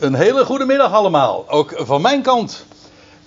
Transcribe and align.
Een 0.00 0.14
hele 0.14 0.44
goede 0.44 0.64
middag 0.64 0.92
allemaal, 0.92 1.48
ook 1.48 1.72
van 1.76 2.00
mijn 2.00 2.22
kant. 2.22 2.64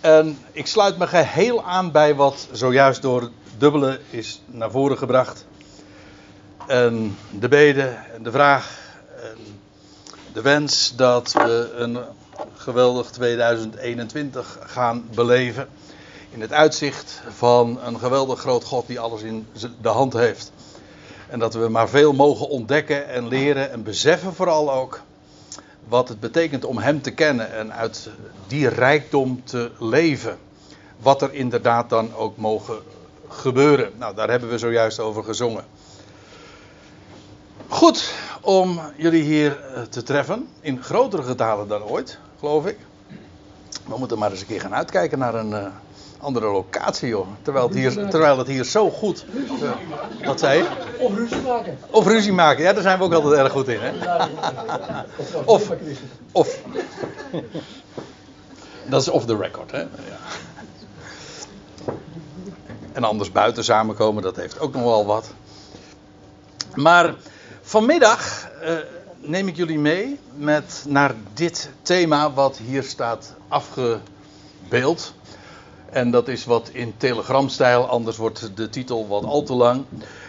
En 0.02 0.38
ik 0.52 0.68
sluit 0.68 0.98
me 0.98 1.07
geheel 1.07 1.64
aan 1.64 1.92
bij 1.92 2.15
wat 2.15 2.48
zojuist 2.52 3.02
door 3.02 3.30
Dubbele 3.57 3.99
is 4.10 4.42
naar 4.46 4.71
voren 4.71 4.97
gebracht. 4.97 5.46
En 6.67 7.17
de 7.29 7.47
bede 7.47 7.97
de 8.21 8.31
vraag 8.31 8.79
de 10.33 10.41
wens 10.41 10.94
dat 10.96 11.31
we 11.33 11.73
een 11.75 11.97
geweldig 12.56 13.10
2021 13.10 14.60
gaan 14.65 15.08
beleven. 15.13 15.67
In 16.29 16.41
het 16.41 16.53
uitzicht 16.53 17.21
van 17.35 17.79
een 17.85 17.99
geweldig 17.99 18.39
groot 18.39 18.63
God 18.63 18.87
die 18.87 18.99
alles 18.99 19.21
in 19.21 19.47
de 19.81 19.89
hand 19.89 20.13
heeft. 20.13 20.51
En 21.29 21.39
dat 21.39 21.53
we 21.53 21.69
maar 21.69 21.89
veel 21.89 22.13
mogen 22.13 22.49
ontdekken 22.49 23.07
en 23.07 23.27
leren 23.27 23.71
en 23.71 23.83
beseffen 23.83 24.33
vooral 24.33 24.73
ook 24.73 25.01
wat 25.88 26.09
het 26.09 26.20
betekent 26.20 26.65
om 26.65 26.77
Hem 26.77 27.02
te 27.02 27.11
kennen 27.11 27.54
en 27.54 27.73
uit 27.73 28.09
die 28.47 28.67
rijkdom 28.67 29.41
te 29.44 29.71
leven. 29.80 30.38
Wat 30.99 31.21
er 31.21 31.34
inderdaad 31.34 31.90
dan 31.90 32.16
ook 32.16 32.38
mogen 32.38 32.77
gebeuren. 33.27 33.91
Nou, 33.98 34.16
daar 34.16 34.30
hebben 34.30 34.49
we 34.49 34.57
zojuist 34.57 34.99
over 34.99 35.23
gezongen. 35.23 35.63
Goed 37.67 38.13
om 38.41 38.80
jullie 38.98 39.23
hier 39.23 39.59
eh, 39.59 39.81
te 39.81 40.04
treffen. 40.04 40.48
In 40.62 40.84
grotere 40.84 41.23
getalen 41.23 41.67
dan 41.67 41.84
ooit, 41.84 42.18
geloof 42.40 42.65
ik. 42.65 42.77
We 43.88 43.98
moeten 43.98 44.18
maar 44.18 44.31
eens 44.31 44.40
een 44.40 44.48
keer 44.48 44.62
gaan 44.62 44.76
uitkijken 44.76 45.20
naar 45.20 45.35
een 45.35 45.52
uh, 45.52 45.65
andere 46.23 46.45
locatie, 46.45 47.08
joh. 47.08 47.27
Terwijl 47.41 47.68
het 47.68 47.76
hier, 47.76 48.09
terwijl 48.09 48.38
het 48.38 48.48
hier 48.48 48.63
zo 48.63 48.90
goed. 48.90 49.26
Uh, 49.62 49.72
wat 50.26 50.40
zei 50.40 50.58
je? 50.58 50.68
Of 50.99 51.16
ruzie 51.16 51.41
maken. 51.41 51.77
Of 51.90 52.08
ruzie 52.08 52.34
maken, 52.34 52.63
ja, 52.63 52.73
daar 52.73 52.82
zijn 52.82 52.98
we 52.98 53.04
ook 53.04 53.13
altijd 53.13 53.34
erg 53.34 53.52
goed 53.52 53.68
in, 53.68 53.80
hè? 53.82 53.91
Of. 55.46 55.72
of 56.32 56.59
dat 58.86 59.02
is 59.02 59.09
off 59.09 59.26
the 59.26 59.38
record, 59.38 59.72
hè? 59.72 59.80
Ja. 59.80 59.88
En 62.93 63.04
anders 63.04 63.32
buiten 63.32 63.63
samenkomen, 63.63 64.24
dat 64.24 64.36
heeft 64.36 64.60
ook 64.60 64.74
nog 64.74 64.84
wel 64.84 65.06
wat. 65.06 65.32
Maar 66.76 67.16
vanmiddag 67.62 68.50
uh, 68.64 68.72
neem 69.20 69.48
ik 69.48 69.56
jullie 69.56 69.80
mee 69.80 70.20
met 70.36 70.84
naar 70.88 71.14
dit 71.34 71.70
thema 71.82 72.32
wat 72.32 72.58
hier 72.58 72.84
staat 72.84 73.34
afgebeeld. 73.48 75.14
En 75.94 76.12
dat 76.12 76.28
is 76.28 76.46
wat 76.46 76.70
in 76.72 76.94
telegramstijl, 76.98 77.88
anders 77.88 78.18
wordt 78.18 78.58
de 78.58 78.70
titel 78.70 79.08
wat 79.08 79.24
al 79.24 79.44
te 79.44 79.54
lang. 79.54 79.86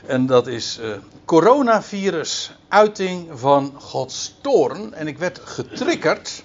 En 0.06 0.26
dat 0.26 0.46
is 0.46 0.78
uh, 0.80 0.96
coronavirus, 1.24 2.52
uiting 2.68 3.28
van 3.34 3.72
Gods 3.78 4.34
toorn. 4.40 4.94
En 4.94 5.06
ik 5.06 5.18
werd 5.18 5.40
getriggerd 5.44 6.42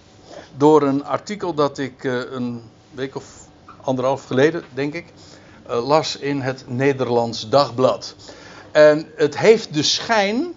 door 0.57 0.81
een 0.81 1.05
artikel 1.05 1.53
dat 1.53 1.77
ik 1.77 2.03
uh, 2.03 2.31
een 2.31 2.61
week 2.91 3.15
of 3.15 3.25
anderhalf 3.81 4.25
geleden, 4.25 4.63
denk 4.73 4.93
ik, 4.93 5.05
uh, 5.69 5.87
las 5.87 6.15
in 6.15 6.41
het 6.41 6.63
Nederlands 6.67 7.49
Dagblad. 7.49 8.15
En 8.71 9.07
het 9.15 9.37
heeft 9.37 9.73
de 9.73 9.83
schijn 9.83 10.53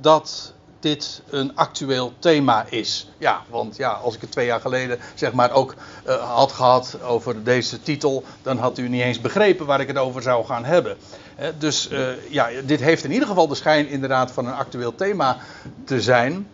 dat 0.00 0.51
dit 0.82 1.22
een 1.30 1.56
actueel 1.56 2.12
thema 2.18 2.66
is. 2.68 3.08
Ja, 3.18 3.42
want 3.48 3.76
ja, 3.76 3.90
als 3.90 4.14
ik 4.14 4.20
het 4.20 4.30
twee 4.30 4.46
jaar 4.46 4.60
geleden 4.60 4.98
zeg 5.14 5.32
maar 5.32 5.50
ook 5.52 5.74
uh, 6.06 6.34
had 6.34 6.52
gehad 6.52 6.98
over 7.02 7.44
deze 7.44 7.82
titel, 7.82 8.24
dan 8.42 8.58
had 8.58 8.78
u 8.78 8.88
niet 8.88 9.02
eens 9.02 9.20
begrepen 9.20 9.66
waar 9.66 9.80
ik 9.80 9.86
het 9.86 9.98
over 9.98 10.22
zou 10.22 10.44
gaan 10.44 10.64
hebben. 10.64 10.96
He, 11.34 11.58
dus 11.58 11.90
uh, 11.90 12.08
ja, 12.30 12.48
dit 12.64 12.80
heeft 12.80 13.04
in 13.04 13.12
ieder 13.12 13.28
geval 13.28 13.48
de 13.48 13.54
schijn 13.54 13.88
inderdaad 13.88 14.32
van 14.32 14.46
een 14.46 14.54
actueel 14.54 14.94
thema 14.94 15.36
te 15.84 16.00
zijn. 16.00 16.48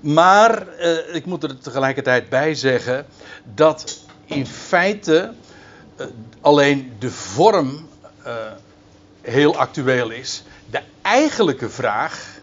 Maar 0.00 0.66
uh, 0.80 1.14
ik 1.14 1.26
moet 1.26 1.42
er 1.42 1.58
tegelijkertijd 1.58 2.28
bij 2.28 2.54
zeggen 2.54 3.06
dat 3.54 4.00
in 4.24 4.46
feite 4.46 5.32
alleen 6.40 6.92
de 6.98 7.10
vorm 7.10 7.88
heel 9.20 9.56
actueel 9.56 10.10
is. 10.10 10.42
De 10.70 10.80
eigenlijke 11.02 11.70
vraag 11.70 12.33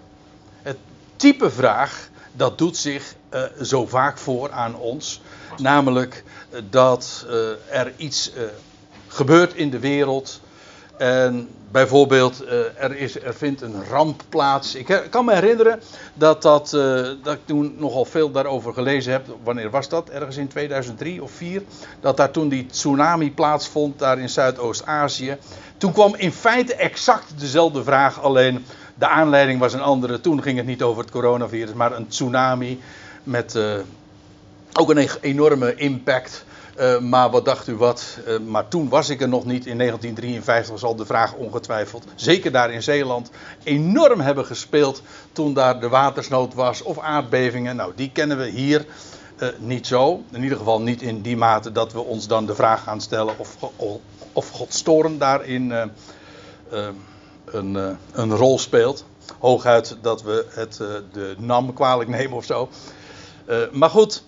type 1.21 1.51
vraag, 1.51 2.09
dat 2.31 2.57
doet 2.57 2.77
zich 2.77 3.15
uh, 3.33 3.41
zo 3.61 3.85
vaak 3.85 4.17
voor 4.17 4.51
aan 4.51 4.75
ons. 4.75 5.21
Namelijk 5.57 6.23
uh, 6.53 6.59
dat 6.69 7.25
uh, 7.29 7.77
er 7.79 7.93
iets 7.97 8.31
gebeurt 9.07 9.53
in 9.53 9.69
de 9.69 9.79
wereld. 9.79 10.41
En 10.97 11.49
bijvoorbeeld, 11.71 12.45
er, 12.77 12.95
is, 12.95 13.21
er 13.21 13.33
vindt 13.33 13.61
een 13.61 13.85
ramp 13.89 14.21
plaats. 14.29 14.75
Ik 14.75 15.07
kan 15.09 15.25
me 15.25 15.33
herinneren 15.33 15.81
dat, 16.13 16.41
dat, 16.41 16.69
dat 17.23 17.33
ik 17.33 17.45
toen 17.45 17.75
nogal 17.77 18.05
veel 18.05 18.31
daarover 18.31 18.73
gelezen 18.73 19.11
heb. 19.11 19.25
Wanneer 19.43 19.69
was 19.69 19.89
dat? 19.89 20.09
Ergens 20.09 20.37
in 20.37 20.47
2003 20.47 21.23
of 21.23 21.31
2004. 21.31 21.63
Dat 21.99 22.17
daar 22.17 22.31
toen 22.31 22.49
die 22.49 22.65
tsunami 22.65 23.33
plaatsvond, 23.33 23.99
daar 23.99 24.19
in 24.19 24.29
Zuidoost-Azië. 24.29 25.37
Toen 25.77 25.91
kwam 25.91 26.15
in 26.15 26.31
feite 26.31 26.75
exact 26.75 27.39
dezelfde 27.39 27.83
vraag, 27.83 28.21
alleen 28.21 28.65
de 29.01 29.07
aanleiding 29.07 29.59
was 29.59 29.73
een 29.73 29.81
andere. 29.81 30.21
Toen 30.21 30.41
ging 30.41 30.57
het 30.57 30.65
niet 30.65 30.81
over 30.81 31.01
het 31.01 31.11
coronavirus, 31.11 31.73
maar 31.73 31.95
een 31.95 32.07
tsunami 32.07 32.79
met 33.23 33.55
uh, 33.55 33.75
ook 34.73 34.89
een 34.89 35.09
enorme 35.21 35.75
impact. 35.75 36.45
Uh, 36.79 36.99
maar 36.99 37.29
wat 37.29 37.45
dacht 37.45 37.67
u 37.67 37.75
wat? 37.75 38.17
Uh, 38.27 38.39
maar 38.39 38.67
toen 38.67 38.89
was 38.89 39.09
ik 39.09 39.21
er 39.21 39.27
nog 39.27 39.45
niet. 39.45 39.65
In 39.65 39.77
1953 39.77 40.79
zal 40.79 40.95
de 40.95 41.05
vraag 41.05 41.33
ongetwijfeld, 41.33 42.05
zeker 42.15 42.51
daar 42.51 42.71
in 42.71 42.83
Zeeland, 42.83 43.31
enorm 43.63 44.19
hebben 44.19 44.45
gespeeld. 44.45 45.01
Toen 45.31 45.53
daar 45.53 45.79
de 45.79 45.89
watersnood 45.89 46.53
was 46.53 46.81
of 46.81 46.99
aardbevingen. 46.99 47.75
Nou, 47.75 47.91
die 47.95 48.11
kennen 48.11 48.37
we 48.37 48.47
hier 48.47 48.85
niet 49.57 49.87
zo. 49.87 50.23
In 50.31 50.43
ieder 50.43 50.57
geval 50.57 50.81
niet 50.81 51.01
in 51.01 51.21
die 51.21 51.37
mate 51.37 51.71
dat 51.71 51.93
we 51.93 51.99
ons 51.99 52.27
dan 52.27 52.45
de 52.45 52.55
vraag 52.55 52.83
gaan 52.83 53.01
stellen 53.01 53.33
of, 53.37 53.57
of 54.33 54.49
God 54.49 54.73
storen 54.73 55.17
daarin 55.17 55.91
een, 57.51 57.75
uh, 57.75 57.89
een 58.11 58.35
rol 58.35 58.59
speelt. 58.59 59.05
Hooguit 59.39 59.97
dat 60.01 60.21
we 60.21 60.45
het, 60.49 60.79
uh, 60.81 60.87
de 61.11 61.35
NAM 61.37 61.73
kwalijk 61.73 62.09
nemen 62.09 62.37
of 62.37 62.45
zo. 62.45 62.69
Uh, 63.49 63.57
maar 63.71 63.89
goed, 63.89 64.23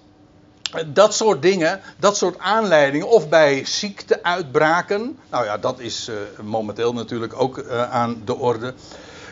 dat 0.88 1.14
soort 1.14 1.42
dingen, 1.42 1.82
dat 2.00 2.18
soort 2.18 2.40
aanleidingen, 2.40 3.08
of 3.08 3.30
bij 3.30 3.66
ziekteuitbraken. 3.66 5.20
Nou 5.30 5.46
ja, 5.46 5.58
dat 5.58 5.80
is 5.80 6.12
momenteel 6.42 6.94
natuurlijk 6.94 7.42
ook 7.42 7.70
aan 7.70 8.22
de 8.26 8.36
orde. 8.36 8.74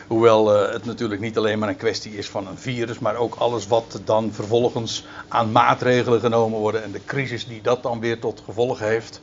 Hoewel 0.06 0.48
het 0.48 0.84
natuurlijk 0.84 1.20
niet 1.20 1.38
alleen 1.38 1.58
maar 1.58 1.68
een 1.68 1.76
kwestie 1.76 2.16
is 2.16 2.28
van 2.28 2.46
een 2.46 2.58
virus, 2.58 2.98
maar 2.98 3.16
ook 3.16 3.34
alles 3.34 3.66
wat 3.66 4.00
dan 4.04 4.32
vervolgens 4.32 5.06
aan 5.28 5.52
maatregelen 5.52 6.20
genomen 6.20 6.58
worden 6.58 6.82
en 6.82 6.92
de 6.92 7.04
crisis 7.04 7.46
die 7.46 7.62
dat 7.62 7.82
dan 7.82 8.00
weer 8.00 8.20
tot 8.20 8.42
gevolg 8.44 8.78
heeft. 8.78 9.20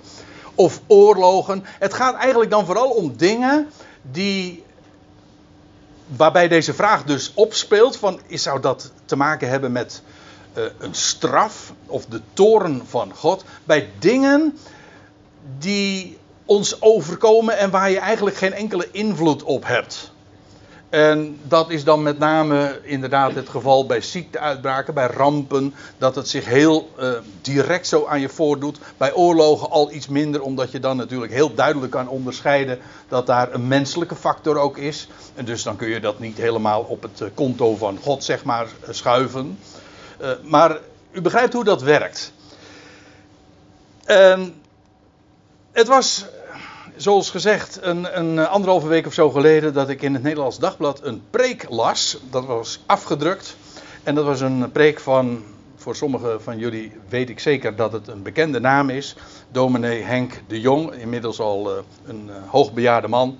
Of 0.55 0.81
oorlogen. 0.87 1.63
Het 1.65 1.93
gaat 1.93 2.15
eigenlijk 2.15 2.51
dan 2.51 2.65
vooral 2.65 2.89
om 2.89 3.17
dingen 3.17 3.67
die, 4.11 4.63
waarbij 6.07 6.47
deze 6.47 6.73
vraag 6.73 7.03
dus 7.03 7.31
opspeelt: 7.33 7.97
van, 7.97 8.19
zou 8.29 8.61
dat 8.61 8.91
te 9.05 9.15
maken 9.15 9.49
hebben 9.49 9.71
met 9.71 10.01
uh, 10.57 10.63
een 10.77 10.93
straf 10.93 11.73
of 11.85 12.05
de 12.05 12.21
toren 12.33 12.81
van 12.87 13.13
God? 13.15 13.43
Bij 13.63 13.89
dingen 13.99 14.57
die 15.57 16.17
ons 16.45 16.81
overkomen 16.81 17.57
en 17.57 17.69
waar 17.69 17.89
je 17.89 17.99
eigenlijk 17.99 18.35
geen 18.35 18.53
enkele 18.53 18.87
invloed 18.91 19.43
op 19.43 19.65
hebt. 19.65 20.11
En 20.89 21.39
dat 21.43 21.69
is 21.69 21.83
dan 21.83 22.03
met 22.03 22.19
name 22.19 22.79
inderdaad 22.83 23.35
het 23.35 23.49
geval 23.49 23.85
bij 23.85 24.01
ziekteuitbraken, 24.01 24.93
bij 24.93 25.07
rampen, 25.07 25.73
dat 25.97 26.15
het 26.15 26.27
zich 26.27 26.45
heel 26.45 26.89
uh, 26.99 27.11
direct 27.41 27.87
zo 27.87 28.05
aan 28.05 28.19
je 28.19 28.29
voordoet. 28.29 28.79
Bij 28.97 29.13
oorlogen 29.13 29.69
al 29.69 29.91
iets 29.91 30.07
minder, 30.07 30.41
omdat 30.41 30.71
je 30.71 30.79
dan 30.79 30.97
natuurlijk 30.97 31.31
heel 31.31 31.53
duidelijk 31.53 31.91
kan 31.91 32.07
onderscheiden 32.07 32.79
dat 33.07 33.25
daar 33.25 33.53
een 33.53 33.67
menselijke 33.67 34.15
factor 34.15 34.57
ook 34.57 34.77
is. 34.77 35.07
En 35.35 35.45
dus 35.45 35.63
dan 35.63 35.75
kun 35.75 35.87
je 35.87 35.99
dat 35.99 36.19
niet 36.19 36.37
helemaal 36.37 36.81
op 36.81 37.01
het 37.01 37.23
konto 37.33 37.75
van 37.75 37.99
God, 38.01 38.23
zeg 38.23 38.43
maar, 38.43 38.67
schuiven. 38.89 39.59
Uh, 40.21 40.29
maar 40.43 40.77
u 41.11 41.21
begrijpt 41.21 41.53
hoe 41.53 41.63
dat 41.63 41.81
werkt. 41.81 42.33
En 44.05 44.61
het 45.71 45.87
was 45.87 46.25
zoals 47.01 47.29
gezegd, 47.29 47.79
een, 47.81 48.19
een, 48.19 48.39
anderhalve 48.47 48.87
week 48.87 49.05
of 49.05 49.13
zo 49.13 49.29
geleden 49.29 49.73
dat 49.73 49.89
ik 49.89 50.01
in 50.01 50.13
het 50.13 50.23
Nederlands 50.23 50.59
Dagblad 50.59 51.03
een 51.03 51.21
preek 51.29 51.65
las. 51.69 52.17
Dat 52.29 52.45
was 52.45 52.79
afgedrukt. 52.85 53.55
En 54.03 54.15
dat 54.15 54.25
was 54.25 54.41
een 54.41 54.71
preek 54.71 54.99
van, 54.99 55.43
voor 55.75 55.95
sommigen 55.95 56.41
van 56.41 56.57
jullie 56.57 56.91
weet 57.09 57.29
ik 57.29 57.39
zeker 57.39 57.75
dat 57.75 57.91
het 57.91 58.07
een 58.07 58.21
bekende 58.21 58.59
naam 58.59 58.89
is. 58.89 59.15
Dominee 59.51 60.03
Henk 60.03 60.41
de 60.47 60.59
Jong, 60.59 60.93
inmiddels 60.93 61.39
al 61.39 61.71
uh, 61.71 61.81
een 62.05 62.25
uh, 62.27 62.35
hoogbejaarde 62.47 63.07
man. 63.07 63.37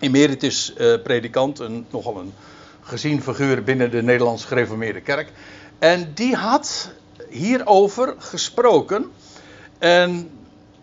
Emeritus 0.00 0.74
uh, 0.78 1.02
predikant, 1.02 1.58
een, 1.58 1.86
nogal 1.90 2.16
een 2.16 2.32
gezien 2.80 3.22
figuur 3.22 3.62
binnen 3.62 3.90
de 3.90 4.02
Nederlands 4.02 4.44
gereformeerde 4.44 5.00
kerk. 5.00 5.32
En 5.78 6.10
die 6.14 6.34
had 6.34 6.90
hierover 7.28 8.14
gesproken. 8.18 9.10
En 9.78 10.30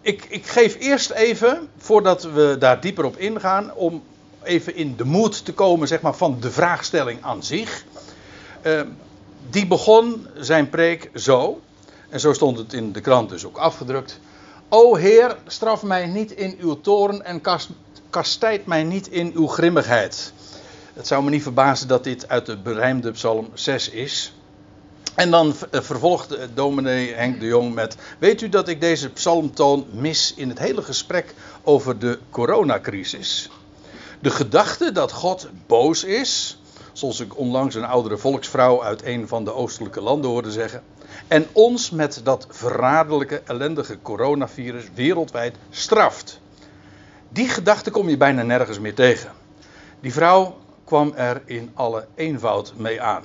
ik, 0.08 0.26
ik, 0.30 0.46
geef 0.46 0.76
eerst 0.80 1.10
even, 1.10 1.70
voordat 1.78 2.24
we 2.24 2.56
daar 2.60 2.82
dieper 2.82 3.06
op 3.06 3.18
ingaan, 3.18 3.74
om 3.74 4.04
even 4.44 4.76
in 4.76 4.96
de 4.96 5.04
moed 5.04 5.46
te 5.46 5.54
komen 5.54 5.88
zeg 5.88 6.02
maar, 6.02 6.16
van 6.16 6.38
de 6.40 6.52
vraagstelling 6.52 7.24
aan 7.24 7.44
zich. 7.44 7.86
Uh, 8.64 8.82
die 9.50 9.68
begon 9.68 10.28
zijn 10.36 10.70
preek 10.70 11.10
zo. 11.16 11.62
En 12.10 12.20
zo 12.20 12.34
stond 12.34 12.58
het 12.58 12.74
in 12.74 12.92
de 12.92 13.02
krant 13.02 13.30
dus 13.30 13.46
ook 13.46 13.58
afgedrukt. 13.58 14.20
O 14.70 14.96
Heer, 14.96 15.38
straf 15.48 15.84
mij 15.84 16.06
niet 16.06 16.32
in 16.32 16.58
uw 16.60 16.82
toren 16.82 17.26
en 17.26 17.42
kast, 17.42 17.70
kastijd 18.10 18.66
mij 18.66 18.84
niet 18.84 19.08
in 19.08 19.32
uw 19.36 19.48
grimmigheid. 19.48 20.34
Het 20.94 21.08
zou 21.08 21.24
me 21.24 21.30
niet 21.30 21.44
verbazen 21.44 21.88
dat 21.88 22.04
dit 22.04 22.28
uit 22.28 22.46
de 22.46 22.58
berijmde 22.58 23.12
Psalm 23.12 23.50
6 23.54 23.90
is. 23.90 24.34
En 25.18 25.32
dan 25.32 25.54
eh, 25.72 25.82
vervolgt 25.82 26.38
dominee 26.54 27.14
Henk 27.14 27.40
de 27.40 27.46
Jong 27.46 27.74
met: 27.74 27.98
Weet 28.20 28.42
u 28.42 28.50
dat 28.50 28.68
ik 28.68 28.82
deze 28.82 29.10
psalmtoon 29.10 29.88
mis 29.92 30.34
in 30.36 30.50
het 30.50 30.60
hele 30.60 30.82
gesprek 30.82 31.34
over 31.64 32.00
de 32.00 32.20
coronacrisis? 32.30 33.50
De 34.20 34.30
gedachte 34.30 34.92
dat 34.92 35.12
God 35.12 35.50
boos 35.68 36.04
is, 36.04 36.60
zoals 36.94 37.20
ik 37.20 37.38
onlangs 37.38 37.76
een 37.76 37.86
oudere 37.86 38.18
volksvrouw 38.18 38.84
uit 38.84 39.06
een 39.06 39.28
van 39.28 39.44
de 39.44 39.54
oostelijke 39.54 40.02
landen 40.02 40.30
hoorde 40.30 40.52
zeggen, 40.52 40.84
en 41.28 41.48
ons 41.52 41.90
met 41.90 42.22
dat 42.24 42.48
verraderlijke, 42.50 43.42
ellendige 43.46 43.98
coronavirus 44.02 44.86
wereldwijd 44.94 45.56
straft. 45.70 46.40
Die 47.30 47.48
gedachte 47.48 47.92
kom 47.92 48.10
je 48.10 48.18
bijna 48.18 48.42
nergens 48.42 48.80
meer 48.80 48.96
tegen. 48.96 49.32
Die 50.00 50.14
vrouw 50.14 50.58
kwam 50.84 51.14
er 51.16 51.42
in 51.46 51.72
alle 51.74 52.08
eenvoud 52.16 52.74
mee 52.76 53.02
aan. 53.02 53.24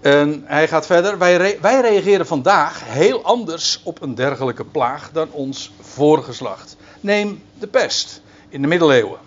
En 0.00 0.42
hij 0.46 0.68
gaat 0.68 0.86
verder. 0.86 1.18
Wij, 1.18 1.58
wij 1.60 1.80
reageren 1.80 2.26
vandaag 2.26 2.84
heel 2.84 3.22
anders 3.22 3.80
op 3.84 4.02
een 4.02 4.14
dergelijke 4.14 4.64
plaag 4.64 5.10
dan 5.12 5.28
ons 5.30 5.72
voorgeslacht. 5.80 6.76
Neem 7.00 7.42
de 7.58 7.66
pest 7.66 8.22
in 8.48 8.62
de 8.62 8.68
middeleeuwen. 8.68 9.18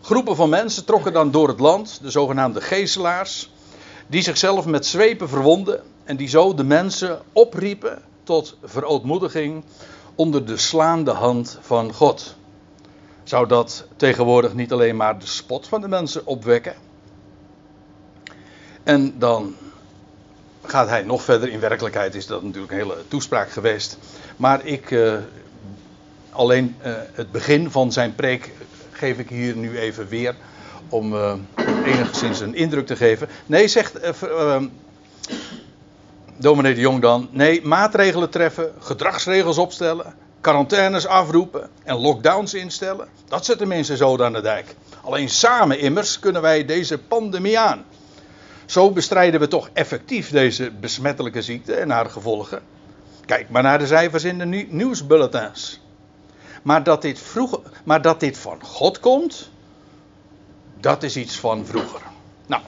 Groepen 0.00 0.36
van 0.36 0.48
mensen 0.48 0.84
trokken 0.84 1.12
dan 1.12 1.30
door 1.30 1.48
het 1.48 1.60
land, 1.60 1.98
de 2.02 2.10
zogenaamde 2.10 2.60
geeselaars, 2.60 3.50
die 4.06 4.22
zichzelf 4.22 4.66
met 4.66 4.86
zwepen 4.86 5.28
verwonden 5.28 5.82
en 6.04 6.16
die 6.16 6.28
zo 6.28 6.54
de 6.54 6.64
mensen 6.64 7.20
opriepen 7.32 8.02
tot 8.24 8.56
verootmoediging 8.64 9.64
onder 10.14 10.46
de 10.46 10.56
slaande 10.56 11.10
hand 11.10 11.58
van 11.60 11.92
God. 11.92 12.36
Zou 13.22 13.46
dat 13.46 13.86
tegenwoordig 13.96 14.54
niet 14.54 14.72
alleen 14.72 14.96
maar 14.96 15.18
de 15.18 15.26
spot 15.26 15.68
van 15.68 15.80
de 15.80 15.88
mensen 15.88 16.26
opwekken? 16.26 16.74
En 18.82 19.18
dan 19.18 19.54
gaat 20.62 20.88
hij 20.88 21.02
nog 21.02 21.22
verder. 21.22 21.48
In 21.48 21.60
werkelijkheid 21.60 22.14
is 22.14 22.26
dat 22.26 22.42
natuurlijk 22.42 22.72
een 22.72 22.78
hele 22.78 22.96
toespraak 23.08 23.50
geweest. 23.50 23.98
Maar 24.36 24.66
ik, 24.66 24.90
uh, 24.90 25.14
alleen 26.30 26.76
uh, 26.86 26.92
het 27.12 27.32
begin 27.32 27.70
van 27.70 27.92
zijn 27.92 28.14
preek 28.14 28.50
geef 28.90 29.18
ik 29.18 29.28
hier 29.28 29.56
nu 29.56 29.78
even 29.78 30.08
weer. 30.08 30.34
Om 30.88 31.14
uh, 31.14 31.32
enigszins 31.84 32.40
een 32.40 32.54
indruk 32.54 32.86
te 32.86 32.96
geven. 32.96 33.28
Nee, 33.46 33.68
zegt 33.68 33.98
dominee 36.36 36.74
de 36.74 36.80
Jong 36.80 37.00
dan. 37.00 37.28
Nee, 37.30 37.62
maatregelen 37.62 38.30
treffen, 38.30 38.72
gedragsregels 38.78 39.58
opstellen, 39.58 40.14
quarantaines 40.40 41.06
afroepen 41.06 41.68
en 41.84 41.96
lockdowns 41.96 42.54
instellen. 42.54 43.08
Dat 43.28 43.44
zetten 43.44 43.68
mensen 43.68 43.96
zo 43.96 44.22
aan 44.22 44.32
de 44.32 44.40
dijk. 44.40 44.74
Alleen 45.02 45.28
samen 45.28 45.78
immers 45.78 46.18
kunnen 46.18 46.42
wij 46.42 46.64
deze 46.64 46.98
pandemie 46.98 47.58
aan. 47.58 47.84
Zo 48.72 48.90
bestrijden 48.90 49.40
we 49.40 49.48
toch 49.48 49.70
effectief 49.72 50.30
deze 50.30 50.70
besmettelijke 50.70 51.42
ziekte 51.42 51.74
en 51.74 51.90
haar 51.90 52.10
gevolgen. 52.10 52.62
Kijk 53.26 53.48
maar 53.48 53.62
naar 53.62 53.78
de 53.78 53.86
cijfers 53.86 54.24
in 54.24 54.38
de 54.38 54.44
nieuwsbulletins. 54.70 55.80
Maar 56.62 56.82
dat 56.82 57.02
dit, 57.02 57.22
maar 57.84 58.02
dat 58.02 58.20
dit 58.20 58.38
van 58.38 58.62
God 58.62 59.00
komt, 59.00 59.50
dat 60.80 61.02
is 61.02 61.16
iets 61.16 61.38
van 61.38 61.66
vroeger. 61.66 62.00
Nou, 62.46 62.62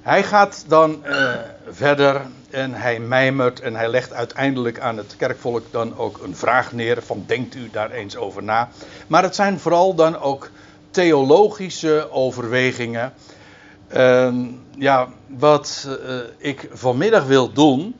hij 0.00 0.22
gaat 0.22 0.64
dan 0.68 1.02
uh, 1.06 1.34
verder 1.68 2.20
en 2.50 2.74
hij 2.74 3.00
mijmert 3.00 3.60
en 3.60 3.74
hij 3.74 3.88
legt 3.88 4.12
uiteindelijk 4.12 4.80
aan 4.80 4.96
het 4.96 5.14
kerkvolk 5.16 5.64
dan 5.70 5.96
ook 5.96 6.20
een 6.22 6.36
vraag 6.36 6.72
neer 6.72 7.02
van 7.02 7.24
denkt 7.26 7.54
u 7.54 7.70
daar 7.70 7.90
eens 7.90 8.16
over 8.16 8.42
na. 8.42 8.68
Maar 9.06 9.22
het 9.22 9.34
zijn 9.34 9.58
vooral 9.58 9.94
dan 9.94 10.18
ook 10.18 10.50
theologische 10.90 12.08
overwegingen 12.10 13.12
uh, 13.96 14.34
ja, 14.78 15.08
wat 15.26 15.88
uh, 15.88 16.18
ik 16.38 16.68
vanmiddag 16.72 17.24
wil 17.26 17.52
doen, 17.52 17.96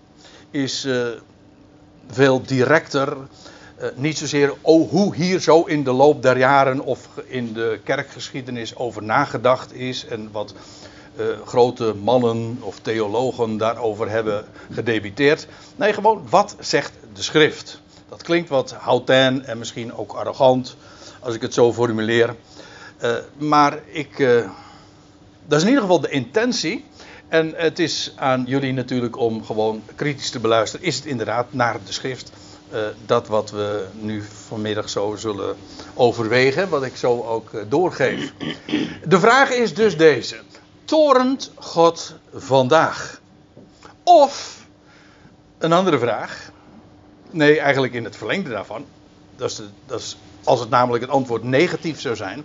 is 0.51 0.85
uh, 0.85 1.07
veel 2.11 2.43
directer. 2.43 3.17
Uh, 3.17 3.89
niet 3.95 4.19
zozeer 4.19 4.55
oh, 4.61 4.91
hoe 4.91 5.15
hier 5.15 5.41
zo 5.41 5.63
in 5.63 5.85
de 5.85 5.93
loop 5.93 6.23
der 6.23 6.39
jaren 6.39 6.81
of 6.81 7.09
in 7.27 7.53
de 7.53 7.81
kerkgeschiedenis 7.85 8.77
over 8.77 9.03
nagedacht 9.03 9.75
is 9.75 10.07
en 10.07 10.29
wat 10.33 10.55
grote 11.45 11.95
mannen 12.03 12.59
of 12.61 12.79
theologen 12.79 13.57
daarover 13.57 14.11
hebben 14.11 14.45
gedebiteerd. 14.71 15.47
Nee, 15.77 15.93
gewoon 15.93 16.23
wat 16.31 16.57
zegt 16.61 16.93
de 17.15 17.23
schrift. 17.23 17.81
Dat 18.09 18.23
klinkt 18.23 18.49
wat 18.49 18.73
houtijn 18.73 19.45
en 19.45 19.59
misschien 19.59 19.95
ook 19.95 20.13
arrogant 20.13 20.77
als 21.21 21.35
ik 21.35 21.41
het 21.41 21.55
zo 21.55 21.73
formuleer. 21.73 22.35
maar 23.39 23.79
ik 23.87 24.19
dat 25.47 25.59
is 25.59 25.63
in 25.63 25.69
ieder 25.69 25.83
geval 25.83 26.01
de 26.01 26.11
intentie. 26.11 26.85
En 27.29 27.55
het 27.57 27.79
is 27.79 28.13
aan 28.17 28.45
jullie 28.47 28.73
natuurlijk 28.73 29.17
om 29.17 29.45
gewoon 29.45 29.83
kritisch 29.95 30.31
te 30.31 30.41
beluisteren. 30.41 30.87
Is 30.87 30.97
het 30.97 31.05
inderdaad 31.05 31.53
naar 31.53 31.79
de 31.85 31.93
schrift 31.93 32.33
uh, 32.73 32.81
dat 33.07 33.29
wat 33.29 33.51
we 33.51 33.87
nu 33.93 34.23
vanmiddag 34.47 34.89
zo 34.89 35.17
zullen 35.17 35.57
overwegen, 35.95 36.69
wat 36.69 36.85
ik 36.85 36.97
zo 36.97 37.23
ook 37.23 37.53
uh, 37.53 37.63
doorgeef. 37.69 38.33
De 39.05 39.21
vraag 39.21 39.51
is 39.51 39.75
dus 39.75 39.97
deze: 39.97 40.37
torent 40.85 41.51
God 41.55 42.15
vandaag? 42.35 43.21
Of 44.03 44.67
een 45.59 45.73
andere 45.73 45.99
vraag. 45.99 46.51
Nee, 47.31 47.61
eigenlijk 47.61 47.93
in 47.93 48.05
het 48.05 48.17
verlengde 48.17 48.51
daarvan. 48.51 48.85
Dat 49.37 49.51
is, 49.51 49.61
dat 49.87 50.01
is 50.01 50.17
als 50.45 50.61
het 50.61 50.71
namelijk 50.71 51.05
het 51.05 51.13
antwoord 51.13 51.43
negatief 51.43 52.01
zou 52.01 52.17
zijn. 52.17 52.45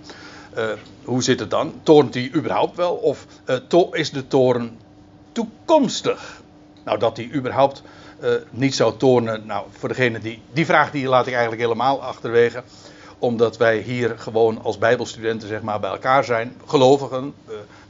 Uh, 0.57 0.65
hoe 1.03 1.23
zit 1.23 1.39
het 1.39 1.49
dan? 1.49 1.73
Toornt 1.83 2.13
hij 2.13 2.31
überhaupt 2.35 2.75
wel? 2.75 2.95
Of 2.95 3.25
uh, 3.45 3.83
is 3.91 4.11
de 4.11 4.27
toren 4.27 4.79
toekomstig? 5.31 6.41
Nou, 6.83 6.99
dat 6.99 7.17
hij 7.17 7.29
überhaupt 7.33 7.81
uh, 8.23 8.31
niet 8.49 8.75
zou 8.75 8.97
toornen. 8.97 9.45
Nou, 9.45 9.65
voor 9.71 9.89
degene 9.89 10.19
die. 10.19 10.41
Die 10.51 10.65
vraag 10.65 10.91
die 10.91 11.07
laat 11.07 11.27
ik 11.27 11.33
eigenlijk 11.33 11.61
helemaal 11.61 12.03
achterwege. 12.03 12.63
Omdat 13.19 13.57
wij 13.57 13.77
hier 13.77 14.19
gewoon 14.19 14.63
als 14.63 14.77
Bijbelstudenten 14.77 15.47
zeg 15.47 15.61
maar, 15.61 15.79
bij 15.79 15.89
elkaar 15.89 16.23
zijn. 16.23 16.55
Gelovigen. 16.65 17.33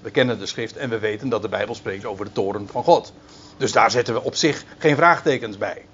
We 0.01 0.11
kennen 0.11 0.39
de 0.39 0.45
schrift 0.45 0.77
en 0.77 0.89
we 0.89 0.99
weten 0.99 1.29
dat 1.29 1.41
de 1.41 1.49
Bijbel 1.49 1.75
spreekt 1.75 2.05
over 2.05 2.25
de 2.25 2.31
toren 2.31 2.67
van 2.71 2.83
God. 2.83 3.13
Dus 3.57 3.71
daar 3.71 3.91
zetten 3.91 4.13
we 4.13 4.23
op 4.23 4.35
zich 4.35 4.63
geen 4.77 4.95
vraagtekens 4.95 5.57
bij. 5.57 5.85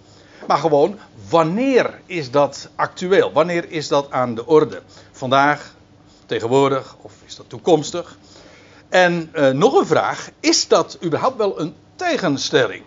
Maar 0.47 0.57
gewoon, 0.57 0.99
wanneer 1.29 1.99
is 2.05 2.31
dat 2.31 2.69
actueel? 2.75 3.31
Wanneer 3.31 3.71
is 3.71 3.87
dat 3.87 4.11
aan 4.11 4.35
de 4.35 4.45
orde? 4.45 4.81
Vandaag, 5.11 5.73
tegenwoordig 6.25 6.95
of 7.01 7.13
is 7.25 7.35
dat 7.35 7.49
toekomstig? 7.49 8.17
En 8.89 9.31
uh, 9.35 9.49
nog 9.49 9.73
een 9.73 9.85
vraag: 9.85 10.29
is 10.39 10.67
dat 10.67 10.97
überhaupt 11.03 11.37
wel 11.37 11.59
een 11.59 11.75
tegenstelling? 11.95 12.83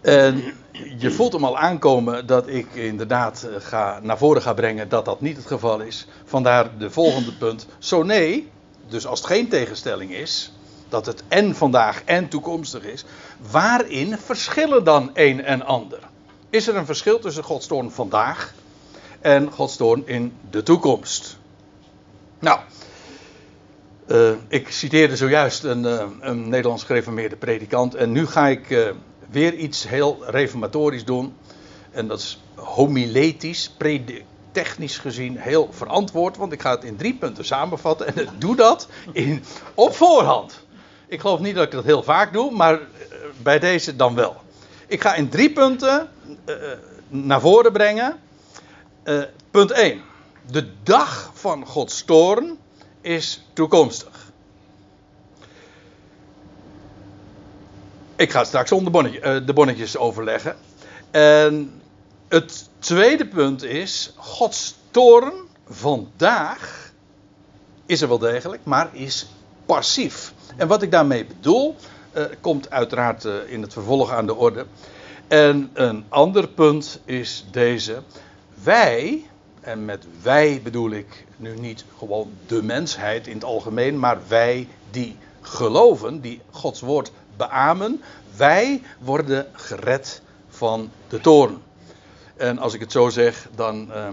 En 0.00 0.54
je 0.98 1.10
voelt 1.10 1.32
hem 1.32 1.44
al 1.44 1.58
aankomen 1.58 2.26
dat 2.26 2.48
ik 2.48 2.74
inderdaad 2.74 3.42
eh, 3.42 3.54
ga, 3.58 3.98
naar 4.02 4.18
voren 4.18 4.42
ga 4.42 4.52
brengen 4.52 4.88
dat 4.88 5.04
dat 5.04 5.20
niet 5.20 5.36
het 5.36 5.46
geval 5.46 5.80
is. 5.80 6.06
Vandaar 6.24 6.78
de 6.78 6.90
volgende 6.90 7.32
punt. 7.32 7.66
Zo 7.78 8.02
nee, 8.02 8.50
dus 8.88 9.06
als 9.06 9.18
het 9.18 9.28
geen 9.28 9.48
tegenstelling 9.48 10.12
is, 10.12 10.52
dat 10.88 11.06
het 11.06 11.22
en 11.28 11.54
vandaag 11.54 12.02
en 12.04 12.28
toekomstig 12.28 12.84
is, 12.84 13.04
waarin 13.50 14.18
verschillen 14.18 14.84
dan 14.84 15.10
een 15.14 15.44
en 15.44 15.62
ander? 15.62 15.98
Is 16.50 16.68
er 16.68 16.76
een 16.76 16.86
verschil 16.86 17.18
tussen 17.18 17.44
Gods 17.44 17.66
toorn 17.66 17.90
vandaag 17.90 18.54
en 19.20 19.50
Gods 19.50 19.76
toorn 19.76 20.06
in 20.06 20.32
de 20.50 20.62
toekomst? 20.62 21.38
Nou, 22.38 22.60
uh, 24.06 24.30
ik 24.48 24.70
citeerde 24.70 25.16
zojuist 25.16 25.64
een, 25.64 25.84
uh, 25.84 26.02
een 26.20 26.48
Nederlands 26.48 26.84
gereformeerde 26.84 27.36
predikant. 27.36 27.94
En 27.94 28.12
nu 28.12 28.26
ga 28.26 28.48
ik 28.48 28.70
uh, 28.70 28.90
weer 29.30 29.54
iets 29.54 29.88
heel 29.88 30.18
reformatorisch 30.26 31.04
doen. 31.04 31.34
En 31.90 32.08
dat 32.08 32.18
is 32.18 32.42
homiletisch, 32.54 33.76
technisch 34.52 34.98
gezien 34.98 35.38
heel 35.38 35.68
verantwoord. 35.72 36.36
Want 36.36 36.52
ik 36.52 36.60
ga 36.60 36.70
het 36.70 36.84
in 36.84 36.96
drie 36.96 37.14
punten 37.14 37.44
samenvatten. 37.44 38.06
En 38.06 38.22
ik 38.22 38.28
doe 38.38 38.56
dat 38.56 38.88
in, 39.12 39.44
op 39.74 39.94
voorhand. 39.94 40.64
Ik 41.06 41.20
geloof 41.20 41.40
niet 41.40 41.54
dat 41.54 41.64
ik 41.64 41.70
dat 41.70 41.84
heel 41.84 42.02
vaak 42.02 42.32
doe, 42.32 42.50
maar 42.50 42.80
bij 43.42 43.58
deze 43.58 43.96
dan 43.96 44.14
wel. 44.14 44.36
Ik 44.86 45.00
ga 45.00 45.14
in 45.14 45.28
drie 45.28 45.52
punten 45.52 46.08
naar 47.08 47.40
voren 47.40 47.72
brengen. 47.72 48.18
Punt 49.50 49.70
1 49.70 50.02
de 50.50 50.68
dag 50.82 51.30
van 51.34 51.66
Gods 51.66 52.04
toorn 52.04 52.58
is 53.00 53.42
toekomstig. 53.52 54.32
Ik 58.16 58.30
ga 58.30 58.44
straks 58.44 58.72
onder 58.72 59.14
uh, 59.14 59.46
de 59.46 59.52
bonnetjes 59.52 59.96
overleggen. 59.96 60.56
En 61.10 61.80
het 62.28 62.68
tweede 62.78 63.26
punt 63.26 63.62
is: 63.62 64.12
Gods 64.16 64.74
toorn 64.90 65.32
vandaag 65.68 66.92
is 67.86 68.00
er 68.00 68.08
wel 68.08 68.18
degelijk, 68.18 68.64
maar 68.64 68.88
is 68.92 69.26
passief. 69.66 70.32
En 70.56 70.68
wat 70.68 70.82
ik 70.82 70.90
daarmee 70.90 71.24
bedoel, 71.24 71.76
uh, 72.12 72.24
komt 72.40 72.70
uiteraard 72.70 73.24
in 73.24 73.62
het 73.62 73.72
vervolg 73.72 74.10
aan 74.10 74.26
de 74.26 74.34
orde. 74.34 74.66
En 75.28 75.70
een 75.74 76.04
ander 76.08 76.48
punt 76.48 77.00
is 77.04 77.44
deze. 77.50 78.02
Wij, 78.62 79.26
en 79.60 79.84
met 79.84 80.06
wij 80.22 80.60
bedoel 80.62 80.90
ik 80.90 81.26
nu 81.36 81.58
niet 81.58 81.84
gewoon 81.98 82.32
de 82.46 82.62
mensheid 82.62 83.26
in 83.26 83.34
het 83.34 83.44
algemeen, 83.44 83.98
maar 83.98 84.18
wij 84.28 84.68
die 84.90 85.16
geloven, 85.40 86.20
die 86.20 86.40
Gods 86.50 86.80
woord 86.80 87.12
beamen, 87.36 88.02
wij 88.36 88.82
worden 88.98 89.46
gered 89.52 90.22
van 90.48 90.90
de 91.08 91.20
toorn. 91.20 91.62
En 92.36 92.58
als 92.58 92.74
ik 92.74 92.80
het 92.80 92.92
zo 92.92 93.08
zeg, 93.08 93.48
dan, 93.54 93.88
uh, 93.88 94.08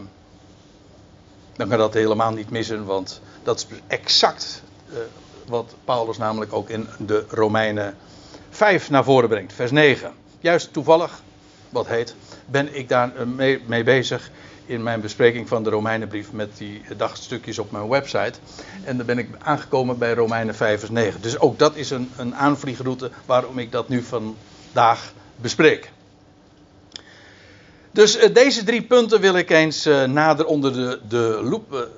dan 1.55 1.67
kan 1.67 1.77
dat 1.77 1.93
helemaal 1.93 2.31
niet 2.31 2.49
missen, 2.49 2.85
want 2.85 3.21
dat 3.43 3.57
is 3.57 3.77
exact 3.87 4.63
uh, 4.89 4.97
wat 5.47 5.75
Paulus 5.85 6.17
namelijk 6.17 6.53
ook 6.53 6.69
in 6.69 6.87
de 6.99 7.25
Romeinen 7.29 7.95
5 8.49 8.89
naar 8.89 9.03
voren 9.03 9.29
brengt, 9.29 9.53
vers 9.53 9.71
9. 9.71 10.13
Juist 10.39 10.73
toevallig, 10.73 11.21
wat 11.69 11.87
heet, 11.87 12.15
ben 12.51 12.75
ik 12.75 12.89
daar 12.89 13.15
eh, 13.15 13.25
mee, 13.67 13.83
bezig 13.83 14.31
in 14.65 14.83
mijn 14.83 15.01
bespreking 15.01 15.47
van 15.47 15.63
de 15.63 15.69
Romeinenbrief 15.69 16.31
met 16.31 16.57
die 16.57 16.81
dagstukjes 16.97 17.59
op 17.59 17.71
mijn 17.71 17.87
website. 17.87 18.39
En 18.83 18.97
dan 18.97 19.05
ben 19.05 19.17
ik 19.17 19.29
aangekomen 19.39 19.97
bij 19.97 20.13
Romeinen 20.13 20.55
5 20.55 20.79
vers 20.79 20.91
9. 20.91 21.21
Dus 21.21 21.39
ook 21.39 21.59
dat 21.59 21.75
is 21.75 21.89
een, 21.89 22.11
een 22.17 22.35
aanvliegroute 22.35 23.11
waarom 23.25 23.59
ik 23.59 23.71
dat 23.71 23.89
nu 23.89 24.03
vandaag 24.03 25.13
bespreek. 25.35 25.91
Dus 27.91 28.17
uh, 28.17 28.33
deze 28.33 28.63
drie 28.63 28.83
punten 28.83 29.21
wil 29.21 29.35
ik 29.35 29.49
eens 29.49 29.85
nader 30.07 30.45
onder 30.45 30.73
de, 30.73 30.99
de 31.07 31.39
loep 31.43 31.89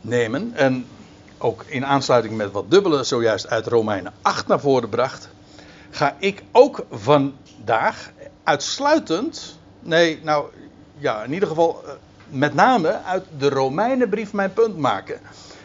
nemen. 0.00 0.52
En 0.54 0.86
ook 1.38 1.64
in 1.66 1.86
aansluiting 1.86 2.36
met 2.36 2.52
wat 2.52 2.70
Dubbele 2.70 3.04
zojuist 3.04 3.48
uit 3.48 3.66
Romeinen 3.66 4.12
8 4.22 4.46
naar 4.46 4.60
voren 4.60 4.88
bracht. 4.88 5.28
Ga 5.90 6.16
ik 6.18 6.42
ook 6.52 6.86
vandaag 6.90 8.10
uitsluitend. 8.44 9.55
Nee, 9.86 10.20
nou 10.22 10.46
ja, 10.98 11.22
in 11.22 11.32
ieder 11.32 11.48
geval 11.48 11.84
met 12.28 12.54
name 12.54 13.02
uit 13.02 13.24
de 13.38 13.48
Romeinenbrief 13.48 14.32
mijn 14.32 14.52
punt 14.52 14.76
maken. 14.76 15.20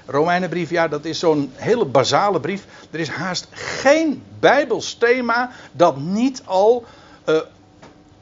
Romeinenbrief, 0.06 0.70
ja, 0.70 0.88
dat 0.88 1.06
is 1.06 1.20
zo'n 1.20 1.52
hele 1.56 1.86
basale 1.86 2.40
brief. 2.40 2.66
Er 2.92 3.00
is 3.00 3.10
haast 3.10 3.48
geen 3.52 4.24
Bijbels 4.40 4.94
thema 4.94 5.52
dat 5.72 5.98
niet 5.98 6.42
al 6.46 6.86
uh, 7.26 7.40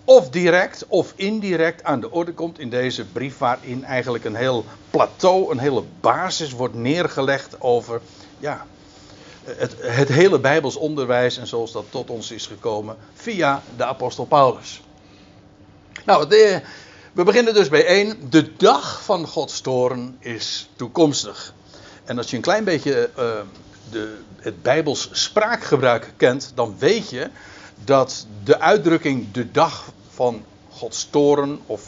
of 0.04 0.30
direct 0.30 0.86
of 0.88 1.14
indirect 1.16 1.84
aan 1.84 2.00
de 2.00 2.12
orde 2.12 2.34
komt 2.34 2.60
in 2.60 2.70
deze 2.70 3.06
brief, 3.06 3.38
waarin 3.38 3.84
eigenlijk 3.84 4.26
een 4.26 4.36
heel 4.36 4.66
plateau, 4.90 5.52
een 5.52 5.60
hele 5.60 5.84
basis 6.00 6.52
wordt 6.52 6.74
neergelegd 6.76 7.62
over 7.62 8.02
ja, 8.40 8.66
het, 9.44 9.76
het 9.80 10.10
hele 10.10 10.40
Bijbels 10.40 10.76
onderwijs 10.76 11.38
en 11.38 11.48
zoals 11.48 11.72
dat 11.72 11.86
tot 11.90 12.10
ons 12.10 12.32
is 12.32 12.48
gekomen 12.48 12.98
via 13.14 13.62
de 13.78 13.86
apostel 13.86 14.26
Paulus. 14.26 14.82
Nou, 16.06 16.28
we 17.14 17.24
beginnen 17.24 17.54
dus 17.54 17.70
bij 17.70 17.86
één. 17.86 18.30
De 18.30 18.56
dag 18.58 19.04
van 19.04 19.28
Gods 19.28 19.62
toren 19.62 20.18
is 20.20 20.70
toekomstig. 20.76 21.54
En 22.06 22.18
als 22.18 22.30
je 22.30 22.36
een 22.36 22.42
klein 22.42 22.64
beetje 22.64 23.10
uh, 23.18 23.26
de, 23.92 24.18
het 24.40 24.62
Bijbels 24.62 25.10
spraakgebruik 25.12 26.14
kent, 26.18 26.52
dan 26.56 26.76
weet 26.78 27.10
je 27.10 27.30
dat 27.84 28.28
de 28.44 28.60
uitdrukking 28.60 29.32
de 29.32 29.52
dag 29.52 29.92
van 30.10 30.44
Gods 30.70 31.08
toren, 31.10 31.60
of 31.66 31.82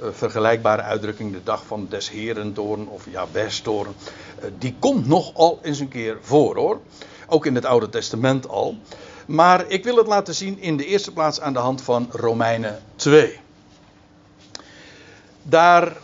uh, 0.00 0.06
vergelijkbare 0.12 0.82
uitdrukking 0.82 1.32
de 1.32 1.42
dag 1.42 1.66
van 1.66 1.86
des 1.90 2.10
Heren 2.10 2.52
toren, 2.52 2.88
of 2.88 3.06
ja, 3.10 3.26
toren, 3.62 3.94
uh, 4.38 4.44
die 4.58 4.76
komt 4.78 5.06
nogal 5.06 5.58
eens 5.62 5.78
een 5.78 5.88
keer 5.88 6.18
voor 6.20 6.56
hoor. 6.56 6.80
Ook 7.28 7.46
in 7.46 7.54
het 7.54 7.64
Oude 7.64 7.88
Testament 7.88 8.48
al. 8.48 8.78
Maar 9.26 9.64
ik 9.68 9.84
wil 9.84 9.96
het 9.96 10.06
laten 10.06 10.34
zien 10.34 10.60
in 10.60 10.76
de 10.76 10.86
eerste 10.86 11.12
plaats 11.12 11.40
aan 11.40 11.52
de 11.52 11.58
hand 11.58 11.82
van 11.82 12.08
Romeinen 12.12 12.82
2 12.96 13.42
daar, 15.44 15.96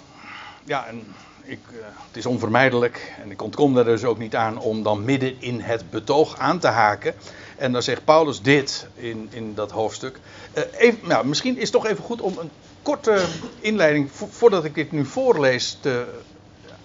ja, 0.64 0.86
en 0.86 1.06
ik, 1.42 1.58
uh, 1.72 1.78
het 2.06 2.16
is 2.16 2.26
onvermijdelijk 2.26 3.14
en 3.22 3.30
ik 3.30 3.42
ontkom 3.42 3.76
er 3.76 3.84
dus 3.84 4.04
ook 4.04 4.18
niet 4.18 4.36
aan 4.36 4.58
om 4.58 4.82
dan 4.82 5.04
midden 5.04 5.36
in 5.38 5.60
het 5.60 5.90
betoog 5.90 6.38
aan 6.38 6.58
te 6.58 6.66
haken. 6.66 7.14
En 7.56 7.72
dan 7.72 7.82
zegt 7.82 8.04
Paulus 8.04 8.42
dit 8.42 8.86
in, 8.94 9.28
in 9.30 9.54
dat 9.54 9.70
hoofdstuk. 9.70 10.20
Uh, 10.54 10.62
even, 10.78 11.08
nou, 11.08 11.26
misschien 11.26 11.56
is 11.56 11.62
het 11.62 11.72
toch 11.72 11.86
even 11.86 12.04
goed 12.04 12.20
om 12.20 12.38
een 12.38 12.50
korte 12.82 13.24
inleiding, 13.60 14.10
vo 14.12 14.28
voordat 14.30 14.64
ik 14.64 14.74
dit 14.74 14.92
nu 14.92 15.04
voorlees, 15.04 15.78
te, 15.80 16.06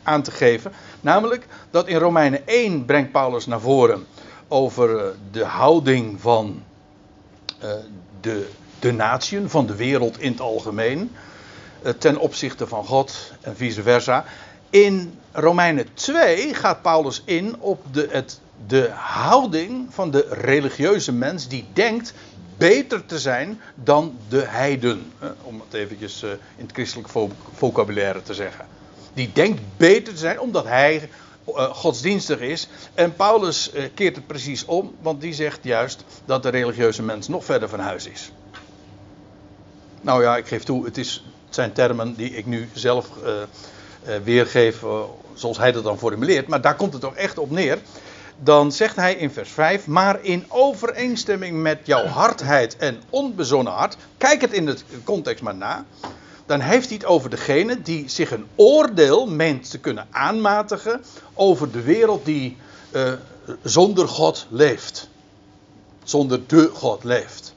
aan 0.04 0.22
te 0.22 0.32
geven. 0.32 0.72
Namelijk 1.02 1.48
dat 1.72 1.88
in 1.88 1.98
Romeinen 1.98 2.48
1 2.48 2.86
brengt 2.86 3.12
Paulus 3.12 3.46
naar 3.46 3.62
voren 3.62 4.06
over 4.48 4.96
uh, 4.96 5.04
de 5.32 5.46
houding 5.46 6.22
van 6.22 6.64
de, 8.22 8.50
de 8.80 8.92
natieën, 8.92 9.50
van 9.50 9.66
de 9.66 9.76
wereld 9.76 10.20
in 10.20 10.32
het 10.32 10.42
algemeen. 10.42 11.12
Eh, 11.82 11.94
ten 11.94 12.18
opzichte 12.18 12.68
van 12.68 12.86
God 12.86 13.32
en 13.42 13.56
vice 13.56 13.82
versa. 13.82 14.26
In 14.70 15.20
Romeinen 15.32 15.88
2 15.94 16.54
gaat 16.54 16.82
Paulus 16.82 17.22
in 17.26 17.56
op 17.60 17.86
de, 17.92 18.08
het, 18.12 18.40
de 18.68 18.90
houding 18.94 19.94
van 19.94 20.12
de 20.12 20.28
religieuze 20.30 21.12
mens 21.12 21.48
die 21.48 21.66
denkt 21.74 22.14
beter 22.58 23.06
te 23.06 23.20
zijn 23.20 23.62
dan 23.76 24.18
de 24.30 24.42
heiden. 24.42 25.12
Om 25.42 25.60
het 25.60 25.74
eventjes 25.74 26.24
eh, 26.24 26.30
in 26.30 26.66
het 26.66 26.72
christelijk 26.72 27.10
vocabulaire 27.54 28.22
te 28.22 28.34
zeggen. 28.34 28.66
Die 29.14 29.32
denkt 29.34 29.62
beter 29.78 30.14
te 30.14 30.20
zijn 30.20 30.40
omdat 30.40 30.66
hij 30.66 31.10
godsdienstig 31.54 32.40
is. 32.40 32.68
En 32.94 33.16
Paulus 33.16 33.74
uh, 33.74 33.84
keert 33.94 34.16
het 34.16 34.28
precies 34.28 34.66
om, 34.66 34.96
want 35.02 35.22
die 35.22 35.34
zegt 35.34 35.60
juist 35.62 36.04
dat 36.26 36.44
de 36.44 36.50
religieuze 36.50 37.04
mens 37.04 37.28
nog 37.28 37.46
verder 37.46 37.70
van 37.70 37.80
huis 37.80 38.08
is. 38.08 38.32
Nou 40.02 40.24
ja, 40.24 40.38
ik 40.38 40.48
geef 40.48 40.64
toe, 40.64 40.86
het 40.86 40.98
is 40.98 41.24
zijn 41.50 41.74
termen 41.74 42.16
die 42.16 42.30
ik 42.30 42.46
nu 42.46 42.70
zelf 42.74 43.10
uh, 43.24 43.32
weergeef 44.24 44.84
zoals 45.34 45.58
hij 45.58 45.72
dat 45.72 45.84
dan 45.84 45.98
formuleert. 45.98 46.48
Maar 46.48 46.62
daar 46.62 46.76
komt 46.76 46.94
het 46.94 47.02
toch 47.02 47.16
echt 47.16 47.38
op 47.38 47.52
neer. 47.52 47.78
Dan 48.38 48.72
zegt 48.72 48.96
hij 48.96 49.16
in 49.16 49.32
vers 49.32 49.50
5, 49.50 49.88
maar 49.88 50.24
in 50.24 50.46
overeenstemming 50.48 51.62
met 51.62 51.80
jouw 51.84 52.06
hardheid 52.06 52.78
en 52.78 53.02
onbezonnen 53.10 53.74
hart. 53.74 53.98
Kijk 54.18 54.42
het 54.42 54.52
in 54.52 54.66
de 54.66 54.78
context 55.04 55.44
maar 55.44 55.56
na. 55.56 55.86
Dan 56.46 56.60
heeft 56.60 56.88
hij 56.88 56.98
het 56.98 57.06
over 57.06 57.30
degene 57.30 57.82
die 57.82 58.10
zich 58.10 58.32
een 58.32 58.46
oordeel 58.56 59.28
meent 59.28 59.70
te 59.70 59.80
kunnen 59.80 60.08
aanmatigen 60.12 61.04
over 61.34 61.72
de 61.72 61.82
wereld 61.82 62.26
die 62.26 62.58
zonder 63.64 64.08
God 64.08 64.48
leeft. 64.50 65.10
Zonder 66.04 66.48
de 66.48 66.70
God 66.74 67.04
leeft. 67.04 67.54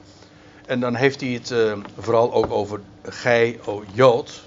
En 0.67 0.81
dan 0.81 0.95
heeft 0.95 1.21
hij 1.21 1.31
het 1.31 1.51
uh, 1.51 1.73
vooral 1.99 2.33
ook 2.33 2.51
over 2.51 2.81
gij, 3.03 3.59
o 3.65 3.83
Jood. 3.93 4.43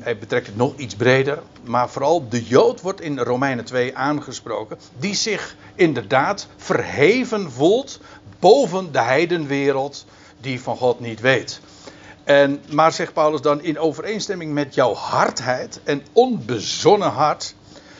Hij 0.00 0.18
betrekt 0.18 0.46
het 0.46 0.56
nog 0.56 0.76
iets 0.76 0.94
breder. 0.94 1.42
Maar 1.64 1.90
vooral 1.90 2.28
de 2.28 2.44
Jood 2.44 2.80
wordt 2.80 3.00
in 3.00 3.18
Romeinen 3.18 3.64
2 3.64 3.96
aangesproken. 3.96 4.78
Die 4.98 5.14
zich 5.14 5.56
inderdaad 5.74 6.46
verheven 6.56 7.50
voelt 7.50 8.00
boven 8.38 8.92
de 8.92 9.00
heidenwereld 9.00 10.04
die 10.40 10.60
van 10.60 10.76
God 10.76 11.00
niet 11.00 11.20
weet. 11.20 11.60
En, 12.28 12.62
maar 12.70 12.92
zegt 12.92 13.12
Paulus 13.12 13.40
dan 13.40 13.62
in 13.62 13.78
overeenstemming 13.78 14.52
met 14.52 14.74
jouw 14.74 14.94
hardheid 14.94 15.80
en 15.84 16.02
onbezonnen 16.12 17.10
hart. 17.10 17.54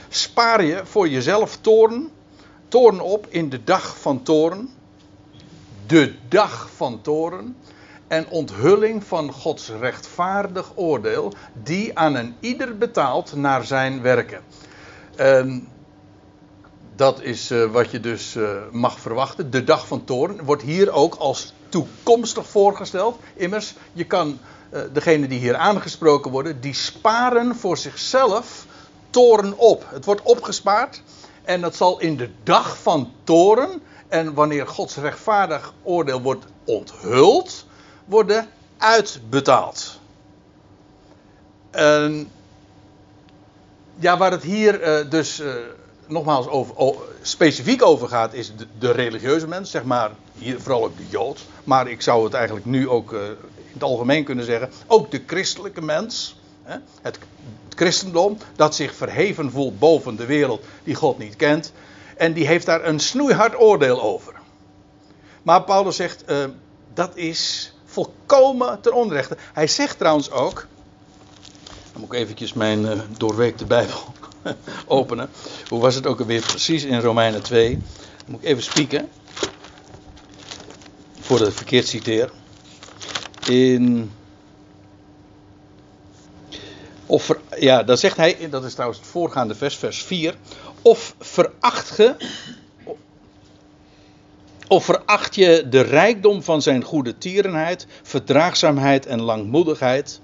Spaar 0.09 0.65
je 0.65 0.81
voor 0.85 1.09
jezelf 1.09 1.59
toorn, 1.61 2.11
toorn 2.69 3.01
op 3.01 3.27
in 3.29 3.49
de 3.49 3.65
dag 3.65 3.99
van 3.99 4.23
toorn 4.23 4.69
de 5.87 6.15
dag 6.29 6.71
van 6.77 7.01
toren 7.01 7.57
en 8.09 8.29
onthulling 8.29 9.05
van 9.05 9.33
Gods 9.33 9.69
rechtvaardig 9.69 10.73
oordeel, 10.75 11.33
die 11.63 11.99
aan 11.99 12.15
een 12.15 12.35
ieder 12.41 12.79
betaalt 12.79 13.37
naar 13.37 13.65
zijn 13.65 14.03
werken. 14.03 14.41
En 15.17 15.69
dat 16.97 17.23
is 17.23 17.51
uh, 17.51 17.71
wat 17.71 17.91
je 17.91 18.01
dus 18.01 18.35
uh, 18.35 18.51
mag 18.71 19.01
verwachten. 19.01 19.51
De 19.51 19.65
dag 19.65 19.87
van 19.87 20.05
toren 20.05 20.45
wordt 20.45 20.63
hier 20.63 20.93
ook 20.93 21.15
als 21.15 21.55
toekomstig 21.69 22.49
voorgesteld. 22.49 23.19
Immers, 23.35 23.75
je 23.93 24.05
kan 24.05 24.39
uh, 24.71 24.81
degene 24.93 25.29
die 25.29 25.39
hier 25.39 25.57
aangesproken 25.57 26.31
worden, 26.31 26.61
die 26.61 26.75
sparen 26.75 27.57
voor 27.57 27.77
zichzelf 27.77 28.67
toren 29.11 29.59
op. 29.59 29.85
Het 29.91 30.05
wordt 30.05 30.23
opgespaard 30.23 31.03
en 31.45 31.61
dat 31.61 31.77
zal 31.77 32.01
in 32.01 32.17
de 32.17 32.31
dag 32.43 32.79
van 32.79 33.13
toren 33.25 33.83
en 34.09 34.35
wanneer 34.35 34.67
Gods 34.67 34.97
rechtvaardig 34.97 35.73
oordeel 35.83 36.21
wordt 36.21 36.45
onthuld, 36.65 37.67
worden 38.05 38.49
uitbetaald. 38.79 40.01
En 41.71 42.31
ja, 43.99 44.19
waar 44.19 44.31
het 44.31 44.43
hier 44.43 45.03
uh, 45.03 45.11
dus 45.11 45.41
uh, 45.41 45.55
nogmaals 46.09 46.49
over, 46.49 46.75
specifiek 47.23 47.83
over 47.83 48.09
gaat, 48.09 48.35
is 48.35 48.53
de, 48.79 48.91
religieuze 48.91 49.49
mens, 49.49 49.71
zeg 49.71 49.85
maar, 49.85 50.11
hier 50.39 50.61
vooral 50.61 50.85
ook 50.85 50.97
de 50.97 51.09
Jood. 51.09 51.45
Maar 51.65 51.89
ik 51.89 52.03
zou 52.03 52.25
het 52.25 52.35
eigenlijk 52.35 52.67
nu 52.67 52.89
ook 52.89 53.13
uh, 53.13 53.23
in 53.55 53.73
het 53.73 53.83
algemeen 53.83 54.25
kunnen 54.25 54.45
zeggen, 54.45 54.71
ook 54.87 55.11
de 55.11 55.23
christelijke 55.27 55.83
mens. 55.83 56.37
Hè, 56.63 56.77
het, 57.03 57.19
christendom, 57.69 58.39
dat 58.57 58.75
zich 58.75 58.95
verheven 58.95 59.51
voelt 59.51 59.79
boven 59.79 60.17
de 60.17 60.27
wereld 60.27 60.65
die 60.85 60.95
God 60.95 61.19
niet 61.19 61.37
kent. 61.37 61.73
En 62.17 62.33
die 62.33 62.47
heeft 62.47 62.67
daar 62.67 62.85
een 62.85 63.01
snoeihard 63.01 63.61
oordeel 63.61 64.03
over. 64.03 64.35
Maar 65.43 65.63
Paulus 65.63 65.97
zegt, 65.97 66.31
uh, 66.31 66.45
dat 66.95 67.17
is 67.17 67.73
volkomen 67.85 68.81
ten 68.81 68.93
onrechte. 68.93 69.37
Hij 69.53 69.67
zegt 69.67 69.99
trouwens 69.99 70.31
ook, 70.31 70.67
dan 71.93 72.01
moet 72.01 72.13
ik 72.13 72.19
eventjes 72.19 72.53
mijn 72.53 72.81
uh, 72.81 73.01
doorweekte 73.19 73.65
Bijbel 73.65 74.15
openen. 74.87 75.31
Hoe 75.69 75.81
was 75.81 75.95
het 75.95 76.07
ook 76.07 76.21
alweer 76.21 76.41
precies 76.41 76.85
in 76.85 77.01
Romeinen 77.01 77.43
2? 77.43 77.71
Dan 77.71 77.81
moet 78.27 78.41
ik 78.41 78.47
even 78.47 78.63
spieken. 78.63 79.09
Voordat 81.21 81.49
ik 81.49 81.55
verkeerd 81.55 81.89
citeer. 81.89 82.31
In. 83.49 84.11
Of 87.07 87.35
ja, 87.59 87.83
dan 87.83 87.97
zegt 87.97 88.17
hij, 88.17 88.49
dat 88.51 88.65
is 88.65 88.73
trouwens 88.73 89.01
het 89.01 89.09
voorgaande 89.09 89.55
vers, 89.55 89.77
vers 89.77 90.03
4. 90.03 90.35
Of 90.83 91.15
veracht 91.19 91.91
ge. 91.91 92.17
Of 94.69 94.85
veracht 94.85 95.35
je 95.35 95.67
de 95.69 95.81
rijkdom 95.81 96.43
van 96.43 96.63
zijn 96.63 96.83
goede 96.83 97.19
tierenheid, 97.19 97.87
verdraagzaamheid 98.03 99.07
en 99.07 99.21
langmoedigheid? 99.21 100.21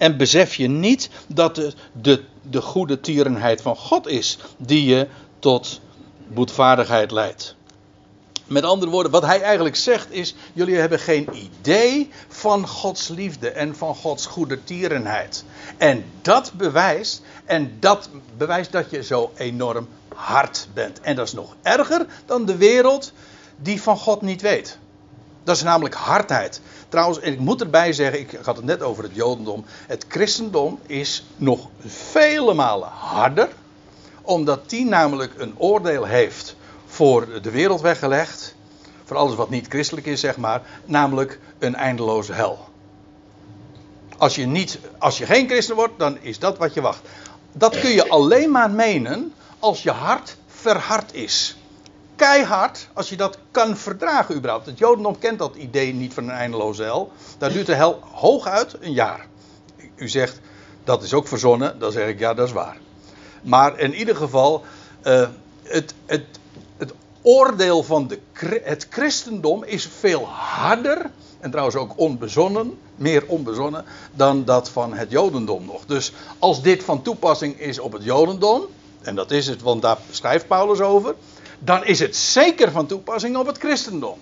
En 0.00 0.16
besef 0.16 0.54
je 0.54 0.68
niet 0.68 1.10
dat 1.26 1.54
de, 1.54 1.72
de, 1.92 2.22
de 2.42 2.60
goede 2.60 3.00
tierenheid 3.00 3.62
van 3.62 3.76
God 3.76 4.06
is 4.06 4.38
die 4.56 4.84
je 4.84 5.08
tot 5.38 5.80
boetvaardigheid 6.26 7.10
leidt. 7.10 7.54
Met 8.46 8.64
andere 8.64 8.90
woorden, 8.90 9.12
wat 9.12 9.26
hij 9.26 9.40
eigenlijk 9.40 9.76
zegt 9.76 10.12
is: 10.12 10.34
jullie 10.52 10.76
hebben 10.76 10.98
geen 10.98 11.28
idee 11.32 12.10
van 12.28 12.68
Gods 12.68 13.08
liefde 13.08 13.50
en 13.50 13.76
van 13.76 13.94
Gods 13.94 14.26
goede 14.26 14.64
tierenheid. 14.64 15.44
En 15.76 16.04
dat 16.22 16.52
bewijst, 16.52 17.22
en 17.44 17.76
dat 17.80 18.08
bewijst 18.36 18.72
dat 18.72 18.90
je 18.90 19.02
zo 19.02 19.32
enorm 19.36 19.88
hard 20.14 20.68
bent. 20.74 21.00
En 21.00 21.16
dat 21.16 21.26
is 21.26 21.32
nog 21.32 21.56
erger 21.62 22.06
dan 22.26 22.44
de 22.44 22.56
wereld 22.56 23.12
die 23.56 23.82
van 23.82 23.96
God 23.96 24.22
niet 24.22 24.40
weet. 24.40 24.78
Dat 25.44 25.56
is 25.56 25.62
namelijk 25.62 25.94
hardheid. 25.94 26.60
Trouwens, 26.90 27.18
ik 27.18 27.38
moet 27.38 27.60
erbij 27.60 27.92
zeggen, 27.92 28.20
ik 28.20 28.38
had 28.42 28.56
het 28.56 28.64
net 28.64 28.82
over 28.82 29.02
het 29.02 29.14
Jodendom. 29.14 29.64
Het 29.86 30.04
christendom 30.08 30.78
is 30.86 31.24
nog 31.36 31.68
vele 31.86 32.54
malen 32.54 32.88
harder, 32.88 33.48
omdat 34.22 34.70
die 34.70 34.84
namelijk 34.84 35.32
een 35.36 35.58
oordeel 35.58 36.04
heeft 36.04 36.56
voor 36.86 37.42
de 37.42 37.50
wereld 37.50 37.80
weggelegd. 37.80 38.54
Voor 39.04 39.16
alles 39.16 39.34
wat 39.34 39.50
niet 39.50 39.66
christelijk 39.68 40.06
is, 40.06 40.20
zeg 40.20 40.36
maar. 40.36 40.62
Namelijk 40.84 41.38
een 41.58 41.74
eindeloze 41.74 42.32
hel. 42.32 42.68
Als 44.16 44.34
je, 44.34 44.46
niet, 44.46 44.78
als 44.98 45.18
je 45.18 45.26
geen 45.26 45.48
christen 45.48 45.74
wordt, 45.74 45.98
dan 45.98 46.18
is 46.20 46.38
dat 46.38 46.58
wat 46.58 46.74
je 46.74 46.80
wacht. 46.80 47.00
Dat 47.52 47.80
kun 47.80 47.90
je 47.90 48.08
alleen 48.08 48.50
maar 48.50 48.70
menen 48.70 49.32
als 49.58 49.82
je 49.82 49.90
hart 49.90 50.36
verhard 50.46 51.14
is 51.14 51.56
keihard 52.20 52.88
als 52.92 53.08
je 53.08 53.16
dat 53.16 53.38
kan 53.50 53.76
verdragen 53.76 54.34
überhaupt. 54.34 54.66
Het 54.66 54.78
Jodendom 54.78 55.18
kent 55.18 55.38
dat 55.38 55.56
idee 55.56 55.94
niet 55.94 56.14
van 56.14 56.24
een 56.24 56.30
eindeloze 56.30 56.82
hel. 56.82 57.12
Daar 57.38 57.52
duurt 57.52 57.66
de 57.66 57.74
hel 57.74 58.00
hooguit 58.12 58.76
een 58.80 58.92
jaar. 58.92 59.26
U 59.96 60.08
zegt, 60.08 60.40
dat 60.84 61.02
is 61.02 61.14
ook 61.14 61.28
verzonnen. 61.28 61.78
Dan 61.78 61.92
zeg 61.92 62.08
ik, 62.08 62.18
ja, 62.18 62.34
dat 62.34 62.46
is 62.46 62.52
waar. 62.52 62.76
Maar 63.42 63.78
in 63.78 63.94
ieder 63.94 64.16
geval, 64.16 64.64
uh, 65.04 65.28
het, 65.62 65.94
het, 66.06 66.24
het 66.76 66.92
oordeel 67.22 67.82
van 67.82 68.06
de, 68.06 68.18
het 68.62 68.86
christendom 68.90 69.64
is 69.64 69.88
veel 69.98 70.26
harder. 70.28 71.10
En 71.38 71.50
trouwens 71.50 71.76
ook 71.76 71.92
onbezonnen, 71.96 72.78
meer 72.96 73.24
onbezonnen, 73.26 73.84
dan 74.12 74.44
dat 74.44 74.68
van 74.68 74.94
het 74.94 75.10
Jodendom 75.10 75.64
nog. 75.64 75.86
Dus 75.86 76.12
als 76.38 76.62
dit 76.62 76.84
van 76.84 77.02
toepassing 77.02 77.60
is 77.60 77.78
op 77.78 77.92
het 77.92 78.04
Jodendom, 78.04 78.62
en 79.02 79.14
dat 79.14 79.30
is 79.30 79.46
het, 79.46 79.62
want 79.62 79.82
daar 79.82 79.98
schrijft 80.10 80.46
Paulus 80.46 80.80
over 80.80 81.14
dan 81.60 81.84
is 81.84 81.98
het 81.98 82.16
zeker 82.16 82.70
van 82.70 82.86
toepassing 82.86 83.36
op 83.36 83.46
het 83.46 83.58
christendom. 83.58 84.18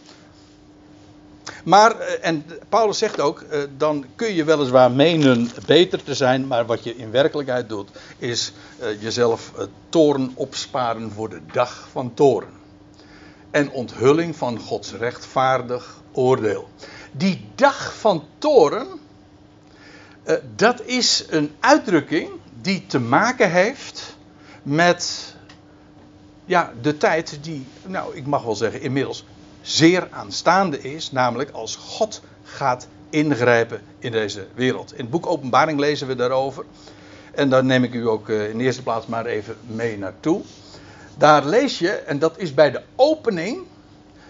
Maar, 1.65 2.01
eh, 2.01 2.29
en 2.29 2.45
Paulus 2.69 2.99
zegt 2.99 3.21
ook, 3.21 3.41
eh, 3.41 3.61
dan 3.77 4.05
kun 4.15 4.35
je 4.35 4.45
weliswaar 4.45 4.91
menen 4.91 5.51
beter 5.67 6.03
te 6.03 6.15
zijn, 6.15 6.47
maar 6.47 6.67
wat 6.67 6.85
je 6.85 6.97
in 6.97 7.11
werkelijkheid 7.11 7.69
doet, 7.69 7.91
is 8.19 8.53
eh, 8.79 9.03
jezelf 9.03 9.53
toren 9.89 10.33
opsparen 10.35 11.13
voor 11.13 11.29
de 11.29 11.41
dag 11.53 11.89
van 11.91 12.15
toren. 12.15 12.49
En 13.51 13.71
onthulling 13.71 14.37
van 14.37 14.59
Gods 14.59 14.93
rechtvaardig 14.93 16.01
oordeel. 16.13 16.69
Die 17.13 17.49
dag 17.55 17.95
van 17.99 18.25
toren, 18.39 18.87
dat 20.57 20.83
is 20.85 21.27
een 21.29 21.55
uitdrukking 21.61 22.29
die 22.61 22.87
te 22.87 22.99
maken 22.99 23.51
heeft 23.51 24.17
met 24.63 25.35
ja, 26.49 26.73
de 26.81 26.97
tijd 26.97 27.39
die, 27.41 27.67
nou, 27.87 28.17
ik 28.17 28.27
mag 28.27 28.43
wel 28.43 28.55
zeggen, 28.55 28.81
inmiddels 28.81 29.25
zeer 29.61 30.09
aanstaande 30.11 30.81
is. 30.81 31.13
Namelijk 31.13 31.51
als 31.51 31.77
God 31.77 32.23
gaat 32.43 32.89
ingrijpen 33.11 33.81
in 33.99 34.13
deze 34.13 34.47
wereld. 34.55 34.93
In 34.93 35.01
het 35.01 35.11
boek 35.11 35.27
Openbaring 35.27 35.79
lezen 35.79 36.07
we 36.07 36.15
daarover. 36.15 36.65
En 37.35 37.49
daar 37.49 37.65
neem 37.65 37.85
ik 37.85 37.95
u 37.95 38.09
ook 38.09 38.29
eh, 38.29 38.51
in 38.51 38.59
de 38.59 38.65
eerste 38.65 38.83
plaats 38.83 39.07
maar 39.07 39.27
even 39.27 39.57
mee 39.67 39.99
naartoe. 39.99 40.43
Daar 41.19 41.47
lees 41.47 41.79
je, 41.79 41.91
en 41.91 42.19
dat 42.19 42.39
is 42.39 42.55
bij 42.55 42.71
de 42.71 42.83
opening 42.97 43.59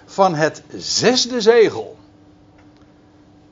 van 0.04 0.34
het 0.34 0.62
zesde 0.76 1.40
zegel. 1.40 1.96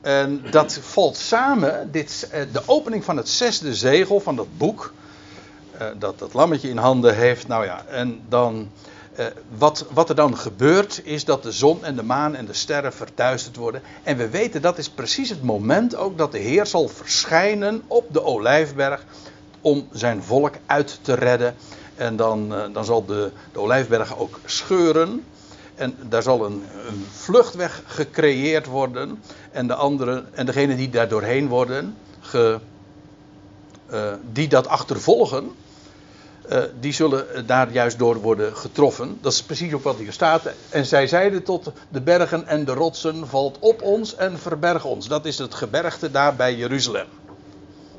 En 0.01 0.43
dat 0.51 0.79
valt 0.81 1.17
samen, 1.17 1.91
dit, 1.91 2.27
eh, 2.31 2.41
de 2.51 2.61
opening 2.65 3.03
van 3.03 3.17
het 3.17 3.29
zesde 3.29 3.75
zegel 3.75 4.19
van 4.19 4.35
dat 4.35 4.57
boek. 4.57 4.93
Eh, 5.77 5.87
dat 5.99 6.19
dat 6.19 6.33
lammetje 6.33 6.69
in 6.69 6.77
handen 6.77 7.15
heeft. 7.15 7.47
Nou 7.47 7.65
ja, 7.65 7.85
en 7.85 8.21
dan. 8.29 8.69
Uh, 9.19 9.25
wat, 9.57 9.85
wat 9.93 10.09
er 10.09 10.15
dan 10.15 10.37
gebeurt 10.37 11.01
is 11.03 11.25
dat 11.25 11.43
de 11.43 11.51
zon 11.51 11.83
en 11.83 11.95
de 11.95 12.03
maan 12.03 12.35
en 12.35 12.45
de 12.45 12.53
sterren 12.53 12.93
verduisterd 12.93 13.55
worden. 13.55 13.81
En 14.03 14.17
we 14.17 14.29
weten 14.29 14.61
dat 14.61 14.77
is 14.77 14.89
precies 14.89 15.29
het 15.29 15.43
moment 15.43 15.95
ook 15.95 16.17
dat 16.17 16.31
de 16.31 16.37
Heer 16.37 16.65
zal 16.65 16.87
verschijnen 16.87 17.81
op 17.87 18.13
de 18.13 18.23
olijfberg 18.23 19.03
om 19.61 19.87
zijn 19.91 20.23
volk 20.23 20.53
uit 20.65 20.99
te 21.01 21.13
redden. 21.13 21.55
En 21.95 22.15
dan, 22.15 22.53
uh, 22.53 22.63
dan 22.73 22.85
zal 22.85 23.05
de, 23.05 23.31
de 23.51 23.59
olijfberg 23.59 24.17
ook 24.17 24.39
scheuren. 24.45 25.23
En 25.75 25.95
daar 26.09 26.23
zal 26.23 26.45
een, 26.45 26.63
een, 26.87 27.05
vluchtweg 27.11 27.81
gecreëerd 27.85 28.65
worden. 28.65 29.21
En 29.51 29.67
de 29.67 29.75
anderen, 29.75 30.27
en 30.33 30.45
degenen 30.45 30.77
die 30.77 30.89
daar 30.89 31.07
doorheen 31.07 31.47
worden, 31.47 31.95
ge, 32.19 32.59
die 34.31 34.47
dat 34.47 34.67
achtervolgen, 34.67 35.51
uh, 36.51 36.63
die 36.79 36.93
zullen 36.93 37.45
daar 37.45 37.71
juist 37.71 37.97
door 37.99 38.21
worden 38.21 38.55
getroffen. 38.55 39.17
Dat 39.21 39.31
is 39.33 39.43
precies 39.43 39.73
ook 39.73 39.83
wat 39.83 39.97
hier 39.97 40.11
staat. 40.11 40.41
En 40.69 40.85
zij 40.85 41.07
zeiden 41.07 41.43
tot 41.43 41.71
de 41.89 42.01
bergen 42.01 42.47
en 42.47 42.65
de 42.65 42.73
rotsen, 42.73 43.27
valt 43.27 43.57
op 43.59 43.81
ons 43.81 44.15
en 44.15 44.39
verberg 44.39 44.85
ons. 44.85 45.07
Dat 45.07 45.25
is 45.25 45.37
het 45.37 45.53
gebergte 45.53 46.11
daar 46.11 46.35
bij 46.35 46.55
Jeruzalem. 46.55 47.07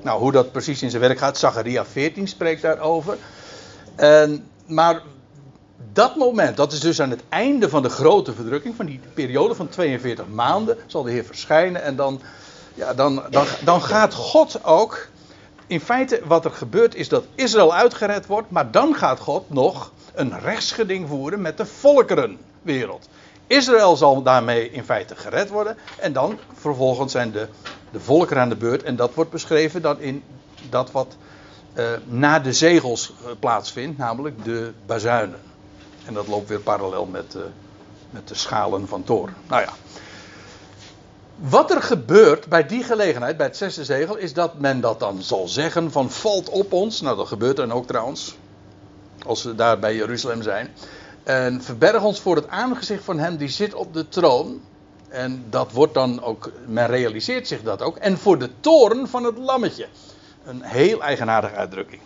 Nou, 0.02 0.20
hoe 0.20 0.32
dat 0.32 0.52
precies 0.52 0.82
in 0.82 0.90
zijn 0.90 1.02
werk 1.02 1.18
gaat, 1.18 1.38
Zacharia 1.38 1.84
14 1.84 2.28
spreekt 2.28 2.62
daarover. 2.62 3.16
En, 3.96 4.46
maar 4.66 5.02
dat 5.92 6.16
moment, 6.16 6.56
dat 6.56 6.72
is 6.72 6.80
dus 6.80 7.00
aan 7.00 7.10
het 7.10 7.22
einde 7.28 7.68
van 7.68 7.82
de 7.82 7.88
grote 7.88 8.32
verdrukking, 8.32 8.76
van 8.76 8.86
die 8.86 9.00
periode 9.14 9.54
van 9.54 9.68
42 9.68 10.26
maanden, 10.28 10.76
zal 10.86 11.02
de 11.02 11.10
Heer 11.10 11.24
verschijnen. 11.24 11.82
En 11.82 11.96
dan, 11.96 12.20
ja, 12.74 12.94
dan, 12.94 13.22
dan, 13.30 13.46
dan 13.64 13.82
gaat 13.82 14.14
God 14.14 14.64
ook 14.64 15.08
in 15.68 15.80
feite 15.80 16.20
wat 16.24 16.44
er 16.44 16.50
gebeurt 16.50 16.94
is 16.94 17.08
dat 17.08 17.24
Israël 17.34 17.74
uitgered 17.74 18.26
wordt, 18.26 18.50
maar 18.50 18.70
dan 18.70 18.94
gaat 18.94 19.20
God 19.20 19.50
nog 19.50 19.92
een 20.14 20.40
rechtsgeding 20.40 21.08
voeren 21.08 21.40
met 21.40 21.56
de 21.56 21.66
volkerenwereld. 21.66 23.08
Israël 23.46 23.96
zal 23.96 24.22
daarmee 24.22 24.70
in 24.70 24.84
feite 24.84 25.16
gered 25.16 25.48
worden 25.48 25.76
en 25.98 26.12
dan 26.12 26.38
vervolgens 26.54 27.12
zijn 27.12 27.30
de, 27.30 27.48
de 27.90 28.00
volkeren 28.00 28.42
aan 28.42 28.48
de 28.48 28.56
beurt 28.56 28.82
en 28.82 28.96
dat 28.96 29.14
wordt 29.14 29.30
beschreven 29.30 29.82
dan 29.82 30.00
in 30.00 30.22
dat 30.68 30.90
wat 30.90 31.16
uh, 31.74 31.90
na 32.04 32.38
de 32.38 32.52
zegels 32.52 33.12
uh, 33.22 33.30
plaatsvindt, 33.38 33.98
namelijk 33.98 34.44
de 34.44 34.72
bazuinen. 34.86 35.40
En 36.06 36.14
dat 36.14 36.26
loopt 36.26 36.48
weer 36.48 36.60
parallel 36.60 37.06
met, 37.06 37.34
uh, 37.34 37.42
met 38.10 38.28
de 38.28 38.34
schalen 38.34 38.88
van 38.88 39.04
toren. 39.04 39.34
Nou 39.48 39.62
ja. 39.62 39.72
Wat 41.38 41.70
er 41.70 41.82
gebeurt 41.82 42.46
bij 42.46 42.66
die 42.66 42.82
gelegenheid, 42.82 43.36
bij 43.36 43.46
het 43.46 43.56
zesde 43.56 43.84
zegel, 43.84 44.16
is 44.16 44.32
dat 44.32 44.58
men 44.58 44.80
dat 44.80 45.00
dan 45.00 45.22
zal 45.22 45.48
zeggen 45.48 45.92
van 45.92 46.10
valt 46.10 46.48
op 46.48 46.72
ons. 46.72 47.00
Nou, 47.00 47.16
dat 47.16 47.26
gebeurt 47.26 47.56
dan 47.56 47.72
ook 47.72 47.86
trouwens. 47.86 48.36
Als 49.26 49.42
we 49.42 49.54
daar 49.54 49.78
bij 49.78 49.94
Jeruzalem 49.94 50.42
zijn. 50.42 50.70
En 51.22 51.62
verberg 51.62 52.02
ons 52.02 52.20
voor 52.20 52.36
het 52.36 52.48
aangezicht 52.48 53.04
van 53.04 53.18
hem 53.18 53.36
die 53.36 53.48
zit 53.48 53.74
op 53.74 53.94
de 53.94 54.08
troon. 54.08 54.60
En 55.08 55.44
dat 55.50 55.72
wordt 55.72 55.94
dan 55.94 56.22
ook, 56.22 56.52
men 56.66 56.86
realiseert 56.86 57.48
zich 57.48 57.62
dat 57.62 57.82
ook. 57.82 57.96
En 57.96 58.18
voor 58.18 58.38
de 58.38 58.50
toren 58.60 59.08
van 59.08 59.24
het 59.24 59.38
lammetje. 59.38 59.86
Een 60.44 60.62
heel 60.62 61.02
eigenaardige 61.02 61.54
uitdrukking. 61.54 62.00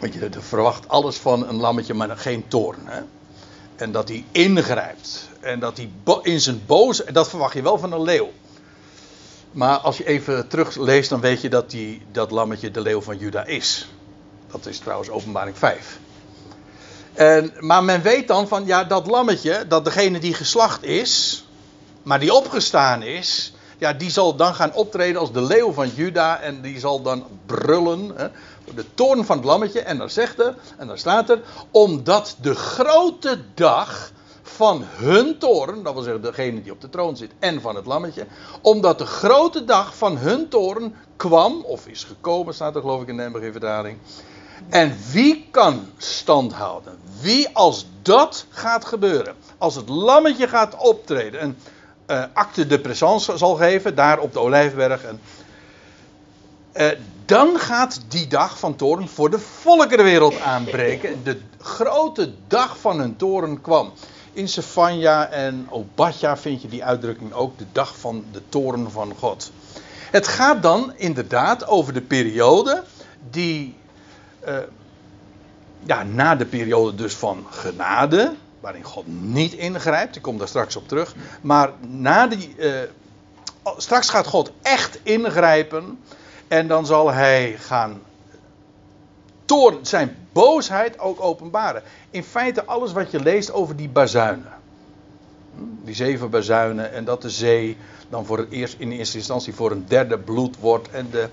Want 0.00 0.14
je 0.14 0.30
verwacht 0.38 0.88
alles 0.88 1.16
van 1.16 1.48
een 1.48 1.56
lammetje, 1.56 1.94
maar 1.94 2.16
geen 2.16 2.48
toorn. 2.48 2.80
Hè? 2.84 3.00
En 3.76 3.92
dat 3.92 4.08
hij 4.08 4.24
ingrijpt. 4.30 5.28
En 5.46 5.60
dat 5.60 5.76
hij 5.76 5.90
in 6.22 6.40
zijn 6.40 6.62
boze. 6.66 7.12
Dat 7.12 7.28
verwacht 7.28 7.54
je 7.54 7.62
wel 7.62 7.78
van 7.78 7.92
een 7.92 8.02
leeuw. 8.02 8.30
Maar 9.50 9.78
als 9.78 9.96
je 9.96 10.06
even 10.06 10.48
terugleest, 10.48 11.08
dan 11.08 11.20
weet 11.20 11.40
je 11.40 11.48
dat 11.48 11.70
die, 11.70 12.02
dat 12.12 12.30
lammetje 12.30 12.70
de 12.70 12.80
leeuw 12.80 13.00
van 13.00 13.18
Juda 13.18 13.44
is. 13.44 13.88
Dat 14.50 14.66
is 14.66 14.78
trouwens 14.78 15.10
openbaring 15.10 15.58
5. 15.58 15.98
En, 17.12 17.52
maar 17.58 17.84
men 17.84 18.02
weet 18.02 18.28
dan 18.28 18.48
van, 18.48 18.66
ja, 18.66 18.84
dat 18.84 19.06
lammetje, 19.06 19.64
dat 19.68 19.84
degene 19.84 20.18
die 20.18 20.34
geslacht 20.34 20.82
is, 20.82 21.44
maar 22.02 22.20
die 22.20 22.34
opgestaan 22.34 23.02
is, 23.02 23.52
ja, 23.78 23.92
die 23.92 24.10
zal 24.10 24.36
dan 24.36 24.54
gaan 24.54 24.74
optreden 24.74 25.20
als 25.20 25.32
de 25.32 25.42
leeuw 25.42 25.72
van 25.72 25.88
Juda 25.94 26.40
en 26.40 26.60
die 26.60 26.78
zal 26.78 27.02
dan 27.02 27.26
brullen, 27.46 28.12
hè, 28.16 28.28
de 28.74 28.84
toorn 28.94 29.24
van 29.24 29.36
het 29.36 29.46
lammetje. 29.46 29.80
En 29.80 29.98
dan 29.98 30.10
zegt 30.10 30.38
er, 30.38 30.54
en 30.78 30.86
dan 30.86 30.98
staat 30.98 31.30
er, 31.30 31.40
omdat 31.70 32.36
de 32.40 32.54
grote 32.54 33.38
dag 33.54 34.10
van 34.56 34.82
hun 34.84 35.38
toren, 35.38 35.82
dat 35.82 35.94
wil 35.94 36.02
zeggen 36.02 36.22
degene 36.22 36.62
die 36.62 36.72
op 36.72 36.80
de 36.80 36.88
troon 36.88 37.16
zit, 37.16 37.30
en 37.38 37.60
van 37.60 37.76
het 37.76 37.86
lammetje, 37.86 38.26
omdat 38.60 38.98
de 38.98 39.06
grote 39.06 39.64
dag 39.64 39.96
van 39.96 40.16
hun 40.16 40.48
toren 40.48 40.94
kwam, 41.16 41.64
of 41.64 41.86
is 41.86 42.04
gekomen, 42.04 42.54
staat 42.54 42.74
er 42.74 42.80
geloof 42.80 43.02
ik 43.02 43.08
in 43.08 43.16
de 43.16 43.28
MBG-vertaling. 43.28 43.98
En 44.68 44.96
wie 45.12 45.48
kan 45.50 45.86
stand 45.96 46.52
houden? 46.52 46.98
Wie 47.20 47.48
als 47.52 47.86
dat 48.02 48.46
gaat 48.48 48.84
gebeuren, 48.84 49.34
als 49.58 49.74
het 49.74 49.88
lammetje 49.88 50.48
gaat 50.48 50.76
optreden, 50.76 51.40
en 51.40 51.58
uh, 52.06 52.24
acte 52.32 52.66
de 52.66 52.80
présence 52.80 53.36
zal 53.36 53.54
geven, 53.54 53.94
daar 53.94 54.18
op 54.18 54.32
de 54.32 54.40
Olijfberg, 54.40 55.04
en, 55.04 55.20
uh, 56.74 56.90
dan 57.24 57.58
gaat 57.58 58.00
die 58.08 58.26
dag 58.26 58.58
van 58.58 58.76
toren 58.76 59.08
voor 59.08 59.30
de 59.30 59.38
volkerenwereld 59.38 60.40
aanbreken. 60.40 61.20
De 61.24 61.40
grote 61.60 62.32
dag 62.46 62.78
van 62.78 62.98
hun 62.98 63.16
toren 63.16 63.60
kwam. 63.60 63.92
In 64.36 64.48
Sefania 64.48 65.28
en 65.28 65.66
Obadja 65.70 66.36
vind 66.36 66.62
je 66.62 66.68
die 66.68 66.84
uitdrukking 66.84 67.32
ook, 67.32 67.58
de 67.58 67.66
dag 67.72 67.98
van 67.98 68.24
de 68.32 68.42
toren 68.48 68.90
van 68.90 69.14
God. 69.18 69.52
Het 70.10 70.28
gaat 70.28 70.62
dan 70.62 70.92
inderdaad 70.96 71.66
over 71.66 71.92
de 71.92 72.00
periode 72.00 72.82
die, 73.30 73.76
uh, 74.48 74.56
ja, 75.82 76.02
na 76.02 76.34
de 76.34 76.44
periode 76.44 76.94
dus 76.94 77.14
van 77.14 77.46
genade, 77.50 78.34
waarin 78.60 78.82
God 78.82 79.04
niet 79.06 79.52
ingrijpt, 79.52 80.16
ik 80.16 80.22
kom 80.22 80.38
daar 80.38 80.48
straks 80.48 80.76
op 80.76 80.88
terug, 80.88 81.14
maar 81.40 81.70
na 81.80 82.26
die, 82.26 82.54
uh, 82.58 82.78
straks 83.76 84.08
gaat 84.08 84.26
God 84.26 84.52
echt 84.62 84.98
ingrijpen 85.02 85.98
en 86.48 86.66
dan 86.66 86.86
zal 86.86 87.12
hij 87.12 87.56
gaan 87.58 88.02
toren, 89.44 89.86
zijn 89.86 90.25
boosheid 90.36 90.98
ook 90.98 91.20
openbaren. 91.20 91.82
In 92.10 92.24
feite 92.24 92.64
alles 92.64 92.92
wat 92.92 93.10
je 93.10 93.20
leest 93.20 93.52
over 93.52 93.76
die 93.76 93.88
bazuinen. 93.88 94.52
Die 95.84 95.94
zeven 95.94 96.30
bazuinen 96.30 96.92
en 96.92 97.04
dat 97.04 97.22
de 97.22 97.30
zee 97.30 97.76
dan 98.08 98.26
voor 98.26 98.38
het 98.38 98.50
eerst, 98.50 98.74
in 98.78 98.90
eerste 98.92 99.16
instantie 99.16 99.54
voor 99.54 99.70
een 99.70 99.84
derde 99.88 100.18
bloed 100.18 100.56
wordt. 100.58 100.90
En, 100.90 101.10
de, 101.10 101.28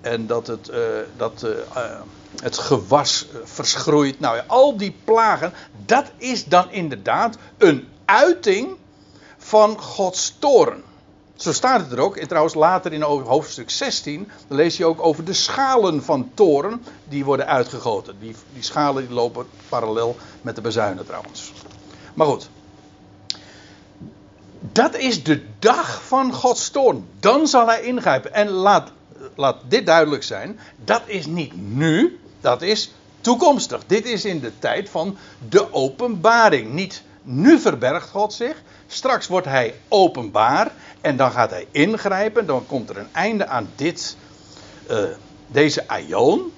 en 0.00 0.26
dat, 0.26 0.46
het, 0.46 0.68
uh, 0.68 0.76
dat 1.16 1.42
uh, 1.44 1.50
het 2.42 2.58
gewas 2.58 3.26
verschroeit. 3.44 4.20
Nou 4.20 4.36
ja, 4.36 4.44
al 4.46 4.76
die 4.76 4.96
plagen, 5.04 5.52
dat 5.86 6.12
is 6.16 6.44
dan 6.44 6.70
inderdaad 6.70 7.36
een 7.58 7.88
uiting 8.04 8.76
van 9.38 9.80
Gods 9.80 10.36
toren. 10.38 10.82
Zo 11.44 11.52
staat 11.52 11.80
het 11.80 11.92
er 11.92 11.98
ook. 11.98 12.16
En 12.16 12.28
trouwens, 12.28 12.54
later 12.54 12.92
in 12.92 13.02
hoofdstuk 13.02 13.70
16 13.70 14.30
dan 14.48 14.56
lees 14.56 14.76
je 14.76 14.84
ook 14.84 15.02
over 15.02 15.24
de 15.24 15.32
schalen 15.32 16.04
van 16.04 16.30
toren 16.34 16.84
die 17.08 17.24
worden 17.24 17.46
uitgegoten. 17.46 18.16
Die, 18.20 18.34
die 18.52 18.62
schalen 18.62 19.06
die 19.06 19.14
lopen 19.14 19.46
parallel 19.68 20.16
met 20.42 20.54
de 20.54 20.60
bezuinen 20.60 21.06
trouwens. 21.06 21.52
Maar 22.14 22.26
goed. 22.26 22.48
Dat 24.72 24.96
is 24.96 25.22
de 25.22 25.44
dag 25.58 26.02
van 26.04 26.32
Gods 26.32 26.70
toorn. 26.70 27.08
Dan 27.20 27.46
zal 27.46 27.66
hij 27.66 27.82
ingrijpen. 27.82 28.34
En 28.34 28.48
laat, 28.48 28.92
laat 29.34 29.56
dit 29.68 29.86
duidelijk 29.86 30.22
zijn. 30.22 30.58
Dat 30.84 31.02
is 31.06 31.26
niet 31.26 31.52
nu. 31.56 32.20
Dat 32.40 32.62
is 32.62 32.92
toekomstig. 33.20 33.82
Dit 33.86 34.06
is 34.06 34.24
in 34.24 34.40
de 34.40 34.52
tijd 34.58 34.88
van 34.88 35.16
de 35.48 35.72
openbaring. 35.72 36.72
Niet 36.72 37.02
nu 37.22 37.58
verbergt 37.58 38.10
God 38.10 38.32
zich. 38.32 38.62
Straks 38.86 39.26
wordt 39.26 39.46
hij 39.46 39.74
openbaar 39.88 40.72
en 41.04 41.16
dan 41.16 41.30
gaat 41.30 41.50
hij 41.50 41.66
ingrijpen. 41.70 42.46
Dan 42.46 42.66
komt 42.66 42.90
er 42.90 42.96
een 42.96 43.12
einde 43.12 43.46
aan 43.46 43.68
dit, 43.74 44.16
uh, 44.90 45.04
deze 45.46 45.88
aion. 45.88 46.52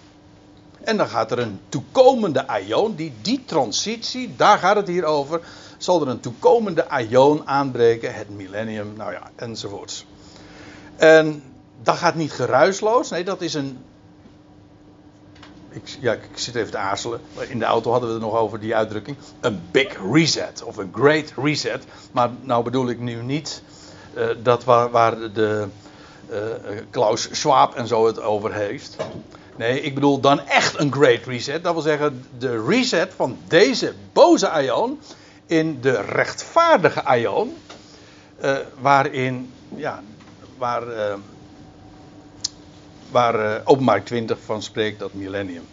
En 0.81 0.97
dan 0.97 1.09
gaat 1.09 1.31
er 1.31 1.39
een 1.39 1.61
toekomende 1.69 2.47
aion. 2.47 2.95
Die, 2.95 3.13
die 3.23 3.45
transitie, 3.45 4.35
daar 4.37 4.59
gaat 4.59 4.77
het 4.77 4.89
hier 4.89 5.05
over. 5.05 5.41
Zal 5.79 6.01
er 6.01 6.09
een 6.09 6.21
toekomende 6.21 6.89
aion 6.89 7.49
aanbreken. 7.49 8.15
Het 8.15 8.29
millennium, 8.29 8.93
nou 8.97 9.13
ja, 9.13 9.31
enzovoorts. 9.37 10.07
En 10.97 11.43
dat 11.83 11.97
gaat 11.97 12.15
niet 12.15 12.33
geruisloos. 12.33 13.11
Nee, 13.11 13.25
dat 13.25 13.41
is 13.41 13.55
een 13.55 13.79
ik, 15.71 15.97
ja, 16.01 16.13
ik 16.13 16.21
zit 16.35 16.55
even 16.55 16.71
te 16.71 16.79
aarzelen. 16.79 17.21
In 17.49 17.59
de 17.59 17.65
auto 17.65 17.91
hadden 17.91 18.09
we 18.09 18.15
het 18.15 18.25
nog 18.25 18.35
over 18.35 18.61
die 18.61 18.77
uitdrukking. 18.77 19.17
Een 19.41 19.61
big 19.71 19.97
reset 20.13 20.63
of 20.63 20.77
een 20.77 20.91
great 20.95 21.33
reset. 21.37 21.85
Maar 22.13 22.31
nou 22.41 22.65
bedoel 22.65 22.89
ik 22.89 22.99
nu 22.99 23.23
niet 23.23 23.63
uh, 24.17 24.29
dat 24.43 24.65
waar, 24.65 24.91
waar 24.91 25.33
de 25.33 25.67
uh, 26.31 26.39
Klaus 26.91 27.29
Schwab 27.33 27.75
en 27.75 27.87
zo 27.87 28.07
het 28.07 28.21
over 28.21 28.55
heeft. 28.55 28.97
Nee, 29.57 29.81
ik 29.81 29.95
bedoel 29.95 30.21
dan 30.21 30.41
echt 30.41 30.79
een 30.79 30.93
great 30.93 31.25
reset. 31.25 31.65
Dat 31.65 31.73
wil 31.73 31.83
zeggen 31.83 32.27
de 32.39 32.65
reset 32.67 33.13
van 33.17 33.39
deze 33.49 33.95
boze 34.13 34.49
aion 34.49 35.01
in 35.47 35.81
de 35.81 36.01
rechtvaardige 36.01 37.05
aion. 37.05 37.57
Uh, 38.45 38.57
waarin, 38.81 39.53
ja, 39.77 40.03
waar 40.59 40.85
waar 43.11 43.61
openbaar 43.65 44.05
20 44.05 44.39
van 44.45 44.63
spreekt, 44.63 44.99
dat 44.99 45.13
millennium. 45.13 45.65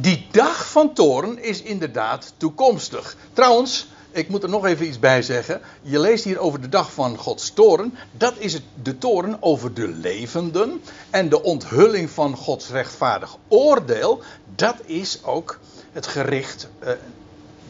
Die 0.00 0.26
dag 0.30 0.70
van 0.70 0.94
toren 0.94 1.42
is 1.42 1.62
inderdaad 1.62 2.34
toekomstig. 2.36 3.16
Trouwens, 3.32 3.86
ik 4.12 4.28
moet 4.28 4.42
er 4.42 4.48
nog 4.48 4.66
even 4.66 4.86
iets 4.86 4.98
bij 4.98 5.22
zeggen. 5.22 5.60
Je 5.82 5.98
leest 5.98 6.24
hier 6.24 6.38
over 6.38 6.60
de 6.60 6.68
dag 6.68 6.92
van 6.92 7.16
Gods 7.16 7.50
toren. 7.50 7.94
Dat 8.12 8.34
is 8.38 8.52
het, 8.52 8.62
de 8.82 8.98
toren 8.98 9.36
over 9.40 9.74
de 9.74 9.88
levenden. 9.88 10.82
En 11.10 11.28
de 11.28 11.42
onthulling 11.42 12.10
van 12.10 12.36
Gods 12.36 12.68
rechtvaardig 12.68 13.36
oordeel. 13.48 14.22
Dat 14.54 14.76
is 14.84 15.24
ook 15.24 15.58
het 15.92 16.06
gericht 16.06 16.68
uh, 16.82 16.90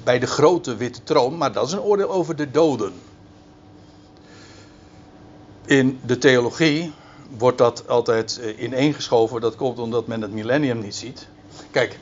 bij 0.05 0.19
de 0.19 0.27
grote 0.27 0.77
witte 0.77 1.03
troon. 1.03 1.37
Maar 1.37 1.53
dat 1.53 1.67
is 1.67 1.73
een 1.73 1.81
oordeel 1.81 2.11
over 2.11 2.37
de 2.37 2.51
doden. 2.51 2.93
In 5.65 6.01
de 6.07 6.19
theologie 6.19 6.93
wordt 7.39 7.59
dat 7.59 7.89
altijd 7.89 8.39
eh, 8.39 8.63
ineengeschoven. 8.63 9.41
Dat 9.41 9.57
komt 9.57 9.79
omdat 9.79 10.07
men 10.07 10.21
het 10.21 10.33
millennium 10.33 10.79
niet 10.79 10.95
ziet. 10.95 11.27
Kijk, 11.71 11.99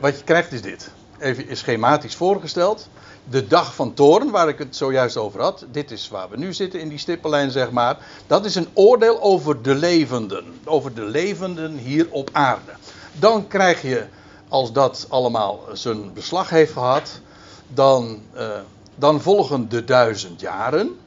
wat 0.00 0.18
je 0.18 0.24
krijgt 0.24 0.52
is 0.52 0.62
dit. 0.62 0.90
Even 1.18 1.56
schematisch 1.56 2.14
voorgesteld. 2.14 2.88
De 3.30 3.46
dag 3.46 3.74
van 3.74 3.94
toren, 3.94 4.30
waar 4.30 4.48
ik 4.48 4.58
het 4.58 4.76
zojuist 4.76 5.16
over 5.16 5.40
had. 5.40 5.64
Dit 5.70 5.90
is 5.90 6.08
waar 6.08 6.28
we 6.30 6.36
nu 6.36 6.54
zitten 6.54 6.80
in 6.80 6.88
die 6.88 6.98
stippellijn, 6.98 7.50
zeg 7.50 7.70
maar. 7.70 7.98
Dat 8.26 8.44
is 8.44 8.54
een 8.54 8.68
oordeel 8.72 9.22
over 9.22 9.62
de 9.62 9.74
levenden. 9.74 10.44
Over 10.64 10.94
de 10.94 11.04
levenden 11.04 11.76
hier 11.76 12.06
op 12.10 12.30
aarde. 12.32 12.72
Dan 13.18 13.48
krijg 13.48 13.82
je, 13.82 14.06
als 14.48 14.72
dat 14.72 15.06
allemaal 15.08 15.60
zijn 15.72 16.12
beslag 16.12 16.50
heeft 16.50 16.72
gehad. 16.72 17.20
Dan, 17.68 18.22
uh, 18.36 18.48
dan 18.94 19.20
volgen 19.20 19.68
de 19.68 19.84
duizend 19.84 20.40
jaren. 20.40 20.98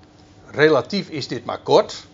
Relatief 0.52 1.10
is 1.10 1.28
dit 1.28 1.46
maar 1.46 1.60
kort. 1.60 2.06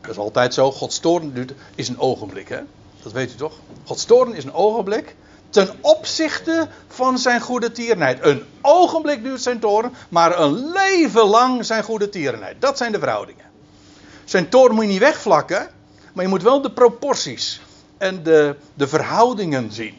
Dat 0.00 0.10
is 0.10 0.18
altijd 0.18 0.54
zo. 0.54 0.72
Gods 0.72 1.00
duurt, 1.00 1.52
is 1.74 1.88
een 1.88 1.98
ogenblik, 1.98 2.48
hè? 2.48 2.60
Dat 3.02 3.12
weet 3.12 3.32
u 3.32 3.34
toch? 3.34 3.52
Gods 3.84 4.04
toorn 4.04 4.34
is 4.34 4.44
een 4.44 4.54
ogenblik 4.54 5.16
ten 5.54 5.70
opzichte 5.80 6.68
van 6.88 7.18
zijn 7.18 7.40
goede 7.40 7.72
tierenheid. 7.72 8.18
Een 8.24 8.42
ogenblik 8.60 9.22
duurt 9.22 9.42
zijn 9.42 9.58
toorn, 9.58 9.94
maar 10.08 10.38
een 10.40 10.72
leven 10.72 11.24
lang 11.24 11.64
zijn 11.64 11.82
goede 11.82 12.08
tierenheid. 12.08 12.60
Dat 12.60 12.76
zijn 12.76 12.92
de 12.92 12.98
verhoudingen. 12.98 13.44
Zijn 14.24 14.48
toorn 14.48 14.74
moet 14.74 14.84
je 14.84 14.90
niet 14.90 14.98
wegvlakken, 14.98 15.68
maar 16.12 16.24
je 16.24 16.30
moet 16.30 16.42
wel 16.42 16.60
de 16.60 16.70
proporties 16.70 17.60
en 17.98 18.22
de, 18.22 18.56
de 18.74 18.88
verhoudingen 18.88 19.72
zien. 19.72 19.94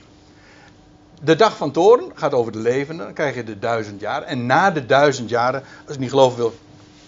De 1.22 1.36
dag 1.36 1.58
van 1.58 1.72
toorn 1.72 2.12
gaat 2.16 2.34
over 2.34 2.52
de 2.52 2.60
levenden, 2.60 3.06
dan 3.06 3.16
krijg 3.16 3.36
je 3.36 3.44
de 3.44 3.60
duizend 3.60 4.02
jaar. 4.02 4.24
En 4.24 4.46
na 4.46 4.72
de 4.72 4.86
duizend 4.86 5.30
jaren, 5.30 5.64
als 5.86 5.96
je 5.96 6.02
niet 6.02 6.10
geloven 6.10 6.38
wil, 6.38 6.56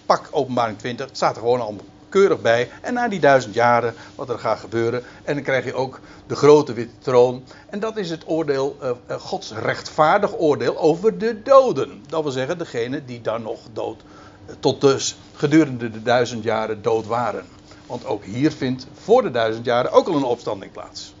pak 0.06 0.28
openbaring 0.30 0.78
20, 0.78 1.06
het 1.06 1.16
staat 1.16 1.36
er 1.36 1.42
gewoon 1.42 1.60
al 1.60 1.76
keurig 2.08 2.40
bij. 2.40 2.70
En 2.80 2.94
na 2.94 3.08
die 3.08 3.20
duizend 3.20 3.54
jaren, 3.54 3.94
wat 4.14 4.28
er 4.28 4.38
gaat 4.38 4.58
gebeuren. 4.58 5.02
En 5.24 5.34
dan 5.34 5.42
krijg 5.42 5.64
je 5.64 5.74
ook 5.74 6.00
de 6.26 6.36
grote 6.36 6.72
witte 6.72 6.98
troon. 6.98 7.44
En 7.70 7.80
dat 7.80 7.96
is 7.96 8.10
het 8.10 8.22
oordeel, 8.26 8.76
uh, 8.82 9.16
Gods 9.18 9.52
rechtvaardig 9.52 10.38
oordeel 10.38 10.78
over 10.78 11.18
de 11.18 11.42
doden. 11.42 12.02
Dat 12.08 12.22
wil 12.22 12.32
zeggen, 12.32 12.58
degene 12.58 13.04
die 13.04 13.20
dan 13.20 13.42
nog 13.42 13.60
dood, 13.72 14.02
uh, 14.46 14.54
tot 14.60 14.80
dus 14.80 15.16
gedurende 15.34 15.90
de 15.90 16.02
duizend 16.02 16.44
jaren 16.44 16.82
dood 16.82 17.06
waren. 17.06 17.44
Want 17.86 18.06
ook 18.06 18.24
hier 18.24 18.52
vindt 18.52 18.86
voor 19.02 19.22
de 19.22 19.30
duizend 19.30 19.64
jaren 19.64 19.92
ook 19.92 20.08
al 20.08 20.16
een 20.16 20.22
opstanding 20.22 20.72
plaats. 20.72 21.14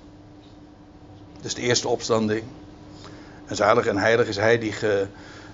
Dus 1.40 1.54
de 1.54 1.62
eerste 1.62 1.88
opstanding. 1.88 2.42
En 3.46 3.56
zalig 3.56 3.86
en 3.86 3.96
heilig 3.96 4.28
is 4.28 4.36
hij 4.36 4.58
die, 4.58 4.74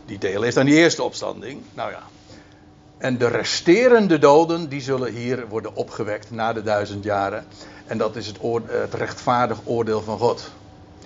die 0.06 0.18
deel 0.18 0.42
heeft 0.42 0.56
aan 0.56 0.66
die 0.66 0.74
eerste 0.74 1.02
opstanding. 1.02 1.62
Nou 1.74 1.90
ja, 1.90 2.02
en 2.98 3.18
de 3.18 3.28
resterende 3.28 4.18
doden, 4.18 4.68
die 4.68 4.80
zullen 4.80 5.12
hier 5.12 5.48
worden 5.48 5.76
opgewekt 5.76 6.30
na 6.30 6.52
de 6.52 6.62
duizend 6.62 7.04
jaren. 7.04 7.44
En 7.86 7.98
dat 7.98 8.16
is 8.16 8.26
het, 8.26 8.38
het 8.66 8.94
rechtvaardig 8.94 9.58
oordeel 9.64 10.02
van 10.02 10.18
God. 10.18 10.50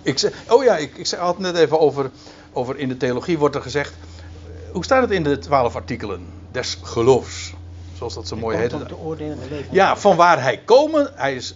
Ik 0.02 0.18
zeg, 0.18 0.32
oh 0.48 0.64
ja, 0.64 0.76
ik, 0.76 0.96
ik 0.96 1.10
had 1.10 1.34
het 1.34 1.38
net 1.38 1.56
even 1.56 1.80
over, 1.80 2.10
over. 2.52 2.78
In 2.78 2.88
de 2.88 2.96
theologie 2.96 3.38
wordt 3.38 3.54
er 3.54 3.62
gezegd. 3.62 3.94
Hoe 4.72 4.84
staat 4.84 5.02
het 5.02 5.10
in 5.10 5.22
de 5.22 5.38
twaalf 5.38 5.74
artikelen 5.76 6.26
des 6.50 6.78
geloofs? 6.82 7.52
Zoals 7.96 8.14
dat 8.14 8.28
zo 8.28 8.36
mooi 8.36 8.56
heet. 8.56 8.72
Om 8.72 8.86
te 8.86 8.96
oordelen 8.96 9.38
de 9.40 9.46
leven. 9.50 9.74
Ja, 9.74 9.96
van 9.96 10.16
waar 10.16 10.42
hij 10.42 10.58
komen. 10.64 11.10
Hij 11.14 11.34
is, 11.34 11.54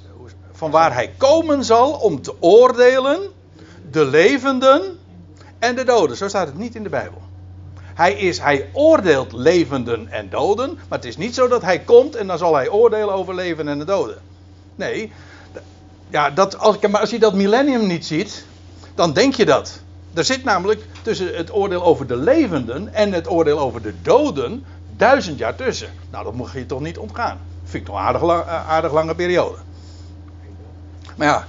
van 0.53 0.71
waar 0.71 0.95
hij 0.95 1.15
komen 1.17 1.65
zal 1.65 1.93
om 1.93 2.23
te 2.23 2.35
oordelen. 2.41 3.21
De 3.91 4.05
levenden 4.05 4.99
en 5.59 5.75
de 5.75 5.85
doden. 5.85 6.17
Zo 6.17 6.29
staat 6.29 6.47
het 6.47 6.59
niet 6.59 6.75
in 6.75 6.83
de 6.83 6.89
Bijbel. 6.89 7.23
Hij, 7.95 8.13
is, 8.13 8.39
hij 8.39 8.69
oordeelt 8.73 9.33
levenden 9.33 10.09
en 10.09 10.29
doden. 10.29 10.79
Maar 10.89 10.99
het 10.99 11.09
is 11.09 11.17
niet 11.17 11.35
zo 11.35 11.49
dat 11.49 11.63
hij 11.63 11.79
komt 11.79 12.17
en 12.17 12.27
dan 12.27 12.39
zal 12.39 12.55
hij 12.55 12.71
oordelen 12.71 13.15
over 13.15 13.35
leven 13.35 13.69
en 13.69 13.79
de 13.79 13.85
doden. 13.85 14.19
Nee. 14.75 15.13
Ja, 16.09 16.31
dat, 16.31 16.59
als, 16.59 16.79
maar 16.79 17.01
als 17.01 17.11
je 17.11 17.19
dat 17.19 17.35
millennium 17.35 17.87
niet 17.87 18.07
ziet, 18.07 18.45
dan 18.95 19.13
denk 19.13 19.35
je 19.35 19.45
dat. 19.45 19.81
Er 20.15 20.25
zit 20.25 20.45
namelijk 20.45 20.85
tussen 21.03 21.37
het 21.37 21.55
oordeel 21.55 21.83
over 21.83 22.07
de 22.07 22.17
levenden 22.17 22.95
en 22.95 23.13
het 23.13 23.31
oordeel 23.31 23.59
over 23.59 23.83
de 23.83 23.95
doden 24.03 24.65
duizend 24.97 25.39
jaar 25.39 25.55
tussen. 25.55 25.89
Nou, 26.11 26.25
dat 26.25 26.35
mag 26.35 26.55
je 26.55 26.67
toch 26.67 26.81
niet 26.81 26.99
ontgaan. 26.99 27.39
Vind 27.65 27.83
ik 27.83 27.85
toch 27.85 27.99
een 27.99 28.07
aardig, 28.07 28.23
eh, 28.23 28.71
aardig 28.71 28.93
lange 28.93 29.15
periode. 29.15 29.57
Maar 31.17 31.27
ja. 31.27 31.47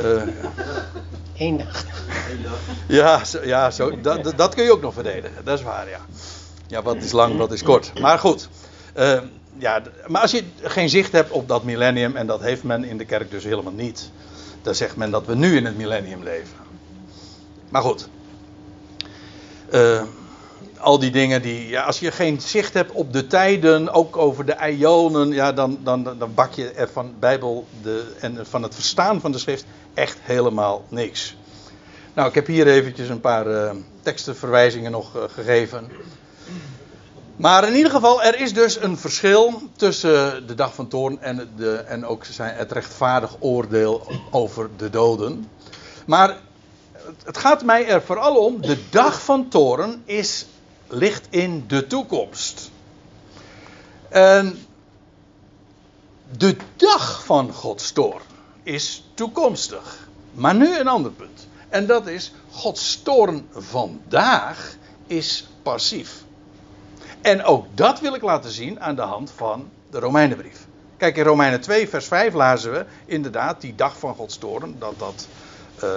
Uh, 0.00 0.22
Eén 1.36 1.56
nacht. 1.56 1.86
Ja, 2.86 3.24
zo, 3.24 3.44
ja 3.44 3.70
zo, 3.70 4.00
dat, 4.00 4.32
dat 4.36 4.54
kun 4.54 4.64
je 4.64 4.72
ook 4.72 4.80
nog 4.80 4.94
verdedigen. 4.94 5.44
Dat 5.44 5.58
is 5.58 5.64
waar, 5.64 5.88
ja. 5.88 6.00
Ja, 6.66 6.82
wat 6.82 6.96
is 6.96 7.12
lang, 7.12 7.36
wat 7.36 7.52
is 7.52 7.62
kort. 7.62 8.00
Maar 8.00 8.18
goed. 8.18 8.48
Uh, 8.96 9.20
ja, 9.58 9.82
maar 10.06 10.22
als 10.22 10.30
je 10.30 10.44
geen 10.62 10.88
zicht 10.88 11.12
hebt 11.12 11.30
op 11.30 11.48
dat 11.48 11.64
millennium, 11.64 12.16
en 12.16 12.26
dat 12.26 12.40
heeft 12.40 12.62
men 12.62 12.84
in 12.84 12.98
de 12.98 13.04
kerk 13.04 13.30
dus 13.30 13.44
helemaal 13.44 13.72
niet, 13.72 14.10
dan 14.62 14.74
zegt 14.74 14.96
men 14.96 15.10
dat 15.10 15.26
we 15.26 15.34
nu 15.34 15.56
in 15.56 15.64
het 15.64 15.76
millennium 15.76 16.22
leven. 16.22 16.56
Maar 17.68 17.82
goed. 17.82 18.08
Uh, 19.72 20.02
al 20.80 20.98
die 20.98 21.10
dingen 21.10 21.42
die. 21.42 21.68
Ja, 21.68 21.82
als 21.82 21.98
je 21.98 22.10
geen 22.10 22.40
zicht 22.40 22.74
hebt 22.74 22.92
op 22.92 23.12
de 23.12 23.26
tijden, 23.26 23.92
ook 23.92 24.16
over 24.16 24.44
de 24.44 24.56
ionen, 24.70 25.32
ja, 25.32 25.52
dan, 25.52 25.78
dan, 25.82 26.02
dan 26.18 26.34
bak 26.34 26.52
je 26.52 26.70
er 26.70 26.88
van 26.88 27.14
Bijbel 27.18 27.66
de, 27.82 28.14
en 28.20 28.46
van 28.46 28.62
het 28.62 28.74
verstaan 28.74 29.20
van 29.20 29.32
de 29.32 29.38
schrift 29.38 29.64
echt 29.94 30.18
helemaal 30.22 30.84
niks. 30.88 31.36
Nou, 32.14 32.28
ik 32.28 32.34
heb 32.34 32.46
hier 32.46 32.66
eventjes 32.66 33.08
een 33.08 33.20
paar 33.20 33.46
uh, 33.46 33.70
tekstenverwijzingen 34.02 34.90
nog 34.90 35.16
uh, 35.16 35.22
gegeven. 35.28 35.90
Maar 37.36 37.68
in 37.68 37.74
ieder 37.74 37.90
geval, 37.90 38.22
er 38.22 38.40
is 38.40 38.52
dus 38.52 38.82
een 38.82 38.98
verschil 38.98 39.62
tussen 39.76 40.46
de 40.46 40.54
dag 40.54 40.74
van 40.74 40.88
toorn 40.88 41.20
en, 41.20 41.48
de, 41.56 41.74
en 41.74 42.06
ook 42.06 42.24
zijn, 42.24 42.56
het 42.56 42.72
rechtvaardig 42.72 43.36
oordeel 43.38 44.06
over 44.30 44.70
de 44.76 44.90
doden. 44.90 45.50
Maar 46.06 46.36
het 47.24 47.36
gaat 47.36 47.64
mij 47.64 47.86
er 47.86 48.02
vooral 48.02 48.36
om, 48.36 48.60
de 48.60 48.78
dag 48.90 49.22
van 49.22 49.48
toren 49.48 50.02
is, 50.04 50.46
ligt 50.88 51.26
in 51.30 51.64
de 51.66 51.86
toekomst. 51.86 52.70
En 54.08 54.58
de 56.36 56.56
dag 56.76 57.24
van 57.24 57.52
Gods 57.52 57.92
toorn 57.92 58.22
is 58.62 59.04
toekomstig. 59.14 60.08
Maar 60.32 60.54
nu 60.54 60.78
een 60.78 60.88
ander 60.88 61.12
punt. 61.12 61.48
En 61.68 61.86
dat 61.86 62.06
is, 62.06 62.32
Gods 62.50 63.02
toorn 63.02 63.48
vandaag 63.52 64.76
is 65.06 65.48
passief. 65.62 66.22
En 67.20 67.44
ook 67.44 67.66
dat 67.74 68.00
wil 68.00 68.14
ik 68.14 68.22
laten 68.22 68.50
zien 68.50 68.80
aan 68.80 68.96
de 68.96 69.02
hand 69.02 69.30
van 69.36 69.68
de 69.90 69.98
Romeinenbrief. 69.98 70.66
Kijk, 70.96 71.16
in 71.16 71.24
Romeinen 71.24 71.60
2, 71.60 71.88
vers 71.88 72.06
5 72.06 72.34
lazen 72.34 72.72
we 72.72 72.84
inderdaad 73.06 73.60
die 73.60 73.74
dag 73.74 73.98
van 73.98 74.14
Gods 74.14 74.36
toorn, 74.36 74.76
dat 74.78 74.98
dat 74.98 75.28
uh, 75.84 75.90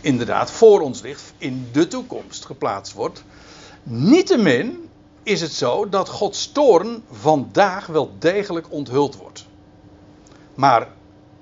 inderdaad 0.00 0.50
voor 0.50 0.80
ons 0.80 1.00
ligt, 1.00 1.32
in 1.38 1.68
de 1.72 1.88
toekomst 1.88 2.44
geplaatst 2.44 2.92
wordt. 2.92 3.24
Niettemin 3.86 4.88
is 5.22 5.40
het 5.40 5.52
zo 5.52 5.88
dat 5.88 6.08
Gods 6.08 6.52
toorn 6.52 7.04
vandaag 7.10 7.86
wel 7.86 8.12
degelijk 8.18 8.66
onthuld 8.70 9.16
wordt. 9.16 9.46
Maar 10.54 10.88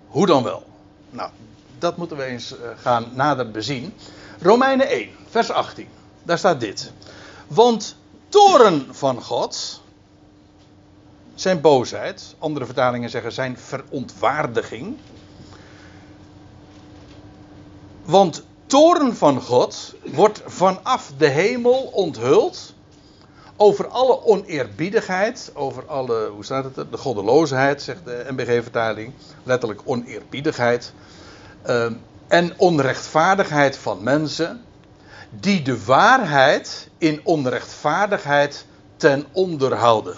hoe 0.07 0.27
dan 0.27 0.43
wel? 0.43 0.63
Nou, 1.11 1.31
dat 1.79 1.97
moeten 1.97 2.17
we 2.17 2.25
eens 2.25 2.59
eh, 2.59 2.69
gaan 2.77 3.07
nader 3.15 3.51
bezien. 3.51 3.95
Romeinen 4.41 4.89
1, 4.89 5.09
vers 5.29 5.51
18. 5.51 5.89
Daar 6.23 6.39
staat 6.39 6.61
dit. 6.61 6.93
Want 7.47 7.97
toren 8.29 8.95
van 8.95 9.23
God, 9.23 9.83
zijn 11.35 11.61
boosheid, 11.61 12.35
andere 12.39 12.65
vertalingen 12.65 13.11
zeggen 13.11 13.33
zijn 13.33 13.59
verontwaardiging. 13.59 14.97
Want 18.05 18.45
toren 18.73 19.17
van 19.17 19.41
God 19.41 19.95
wordt 20.05 20.43
vanaf 20.47 21.13
de 21.17 21.27
hemel 21.27 21.91
onthuld 21.93 22.75
over 23.57 23.89
alle 23.89 24.25
oneerbiedigheid, 24.25 25.51
over 25.55 25.87
alle, 25.87 26.29
hoe 26.29 26.45
staat 26.45 26.65
het 26.65 26.77
er, 26.77 26.91
de 26.91 26.97
goddeloosheid, 26.97 27.83
zegt 27.83 28.05
de 28.05 28.27
MBG-vertaling, 28.29 29.13
letterlijk 29.43 29.81
oneerbiedigheid, 29.85 30.93
uh, 31.67 31.87
en 32.29 32.59
onrechtvaardigheid 32.59 33.77
van 33.77 34.03
mensen, 34.03 34.65
die 35.31 35.63
de 35.63 35.85
waarheid 35.85 36.89
in 36.99 37.21
onrechtvaardigheid 37.25 38.67
ten 38.97 39.25
onder 39.33 39.75
houden. 39.75 40.17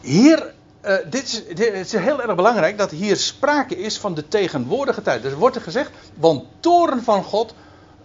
Hier, 0.00 0.54
uh, 0.86 0.94
dit, 1.10 1.44
is, 1.56 1.60
is, 1.60 1.92
heel 1.92 2.22
erg 2.22 2.34
belangrijk 2.34 2.78
dat 2.78 2.90
hier 2.90 3.16
sprake 3.16 3.76
is 3.76 3.98
van 3.98 4.14
de 4.14 4.28
tegenwoordige 4.28 5.02
tijd. 5.02 5.22
Dus 5.22 5.34
wordt 5.34 5.56
er 5.56 5.62
gezegd, 5.62 5.90
want 6.14 6.44
toren 6.60 7.02
van 7.02 7.24
God 7.24 7.54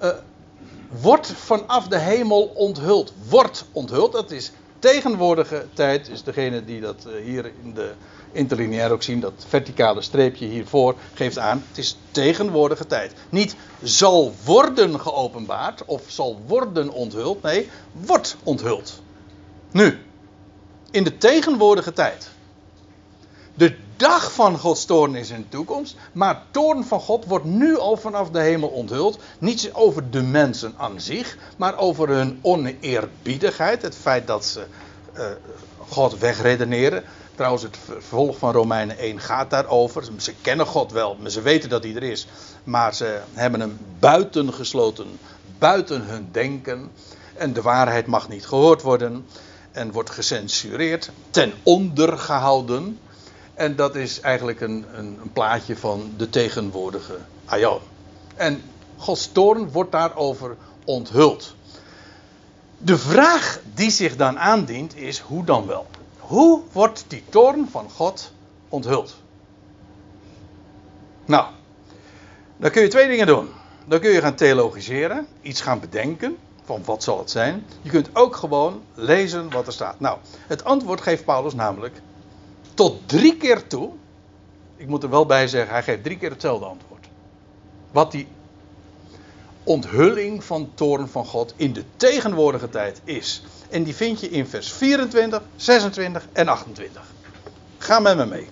uh, 0.01 0.09
wordt 1.01 1.27
vanaf 1.27 1.87
de 1.87 1.97
hemel 1.97 2.43
onthuld. 2.43 3.13
Wordt 3.29 3.65
onthuld, 3.71 4.11
dat 4.11 4.31
is 4.31 4.51
tegenwoordige 4.79 5.65
tijd, 5.73 6.09
is 6.09 6.23
degene 6.23 6.63
die 6.65 6.81
dat 6.81 7.05
uh, 7.07 7.23
hier 7.23 7.51
in 7.63 7.73
de 7.73 7.91
interlineair 8.31 8.91
ook 8.91 9.03
zien, 9.03 9.19
dat 9.19 9.45
verticale 9.47 10.01
streepje 10.01 10.45
hiervoor 10.45 10.95
geeft 11.13 11.37
aan, 11.37 11.63
het 11.67 11.77
is 11.77 11.97
tegenwoordige 12.11 12.87
tijd. 12.87 13.13
Niet 13.29 13.55
zal 13.81 14.33
worden 14.45 14.99
geopenbaard 14.99 15.85
of 15.85 16.01
zal 16.07 16.41
worden 16.47 16.89
onthuld, 16.89 17.41
nee, 17.41 17.69
wordt 17.91 18.37
onthuld. 18.43 19.01
Nu, 19.71 19.99
in 20.91 21.03
de 21.03 21.17
tegenwoordige 21.17 21.93
tijd. 21.93 22.29
Dag 24.01 24.33
van 24.33 24.57
Gods 24.57 24.85
toorn 24.85 25.15
is 25.15 25.29
in 25.29 25.41
de 25.41 25.49
toekomst, 25.49 25.95
maar 26.11 26.43
toorn 26.51 26.83
van 26.83 26.99
God 26.99 27.25
wordt 27.25 27.45
nu 27.45 27.77
al 27.77 27.97
vanaf 27.97 28.29
de 28.29 28.39
hemel 28.39 28.69
onthuld. 28.69 29.19
Niet 29.39 29.69
over 29.73 30.09
de 30.11 30.21
mensen 30.21 30.73
aan 30.77 31.01
zich, 31.01 31.37
maar 31.57 31.77
over 31.77 32.09
hun 32.09 32.39
oneerbiedigheid, 32.41 33.81
het 33.81 33.95
feit 33.95 34.27
dat 34.27 34.45
ze 34.45 34.65
uh, 35.17 35.25
God 35.87 36.19
wegredeneren. 36.19 37.03
Trouwens, 37.35 37.63
het 37.63 37.77
vervolg 37.85 38.37
van 38.37 38.51
Romeinen 38.51 38.97
1 38.97 39.19
gaat 39.19 39.49
daarover. 39.49 40.03
Ze 40.17 40.33
kennen 40.41 40.65
God 40.65 40.91
wel, 40.91 41.17
maar 41.21 41.31
ze 41.31 41.41
weten 41.41 41.69
dat 41.69 41.83
hij 41.83 41.95
er 41.95 42.03
is. 42.03 42.27
Maar 42.63 42.95
ze 42.95 43.19
hebben 43.33 43.59
hem 43.59 43.77
buiten 43.99 44.53
gesloten, 44.53 45.19
buiten 45.57 46.01
hun 46.01 46.29
denken. 46.31 46.91
En 47.35 47.53
de 47.53 47.61
waarheid 47.61 48.07
mag 48.07 48.29
niet 48.29 48.45
gehoord 48.45 48.81
worden. 48.81 49.25
En 49.71 49.91
wordt 49.91 50.09
gecensureerd, 50.09 51.11
ten 51.29 51.53
onder 51.63 52.17
gehouden. 52.17 52.99
En 53.53 53.75
dat 53.75 53.95
is 53.95 54.19
eigenlijk 54.19 54.61
een, 54.61 54.85
een, 54.93 55.19
een 55.21 55.31
plaatje 55.33 55.77
van 55.77 56.13
de 56.17 56.29
tegenwoordige 56.29 57.17
Aion. 57.45 57.79
En 58.35 58.61
Gods 58.97 59.31
toorn 59.31 59.71
wordt 59.71 59.91
daarover 59.91 60.57
onthuld. 60.85 61.55
De 62.77 62.97
vraag 62.97 63.61
die 63.73 63.89
zich 63.89 64.15
dan 64.15 64.39
aandient 64.39 64.95
is: 64.95 65.19
hoe 65.19 65.43
dan 65.43 65.67
wel? 65.67 65.85
Hoe 66.19 66.61
wordt 66.71 67.05
die 67.07 67.23
toorn 67.29 67.67
van 67.71 67.89
God 67.89 68.31
onthuld? 68.69 69.15
Nou, 71.25 71.45
dan 72.57 72.71
kun 72.71 72.81
je 72.81 72.87
twee 72.87 73.07
dingen 73.07 73.27
doen. 73.27 73.49
Dan 73.85 73.99
kun 73.99 74.11
je 74.11 74.21
gaan 74.21 74.35
theologiseren, 74.35 75.27
iets 75.41 75.61
gaan 75.61 75.79
bedenken, 75.79 76.37
van 76.63 76.81
wat 76.85 77.03
zal 77.03 77.17
het 77.19 77.31
zijn. 77.31 77.65
Je 77.81 77.89
kunt 77.89 78.09
ook 78.13 78.35
gewoon 78.35 78.81
lezen 78.93 79.49
wat 79.49 79.67
er 79.67 79.73
staat. 79.73 79.99
Nou, 79.99 80.17
het 80.47 80.63
antwoord 80.63 81.01
geeft 81.01 81.25
Paulus 81.25 81.53
namelijk 81.53 82.01
tot 82.81 82.99
drie 83.05 83.37
keer 83.37 83.67
toe. 83.67 83.89
Ik 84.77 84.87
moet 84.87 85.03
er 85.03 85.09
wel 85.09 85.25
bij 85.25 85.47
zeggen, 85.47 85.73
hij 85.73 85.83
geeft 85.83 86.03
drie 86.03 86.17
keer 86.17 86.29
hetzelfde 86.29 86.65
antwoord. 86.65 87.07
Wat 87.91 88.11
die 88.11 88.27
onthulling 89.63 90.43
van 90.43 90.71
toorn 90.73 91.07
van 91.07 91.25
God 91.25 91.53
in 91.55 91.73
de 91.73 91.83
tegenwoordige 91.95 92.69
tijd 92.69 93.01
is. 93.03 93.43
En 93.69 93.83
die 93.83 93.95
vind 93.95 94.19
je 94.19 94.29
in 94.29 94.47
vers 94.47 94.71
24, 94.71 95.41
26 95.55 96.27
en 96.33 96.47
28. 96.47 97.01
Ga 97.77 97.99
met 97.99 98.17
me 98.17 98.25
mee. 98.25 98.47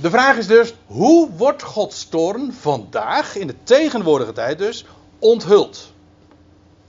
De 0.00 0.10
vraag 0.10 0.36
is 0.36 0.46
dus: 0.46 0.74
hoe 0.86 1.30
wordt 1.36 1.62
Gods 1.62 2.08
toorn 2.08 2.52
vandaag, 2.52 3.36
in 3.36 3.46
de 3.46 3.56
tegenwoordige 3.62 4.32
tijd 4.32 4.58
dus, 4.58 4.84
onthuld? 5.18 5.92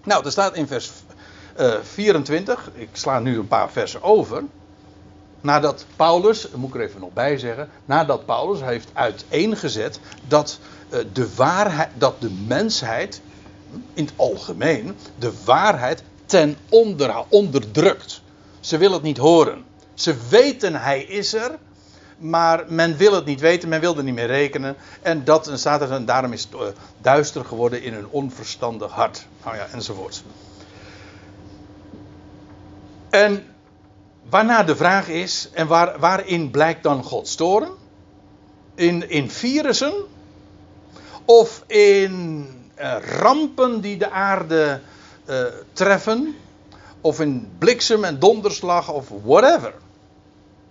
Nou, 0.03 0.25
er 0.25 0.31
staat 0.31 0.55
in 0.55 0.67
vers 0.67 0.91
uh, 1.59 1.75
24, 1.81 2.69
ik 2.73 2.89
sla 2.91 3.19
nu 3.19 3.37
een 3.37 3.47
paar 3.47 3.71
versen 3.71 4.03
over. 4.03 4.43
Nadat 5.45 5.85
Paulus, 5.95 6.47
moet 6.55 6.69
ik 6.69 6.75
er 6.75 6.81
even 6.81 6.99
nog 6.99 7.13
bij 7.13 7.37
zeggen, 7.37 7.69
nadat 7.85 8.25
Paulus 8.25 8.61
heeft 8.61 8.89
uiteengezet 8.93 9.99
dat 10.27 10.59
uh, 10.89 10.99
de 11.13 11.35
waarheid, 11.35 11.89
dat 11.97 12.21
de 12.21 12.31
mensheid 12.47 13.21
in 13.93 14.05
het 14.05 14.13
algemeen 14.15 14.95
de 15.19 15.33
waarheid 15.45 16.03
ten 16.25 16.57
onder, 16.69 17.23
onderdrukt. 17.29 18.21
Ze 18.59 18.77
willen 18.77 18.93
het 18.93 19.03
niet 19.03 19.17
horen. 19.17 19.63
Ze 19.93 20.15
weten 20.29 20.75
hij 20.75 21.03
is 21.03 21.33
er, 21.33 21.51
maar 22.17 22.63
men 22.67 22.97
wil 22.97 23.13
het 23.13 23.25
niet 23.25 23.39
weten, 23.39 23.69
men 23.69 23.79
wil 23.79 23.97
er 23.97 24.03
niet 24.03 24.13
meer 24.13 24.27
rekenen. 24.27 24.75
En 25.01 25.23
dat 25.23 25.51
staat 25.53 25.81
er, 25.81 25.91
en 25.91 26.05
daarom 26.05 26.33
is 26.33 26.43
het 26.43 26.53
uh, 26.53 26.67
duister 27.01 27.45
geworden 27.45 27.81
in 27.81 27.93
een 27.93 28.07
onverstandig 28.09 28.91
hart. 28.91 29.25
Nou 29.43 29.55
ja, 29.55 29.67
enzovoort. 29.71 30.23
En 33.09 33.54
waarna 34.29 34.63
de 34.63 34.75
vraag 34.75 35.07
is, 35.07 35.49
en 35.53 35.67
waar, 35.67 35.99
waarin 35.99 36.51
blijkt 36.51 36.83
dan 36.83 37.03
Gods 37.03 37.35
toren? 37.35 37.71
In, 38.75 39.09
in 39.09 39.29
virussen? 39.29 39.93
Of 41.25 41.63
in 41.67 42.47
uh, 42.79 42.95
rampen 43.19 43.81
die 43.81 43.97
de 43.97 44.09
aarde 44.09 44.81
uh, 45.25 45.43
treffen? 45.73 46.35
Of 47.01 47.19
in 47.19 47.49
bliksem 47.57 48.03
en 48.03 48.19
donderslag 48.19 48.91
of 48.91 49.09
whatever? 49.23 49.73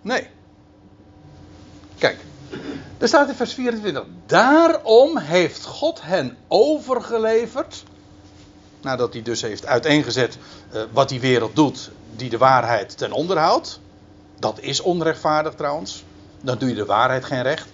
Nee. 0.01 0.27
Kijk, 1.99 2.19
er 2.99 3.09
staat 3.09 3.29
in 3.29 3.35
vers 3.35 3.55
24. 3.55 4.05
Daarom 4.27 5.19
heeft 5.19 5.65
God 5.65 6.03
hen 6.03 6.37
overgeleverd. 6.49 7.85
Nadat 8.81 9.13
hij 9.13 9.23
dus 9.23 9.43
heeft 9.43 9.67
uiteengezet 9.67 10.39
uh, 10.75 10.83
wat 10.93 11.09
die 11.09 11.21
wereld 11.21 11.57
doet, 11.57 11.91
die 12.17 12.31
de 12.31 12.39
waarheid 12.39 12.99
ten 12.99 13.13
onder 13.13 13.39
houdt. 13.39 13.81
Dat 14.39 14.61
is 14.61 14.81
onrechtvaardig 14.81 15.55
trouwens. 15.55 16.05
Dan 16.41 16.59
doe 16.59 16.69
je 16.69 16.75
de 16.75 16.85
waarheid 16.85 17.25
geen 17.25 17.43
recht. 17.43 17.69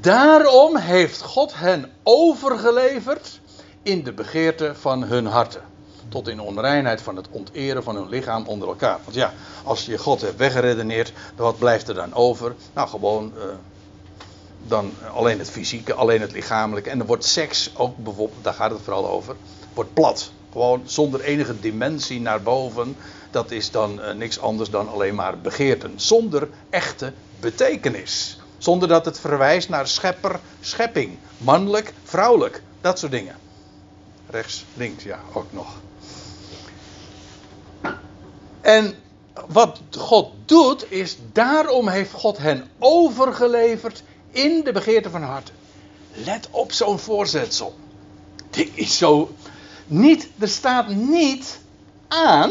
Daarom 0.00 0.76
heeft 0.76 1.20
God 1.22 1.54
hen 1.54 1.90
overgeleverd 2.02 3.40
in 3.82 4.02
de 4.02 4.12
begeerte 4.12 4.74
van 4.74 5.02
hun 5.02 5.26
harten. 5.26 5.62
Tot 6.08 6.28
in 6.28 6.40
onreinheid 6.40 7.02
van 7.02 7.16
het 7.16 7.28
onteren 7.30 7.82
van 7.82 7.96
hun 7.96 8.08
lichaam 8.08 8.46
onder 8.46 8.68
elkaar. 8.68 8.98
Want 9.04 9.16
ja, 9.16 9.32
als 9.64 9.86
je 9.86 9.98
God 9.98 10.20
hebt 10.20 10.36
weggeredeneerd, 10.36 11.12
wat 11.36 11.58
blijft 11.58 11.88
er 11.88 11.94
dan 11.94 12.14
over? 12.14 12.54
Nou, 12.72 12.88
gewoon 12.88 13.32
uh, 13.36 13.42
dan 14.66 14.92
alleen 15.14 15.38
het 15.38 15.50
fysieke, 15.50 15.94
alleen 15.94 16.20
het 16.20 16.32
lichamelijke. 16.32 16.90
En 16.90 16.98
dan 16.98 17.06
wordt 17.06 17.24
seks 17.24 17.70
ook 17.76 17.96
bijvoorbeeld, 17.96 18.44
daar 18.44 18.54
gaat 18.54 18.70
het 18.70 18.80
vooral 18.82 19.08
over, 19.08 19.36
wordt 19.74 19.94
plat. 19.94 20.30
Gewoon 20.52 20.82
zonder 20.84 21.20
enige 21.20 21.60
dimensie 21.60 22.20
naar 22.20 22.42
boven. 22.42 22.96
Dat 23.34 23.50
is 23.50 23.70
dan 23.70 24.00
uh, 24.00 24.10
niks 24.10 24.40
anders 24.40 24.70
dan 24.70 24.88
alleen 24.88 25.14
maar 25.14 25.38
begeerten. 25.38 25.92
Zonder 25.96 26.48
echte 26.70 27.12
betekenis. 27.40 28.38
Zonder 28.58 28.88
dat 28.88 29.04
het 29.04 29.20
verwijst 29.20 29.68
naar 29.68 29.88
schepper, 29.88 30.40
schepping. 30.60 31.18
Mannelijk, 31.38 31.92
vrouwelijk. 32.04 32.62
Dat 32.80 32.98
soort 32.98 33.12
dingen. 33.12 33.36
Rechts, 34.30 34.64
links, 34.74 35.04
ja, 35.04 35.18
ook 35.32 35.52
nog. 35.52 35.66
En 38.60 38.94
wat 39.48 39.80
God 39.90 40.32
doet, 40.44 40.92
is 40.92 41.16
daarom 41.32 41.88
heeft 41.88 42.12
God 42.12 42.38
hen 42.38 42.68
overgeleverd 42.78 44.02
in 44.30 44.64
de 44.64 44.72
begeerte 44.72 45.10
van 45.10 45.22
hart. 45.22 45.52
Let 46.12 46.48
op 46.50 46.72
zo'n 46.72 46.98
voorzetsel. 46.98 47.74
Dit 48.50 48.70
is 48.74 48.98
zo. 48.98 49.34
Niet, 49.86 50.28
er 50.38 50.48
staat 50.48 50.88
niet 50.88 51.60
aan. 52.08 52.50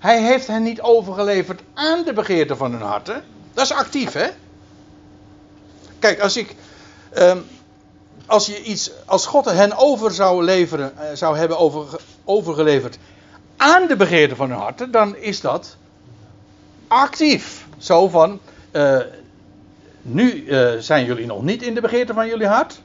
Hij 0.00 0.22
heeft 0.22 0.46
hen 0.46 0.62
niet 0.62 0.80
overgeleverd 0.80 1.62
aan 1.74 2.04
de 2.04 2.12
begeerte 2.12 2.56
van 2.56 2.72
hun 2.72 2.80
harten. 2.80 3.22
Dat 3.54 3.64
is 3.64 3.72
actief, 3.72 4.12
hè? 4.12 4.28
Kijk, 5.98 6.20
als 6.20 6.36
ik. 6.36 6.54
Um, 7.18 7.44
als 8.26 8.46
je 8.46 8.62
iets. 8.62 8.90
Als 9.06 9.26
God 9.26 9.44
hen 9.44 9.76
over 9.76 10.12
zou 10.12 10.44
leveren. 10.44 10.92
zou 11.14 11.36
hebben 11.36 11.58
over, 11.58 12.00
overgeleverd. 12.24 12.98
aan 13.56 13.86
de 13.86 13.96
begeerte 13.96 14.36
van 14.36 14.50
hun 14.50 14.58
harten. 14.58 14.90
dan 14.90 15.16
is 15.16 15.40
dat. 15.40 15.76
actief. 16.88 17.66
Zo 17.78 18.08
van. 18.08 18.40
Uh, 18.72 18.98
nu 20.02 20.44
uh, 20.44 20.70
zijn 20.78 21.04
jullie 21.04 21.26
nog 21.26 21.42
niet 21.42 21.62
in 21.62 21.74
de 21.74 21.80
begeerte 21.80 22.14
van 22.14 22.28
jullie 22.28 22.46
hart. 22.46 22.80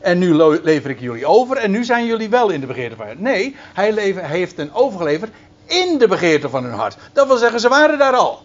En 0.00 0.18
nu 0.18 0.34
lever 0.62 0.90
ik 0.90 1.00
jullie 1.00 1.26
over. 1.26 1.56
En 1.56 1.70
nu 1.70 1.84
zijn 1.84 2.06
jullie 2.06 2.28
wel 2.28 2.50
in 2.50 2.60
de 2.60 2.66
begeerte 2.66 2.96
van 2.96 3.06
hun 3.06 3.16
hart. 3.16 3.34
Nee, 3.34 3.56
hij 3.74 4.14
heeft 4.16 4.56
hen 4.56 4.72
overgeleverd. 4.72 5.30
In 5.66 5.98
de 5.98 6.08
begeerte 6.08 6.48
van 6.48 6.64
hun 6.64 6.72
hart. 6.72 6.96
Dat 7.12 7.26
wil 7.26 7.36
zeggen, 7.36 7.60
ze 7.60 7.68
waren 7.68 7.98
daar 7.98 8.14
al. 8.14 8.44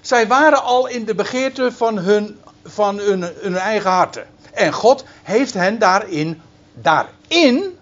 Zij 0.00 0.26
waren 0.26 0.62
al 0.62 0.86
in 0.86 1.04
de 1.04 1.14
begeerte 1.14 1.72
van 1.72 1.98
hun, 1.98 2.38
van 2.64 2.98
hun, 2.98 3.22
hun 3.40 3.56
eigen 3.56 3.90
harten. 3.90 4.26
En 4.52 4.72
God 4.72 5.04
heeft 5.22 5.54
hen 5.54 5.78
daarin, 5.78 6.42
daarin 6.74 7.78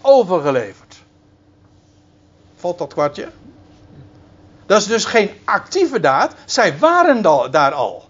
overgeleverd. 0.00 0.96
Valt 2.56 2.78
dat 2.78 2.92
kwartje? 2.92 3.28
Dat 4.66 4.80
is 4.80 4.86
dus 4.86 5.04
geen 5.04 5.30
actieve 5.44 6.00
daad. 6.00 6.34
Zij 6.44 6.78
waren 6.78 7.22
daar 7.50 7.72
al. 7.72 8.08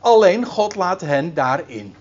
Alleen 0.00 0.44
God 0.44 0.74
laat 0.74 1.00
hen 1.00 1.34
daarin 1.34 1.94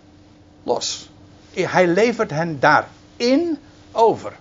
los. 0.64 1.10
Hij 1.54 1.88
levert 1.88 2.32
hen 2.32 2.60
daarin 2.60 3.60
over. 3.92 4.34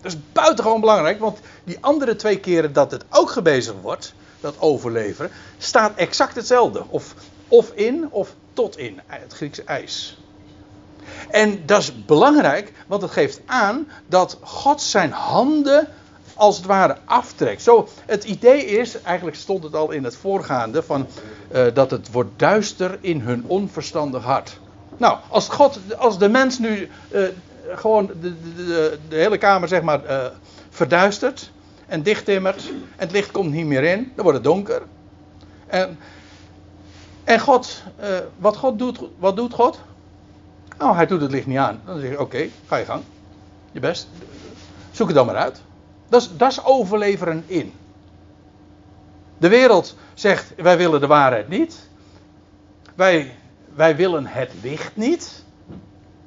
Dat 0.00 0.12
is 0.12 0.18
buitengewoon 0.32 0.80
belangrijk, 0.80 1.20
want 1.20 1.38
die 1.64 1.78
andere 1.80 2.16
twee 2.16 2.38
keren 2.38 2.72
dat 2.72 2.90
het 2.90 3.04
ook 3.10 3.30
gebezigd 3.30 3.80
wordt, 3.82 4.14
dat 4.40 4.54
overleveren, 4.58 5.30
staat 5.58 5.96
exact 5.96 6.34
hetzelfde. 6.34 6.84
Of, 6.88 7.14
of 7.48 7.72
in 7.74 8.08
of 8.10 8.34
tot 8.52 8.78
in, 8.78 9.00
het 9.06 9.32
Griekse 9.32 9.62
ijs. 9.62 10.18
En 11.30 11.66
dat 11.66 11.80
is 11.80 12.04
belangrijk, 12.04 12.72
want 12.86 13.02
het 13.02 13.10
geeft 13.10 13.40
aan 13.46 13.88
dat 14.06 14.38
God 14.42 14.80
zijn 14.80 15.12
handen 15.12 15.88
als 16.34 16.56
het 16.56 16.66
ware 16.66 16.96
aftrekt. 17.04 17.62
Zo, 17.62 17.88
het 18.06 18.24
idee 18.24 18.64
is, 18.64 19.02
eigenlijk 19.02 19.36
stond 19.36 19.62
het 19.62 19.74
al 19.74 19.90
in 19.90 20.04
het 20.04 20.16
voorgaande, 20.16 20.82
van, 20.82 21.06
uh, 21.52 21.66
dat 21.74 21.90
het 21.90 22.10
wordt 22.10 22.30
duister 22.36 22.98
in 23.00 23.20
hun 23.20 23.44
onverstandig 23.46 24.24
hart. 24.24 24.58
Nou, 24.96 25.18
als, 25.28 25.48
God, 25.48 25.78
als 25.98 26.18
de 26.18 26.28
mens 26.28 26.58
nu 26.58 26.90
uh, 27.10 27.28
gewoon 27.74 28.06
de, 28.06 28.54
de, 28.54 28.98
de, 29.08 29.16
hele 29.16 29.38
kamer 29.38 29.68
zeg 29.68 29.82
maar 29.82 30.04
uh, 30.04 30.26
verduistert 30.70 31.50
en 31.86 32.02
dichttimmert 32.02 32.68
en 32.68 32.82
het 32.96 33.12
licht 33.12 33.30
komt 33.30 33.52
niet 33.52 33.66
meer 33.66 33.82
in, 33.82 34.12
dan 34.14 34.24
wordt 34.24 34.38
het 34.38 34.46
donker. 34.46 34.82
En, 35.66 35.98
en 37.24 37.40
God, 37.40 37.82
wat 38.38 38.56
God 38.56 38.78
doet, 38.78 39.00
wat 39.18 39.36
doet 39.36 39.54
God? 39.54 39.80
Nou, 40.78 40.94
hij 40.94 41.06
doet 41.06 41.20
het 41.20 41.30
licht 41.30 41.46
niet 41.46 41.58
aan. 41.58 41.80
Dan 41.84 42.00
zeg 42.00 42.10
je, 42.10 42.20
oké, 42.20 42.48
ga 42.66 42.76
je 42.76 42.84
gang. 42.84 43.02
Je 43.72 43.80
best. 43.80 44.08
Zoek 44.90 45.06
het 45.06 45.16
dan 45.16 45.26
maar 45.26 45.36
uit. 45.36 45.62
Dat 46.08 46.20
is, 46.20 46.30
dat 46.36 46.50
is 46.50 46.64
overleveren 46.64 47.44
in. 47.46 47.72
De 49.38 49.48
wereld 49.48 49.96
zegt, 50.14 50.52
wij 50.56 50.76
willen 50.76 51.00
de 51.00 51.06
waarheid 51.06 51.48
niet. 51.48 51.88
Wij, 52.94 53.34
wij 53.74 53.96
willen 53.96 54.26
het 54.26 54.52
licht 54.62 54.96
niet. 54.96 55.44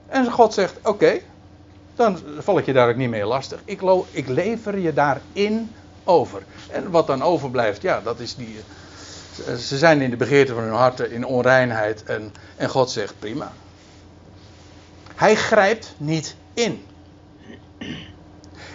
En 0.08 0.32
God 0.32 0.54
zegt, 0.54 0.78
oké, 0.84 1.20
dan 1.96 2.20
val 2.38 2.58
ik 2.58 2.66
je 2.66 2.74
daar 2.74 2.90
ook 2.90 2.96
niet 2.96 3.10
mee 3.10 3.26
lastig. 3.26 3.60
Ik, 3.66 3.82
ik 4.12 4.28
lever 4.28 4.78
je 4.78 4.94
daarin 4.94 5.76
over. 6.04 6.44
En 6.70 6.92
wat 6.92 7.08
dan 7.08 7.24
overblijft, 7.24 7.82
ja, 7.82 8.02
dat 8.02 8.20
is 8.20 8.36
die... 8.36 8.60
Ze 9.58 9.78
zijn 9.78 10.02
in 10.02 10.10
de 10.10 10.18
begeerte 10.18 10.54
van 10.54 10.64
hun 10.64 10.74
harten, 10.74 11.12
in 11.12 11.26
onreinheid. 11.26 12.04
En, 12.04 12.34
en 12.56 12.70
God 12.70 12.92
zegt, 12.92 13.14
prima. 13.20 13.52
Hij 15.16 15.36
grijpt 15.36 15.94
niet 15.98 16.36
in. 16.54 16.86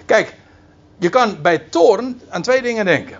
Kijk, 0.06 0.34
je 0.98 1.08
kan 1.08 1.42
bij 1.42 1.58
toorn 1.58 2.20
aan 2.28 2.42
twee 2.42 2.62
dingen 2.62 2.84
denken. 2.84 3.18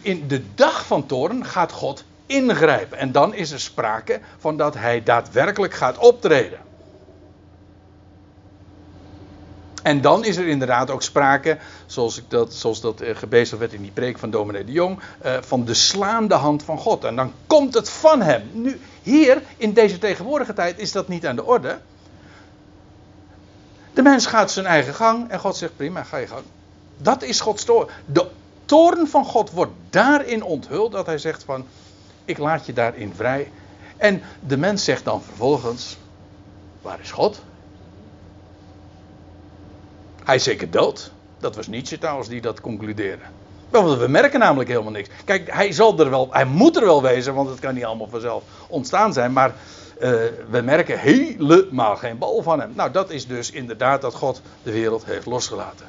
In 0.00 0.28
de 0.28 0.54
dag 0.54 0.86
van 0.86 1.06
toorn 1.06 1.44
gaat 1.44 1.72
God 1.72 2.04
ingrijpen. 2.26 2.98
En 2.98 3.12
dan 3.12 3.34
is 3.34 3.50
er 3.50 3.60
sprake 3.60 4.20
van 4.38 4.56
dat 4.56 4.74
hij 4.74 5.02
daadwerkelijk 5.02 5.74
gaat 5.74 5.98
optreden. 5.98 6.58
En 9.82 10.00
dan 10.00 10.24
is 10.24 10.36
er 10.36 10.46
inderdaad 10.46 10.90
ook 10.90 11.02
sprake, 11.02 11.58
zoals, 11.86 12.18
ik 12.18 12.24
dat, 12.28 12.54
zoals 12.54 12.80
dat 12.80 13.02
uh, 13.02 13.16
gebezigd 13.16 13.60
werd 13.60 13.72
in 13.72 13.82
die 13.82 13.90
preek 13.90 14.18
van 14.18 14.30
dominee 14.30 14.64
de 14.64 14.72
Jong, 14.72 14.98
uh, 15.24 15.36
van 15.40 15.64
de 15.64 15.74
slaande 15.74 16.34
hand 16.34 16.62
van 16.62 16.78
God. 16.78 17.04
En 17.04 17.16
dan 17.16 17.32
komt 17.46 17.74
het 17.74 17.90
van 17.90 18.22
hem. 18.22 18.42
Nu, 18.52 18.80
hier, 19.02 19.42
in 19.56 19.72
deze 19.72 19.98
tegenwoordige 19.98 20.52
tijd, 20.52 20.78
is 20.78 20.92
dat 20.92 21.08
niet 21.08 21.26
aan 21.26 21.36
de 21.36 21.44
orde. 21.44 21.78
De 23.92 24.02
mens 24.02 24.26
gaat 24.26 24.50
zijn 24.50 24.66
eigen 24.66 24.94
gang 24.94 25.30
en 25.30 25.38
God 25.38 25.56
zegt 25.56 25.76
prima, 25.76 26.02
ga 26.02 26.16
je 26.16 26.26
gang. 26.26 26.44
Dat 26.96 27.22
is 27.22 27.40
Gods 27.40 27.64
toorn. 27.64 27.88
De 28.06 28.26
toorn 28.64 29.08
van 29.08 29.24
God 29.24 29.50
wordt 29.50 29.72
daarin 29.90 30.42
onthuld 30.42 30.92
dat 30.92 31.06
hij 31.06 31.18
zegt 31.18 31.44
van, 31.44 31.66
ik 32.24 32.38
laat 32.38 32.66
je 32.66 32.72
daarin 32.72 33.12
vrij. 33.16 33.50
En 33.96 34.22
de 34.40 34.56
mens 34.56 34.84
zegt 34.84 35.04
dan 35.04 35.22
vervolgens, 35.22 35.96
waar 36.82 37.00
is 37.00 37.10
God? 37.10 37.40
Hij 40.24 40.34
is 40.34 40.44
zeker 40.44 40.70
dood. 40.70 41.12
Dat 41.38 41.56
was 41.56 41.66
Nietzsche 41.66 41.98
trouwens 41.98 42.28
die 42.28 42.40
dat 42.40 42.60
concludeerde. 42.60 43.22
Want 43.70 43.98
we 43.98 44.08
merken 44.08 44.38
namelijk 44.40 44.70
helemaal 44.70 44.92
niks. 44.92 45.08
Kijk, 45.24 45.52
hij 45.52 45.72
zal 45.72 45.98
er 45.98 46.10
wel, 46.10 46.28
hij 46.30 46.44
moet 46.44 46.76
er 46.76 46.84
wel 46.84 47.02
wezen, 47.02 47.34
want 47.34 47.48
het 47.48 47.60
kan 47.60 47.74
niet 47.74 47.84
allemaal 47.84 48.08
vanzelf 48.08 48.42
ontstaan 48.68 49.12
zijn. 49.12 49.32
Maar 49.32 49.54
uh, 50.02 50.10
we 50.50 50.60
merken 50.60 50.98
helemaal 50.98 51.96
geen 51.96 52.18
bal 52.18 52.42
van 52.42 52.60
hem. 52.60 52.72
Nou, 52.74 52.90
dat 52.90 53.10
is 53.10 53.26
dus 53.26 53.50
inderdaad 53.50 54.00
dat 54.00 54.14
God 54.14 54.40
de 54.62 54.72
wereld 54.72 55.04
heeft 55.04 55.26
losgelaten. 55.26 55.86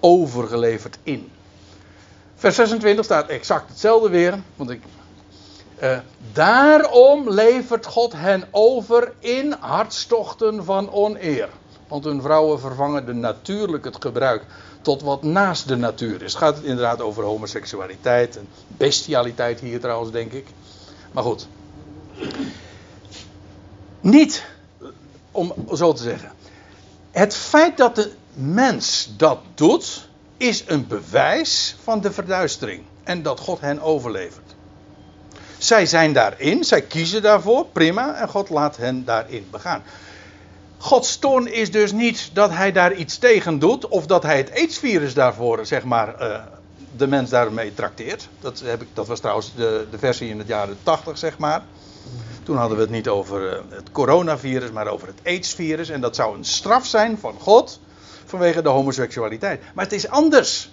Overgeleverd 0.00 0.98
in. 1.02 1.30
Vers 2.34 2.54
26 2.54 3.04
staat 3.04 3.28
exact 3.28 3.68
hetzelfde 3.68 4.08
weer. 4.08 4.38
Want 4.56 4.70
ik, 4.70 4.82
uh, 5.82 5.98
daarom 6.32 7.30
levert 7.30 7.86
God 7.86 8.12
hen 8.12 8.44
over 8.50 9.12
in 9.18 9.54
hartstochten 9.60 10.64
van 10.64 10.92
oneer. 10.92 11.48
Want 11.88 12.04
hun 12.04 12.22
vrouwen 12.22 12.60
vervangen 12.60 13.06
de 13.06 13.12
natuurlijk 13.12 13.84
het 13.84 13.96
gebruik 14.00 14.44
tot 14.80 15.02
wat 15.02 15.22
naast 15.22 15.68
de 15.68 15.76
natuur 15.76 16.22
is. 16.22 16.34
Gaat 16.34 16.56
het 16.56 16.64
inderdaad 16.64 17.00
over 17.00 17.24
homoseksualiteit 17.24 18.36
en 18.36 18.48
bestialiteit 18.66 19.60
hier 19.60 19.80
trouwens, 19.80 20.10
denk 20.12 20.32
ik. 20.32 20.46
Maar 21.12 21.22
goed. 21.22 21.48
Niet, 24.00 24.44
om 25.30 25.54
zo 25.74 25.92
te 25.92 26.02
zeggen. 26.02 26.32
Het 27.10 27.34
feit 27.34 27.76
dat 27.76 27.94
de 27.94 28.12
mens 28.34 29.10
dat 29.16 29.38
doet, 29.54 30.08
is 30.36 30.64
een 30.66 30.86
bewijs 30.86 31.76
van 31.82 32.00
de 32.00 32.12
verduistering. 32.12 32.82
En 33.04 33.22
dat 33.22 33.40
God 33.40 33.60
hen 33.60 33.80
overlevert. 33.80 34.54
Zij 35.58 35.86
zijn 35.86 36.12
daarin, 36.12 36.64
zij 36.64 36.82
kiezen 36.82 37.22
daarvoor, 37.22 37.66
prima, 37.66 38.14
en 38.14 38.28
God 38.28 38.50
laat 38.50 38.76
hen 38.76 39.04
daarin 39.04 39.46
begaan. 39.50 39.82
Gods 40.78 41.18
toorn 41.18 41.52
is 41.52 41.70
dus 41.70 41.92
niet 41.92 42.30
dat 42.32 42.50
hij 42.50 42.72
daar 42.72 42.94
iets 42.94 43.18
tegen 43.18 43.58
doet, 43.58 43.88
of 43.88 44.06
dat 44.06 44.22
hij 44.22 44.36
het 44.36 44.52
AIDS-virus 44.54 45.14
daarvoor, 45.14 45.66
zeg 45.66 45.84
maar, 45.84 46.22
uh, 46.22 46.38
de 46.96 47.06
mens 47.06 47.30
daarmee 47.30 47.74
trakteert. 47.74 48.28
Dat, 48.40 48.62
heb 48.64 48.82
ik, 48.82 48.88
dat 48.92 49.06
was 49.06 49.20
trouwens 49.20 49.54
de, 49.54 49.86
de 49.90 49.98
versie 49.98 50.28
in 50.28 50.38
het 50.38 50.48
jaren 50.48 50.78
80, 50.82 51.18
zeg 51.18 51.38
maar. 51.38 51.64
Toen 52.42 52.56
hadden 52.56 52.76
we 52.76 52.82
het 52.82 52.92
niet 52.92 53.08
over 53.08 53.52
uh, 53.52 53.58
het 53.68 53.92
coronavirus, 53.92 54.70
maar 54.70 54.86
over 54.86 55.06
het 55.06 55.20
AIDS-virus. 55.24 55.88
En 55.88 56.00
dat 56.00 56.16
zou 56.16 56.36
een 56.36 56.44
straf 56.44 56.86
zijn 56.86 57.18
van 57.18 57.34
God 57.40 57.80
vanwege 58.24 58.62
de 58.62 58.68
homoseksualiteit. 58.68 59.62
Maar 59.74 59.84
het 59.84 59.94
is 59.94 60.08
anders. 60.08 60.70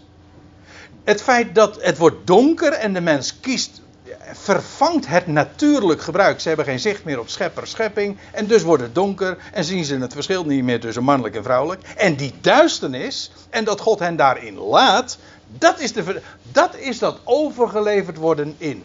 Het 1.04 1.22
feit 1.22 1.56
dat 1.56 1.78
het 1.82 1.98
wordt 1.98 2.28
donker 2.28 2.74
en 2.74 2.94
de 2.94 3.02
mens 3.02 3.40
kiest 3.40 3.82
vervangt 4.22 5.08
het 5.08 5.28
natuurlijk 5.28 6.02
gebruik. 6.02 6.40
Ze 6.40 6.48
hebben 6.48 6.66
geen 6.66 6.80
zicht 6.80 7.04
meer 7.04 7.20
op 7.20 7.30
schepper, 7.30 7.68
schepping. 7.68 8.18
En 8.32 8.48
dus 8.48 8.62
wordt 8.62 8.84
het 8.84 8.96
donker. 8.96 9.38
En 9.52 9.64
zien 9.64 9.86
ze 9.86 9.98
het 9.98 10.14
verschil 10.14 10.46
niet 10.46 10.64
meer 10.64 10.80
tussen 10.80 11.04
mannelijk 11.04 11.36
en 11.36 11.44
vrouwelijk. 11.44 11.82
En 11.96 12.16
die 12.16 12.34
duisternis. 12.42 13.32
En 13.50 13.64
dat 13.64 13.80
God 13.80 14.00
hen 14.00 14.16
daarin 14.16 14.58
laat. 14.58 15.18
Dat 15.58 15.80
is, 15.80 15.94
de, 15.94 16.22
dat, 16.52 16.78
is 16.78 17.00
dat 17.00 17.20
overgeleverd 17.24 18.18
worden 18.18 18.56
in. 18.58 18.84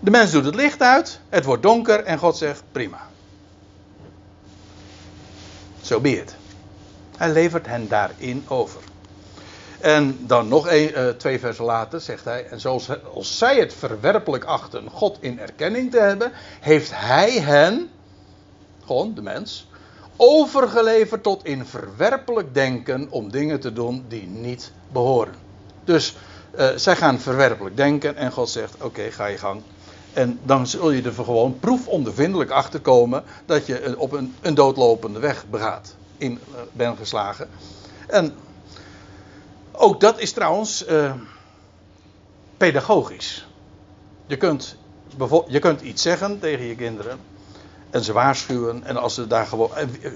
De 0.00 0.10
mens 0.10 0.30
doet 0.30 0.44
het 0.44 0.54
licht 0.54 0.82
uit. 0.82 1.20
Het 1.28 1.44
wordt 1.44 1.62
donker. 1.62 2.04
En 2.04 2.18
God 2.18 2.36
zegt 2.36 2.62
prima. 2.72 3.00
Zo 5.80 5.94
so 5.94 6.00
be 6.00 6.10
het. 6.10 6.34
Hij 7.16 7.32
levert 7.32 7.66
hen 7.66 7.88
daarin 7.88 8.44
over. 8.48 8.83
En 9.84 10.18
dan 10.26 10.48
nog 10.48 10.72
uh, 10.72 11.08
twee 11.08 11.38
versen 11.38 11.64
later 11.64 12.00
zegt 12.00 12.24
hij: 12.24 12.46
En 12.46 12.60
zoals 12.60 12.88
als 13.14 13.38
zij 13.38 13.56
het 13.56 13.74
verwerpelijk 13.74 14.44
achten 14.44 14.90
God 14.90 15.16
in 15.20 15.38
erkenning 15.38 15.90
te 15.90 15.98
hebben, 15.98 16.32
heeft 16.60 16.90
hij 16.94 17.30
hen, 17.30 17.90
gewoon 18.84 19.14
de 19.14 19.22
mens, 19.22 19.68
overgeleverd 20.16 21.22
tot 21.22 21.44
in 21.44 21.66
verwerpelijk 21.66 22.54
denken 22.54 23.06
om 23.10 23.30
dingen 23.30 23.60
te 23.60 23.72
doen 23.72 24.04
die 24.08 24.26
niet 24.26 24.72
behoren. 24.92 25.34
Dus 25.84 26.16
uh, 26.58 26.68
zij 26.76 26.96
gaan 26.96 27.20
verwerpelijk 27.20 27.76
denken 27.76 28.16
en 28.16 28.32
God 28.32 28.48
zegt: 28.48 28.82
Oké, 28.82 29.10
ga 29.10 29.26
je 29.26 29.38
gang. 29.38 29.62
En 30.12 30.40
dan 30.44 30.66
zul 30.66 30.90
je 30.90 31.02
er 31.02 31.12
gewoon 31.12 31.58
proefondervindelijk 31.58 32.50
achter 32.50 32.80
komen 32.80 33.24
dat 33.46 33.66
je 33.66 33.94
op 33.98 34.12
een, 34.12 34.34
een 34.40 34.54
doodlopende 34.54 35.18
weg 35.18 35.46
begaat, 35.50 35.96
in 36.18 36.40
bent 36.72 36.98
geslagen. 36.98 37.48
En 38.08 38.34
ook 39.76 40.00
dat 40.00 40.20
is 40.20 40.32
trouwens 40.32 40.88
uh, 40.88 41.12
pedagogisch. 42.56 43.46
Je 44.26 44.36
kunt, 44.36 44.76
je 45.46 45.58
kunt 45.58 45.80
iets 45.80 46.02
zeggen 46.02 46.38
tegen 46.38 46.64
je 46.64 46.74
kinderen. 46.74 47.18
En 47.90 48.02
ze 48.02 48.12
waarschuwen. 48.12 48.84
En 48.84 48.96
als 48.96 49.14
ze 49.14 49.26
daar 49.26 49.46
gewoon. 49.46 49.70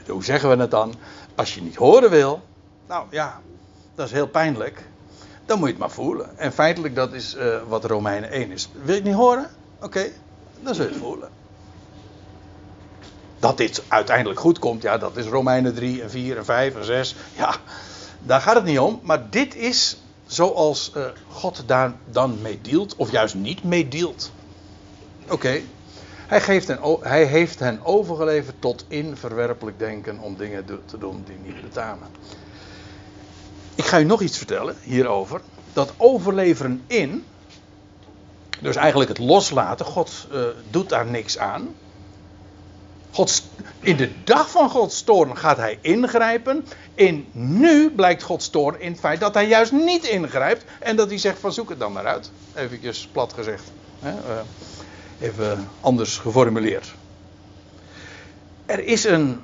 Hoe 0.09 0.25
zeggen 0.25 0.49
we 0.49 0.57
het 0.57 0.71
dan? 0.71 0.95
Als 1.35 1.55
je 1.55 1.63
niet 1.63 1.77
horen 1.77 2.11
wil. 2.11 2.43
Nou 2.87 3.07
ja, 3.11 3.41
dat 3.95 4.07
is 4.07 4.13
heel 4.13 4.29
pijnlijk. 4.29 4.85
Dan 5.47 5.59
moet 5.59 5.67
je 5.67 5.73
het 5.73 5.83
maar 5.83 5.91
voelen. 5.91 6.39
En 6.39 6.53
feitelijk, 6.53 6.95
dat 6.95 7.13
is 7.13 7.37
wat 7.69 7.85
Romeinen 7.85 8.31
1 8.31 8.51
is. 8.51 8.69
Wil 8.73 8.87
je 8.87 8.95
het 8.95 9.05
niet 9.05 9.15
horen? 9.15 9.51
Oké, 9.81 10.11
dan 10.61 10.75
zul 10.75 10.85
je 10.85 10.91
het 10.91 11.01
voelen. 11.01 11.29
Dat 13.39 13.57
dit 13.57 13.83
uiteindelijk 13.89 14.41
goed 14.41 14.59
komt, 14.59 14.83
ja, 14.83 14.99
dat 14.99 15.17
is 15.17 15.27
Romeinen 15.27 15.75
3 15.75 16.03
en 16.03 16.11
4 16.11 16.37
en 16.37 16.45
5 16.45 16.77
en 16.77 16.85
6. 16.85 17.15
Ja, 17.37 17.55
daar 18.19 18.41
gaat 18.41 18.55
het 18.55 18.65
niet 18.65 18.79
om. 18.79 19.01
Maar 19.03 19.31
dit 19.31 19.55
is 19.55 20.03
zoals 20.27 20.93
uh, 20.97 21.05
God 21.29 21.63
daar 21.67 21.93
dan 22.11 22.43
mee 22.43 22.61
dealt, 22.61 22.97
of 22.97 23.11
juist 23.11 23.35
niet 23.35 23.65
mee 23.65 23.89
dealt. 23.89 24.31
Oké. 25.29 25.61
Hij, 26.27 26.63
hij 27.01 27.25
heeft 27.25 27.59
hen 27.59 27.85
overgeleverd 27.85 28.57
tot 28.59 28.85
in 28.89 29.17
verwerpelijk 29.17 29.79
denken 29.79 30.19
om 30.19 30.37
dingen 30.37 30.65
te 30.65 30.99
doen 30.99 31.25
die 31.27 31.53
niet 31.53 31.63
betamen. 31.63 32.09
Ik 33.75 33.85
ga 33.85 34.01
u 34.01 34.05
nog 34.05 34.21
iets 34.21 34.37
vertellen 34.37 34.77
hierover. 34.83 35.41
Dat 35.73 35.93
overleveren 35.97 36.83
in, 36.87 37.25
dus 38.61 38.77
eigenlijk 38.77 39.09
het 39.09 39.19
loslaten, 39.19 39.87
God 39.87 40.27
uh, 40.33 40.43
doet 40.71 40.89
daar 40.89 41.07
niks 41.07 41.39
aan. 41.39 41.75
Gods, 43.11 43.43
in 43.81 43.97
de 43.97 44.11
dag 44.25 44.51
van 44.51 44.71
Gods 44.71 45.03
toorn 45.03 45.37
gaat 45.37 45.57
hij 45.57 45.79
ingrijpen. 45.81 46.65
In 46.95 47.27
nu 47.33 47.91
blijkt 47.91 48.23
Gods 48.23 48.51
toorn 48.51 48.81
in 48.81 48.91
het 48.91 49.01
feit 49.01 49.21
dat 49.21 49.35
hij 49.35 49.49
juist 49.49 49.73
niet 49.73 50.05
ingrijpt. 50.05 50.65
En 50.81 50.97
dat 50.97 51.09
hij 51.09 51.19
zegt 51.19 51.39
van 51.39 51.53
zoek 51.53 51.69
het 51.69 51.79
dan 51.79 51.93
maar 51.93 52.07
uit. 52.07 52.33
Even 52.55 52.95
plat 53.13 53.33
gezegd. 53.33 53.73
Uh, 54.05 54.13
even 55.21 55.69
anders 55.81 56.19
geformuleerd. 56.19 56.95
Er 58.67 58.85
is 58.85 59.05
een. 59.05 59.41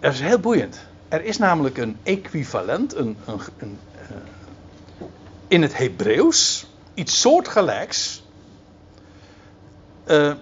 Er 0.00 0.12
is 0.12 0.20
heel 0.20 0.38
boeiend. 0.38 0.78
Er 1.08 1.24
is 1.24 1.38
namelijk 1.38 1.78
een 1.78 1.98
equivalent. 2.02 2.94
Een, 2.96 3.16
een, 3.26 3.40
een 3.58 3.78
uh, 4.10 4.16
in 5.48 5.62
het 5.62 5.76
Hebreeuws. 5.76 6.66
Iets 6.94 7.20
soortgelijks. 7.20 8.22
Uh, 10.06 10.32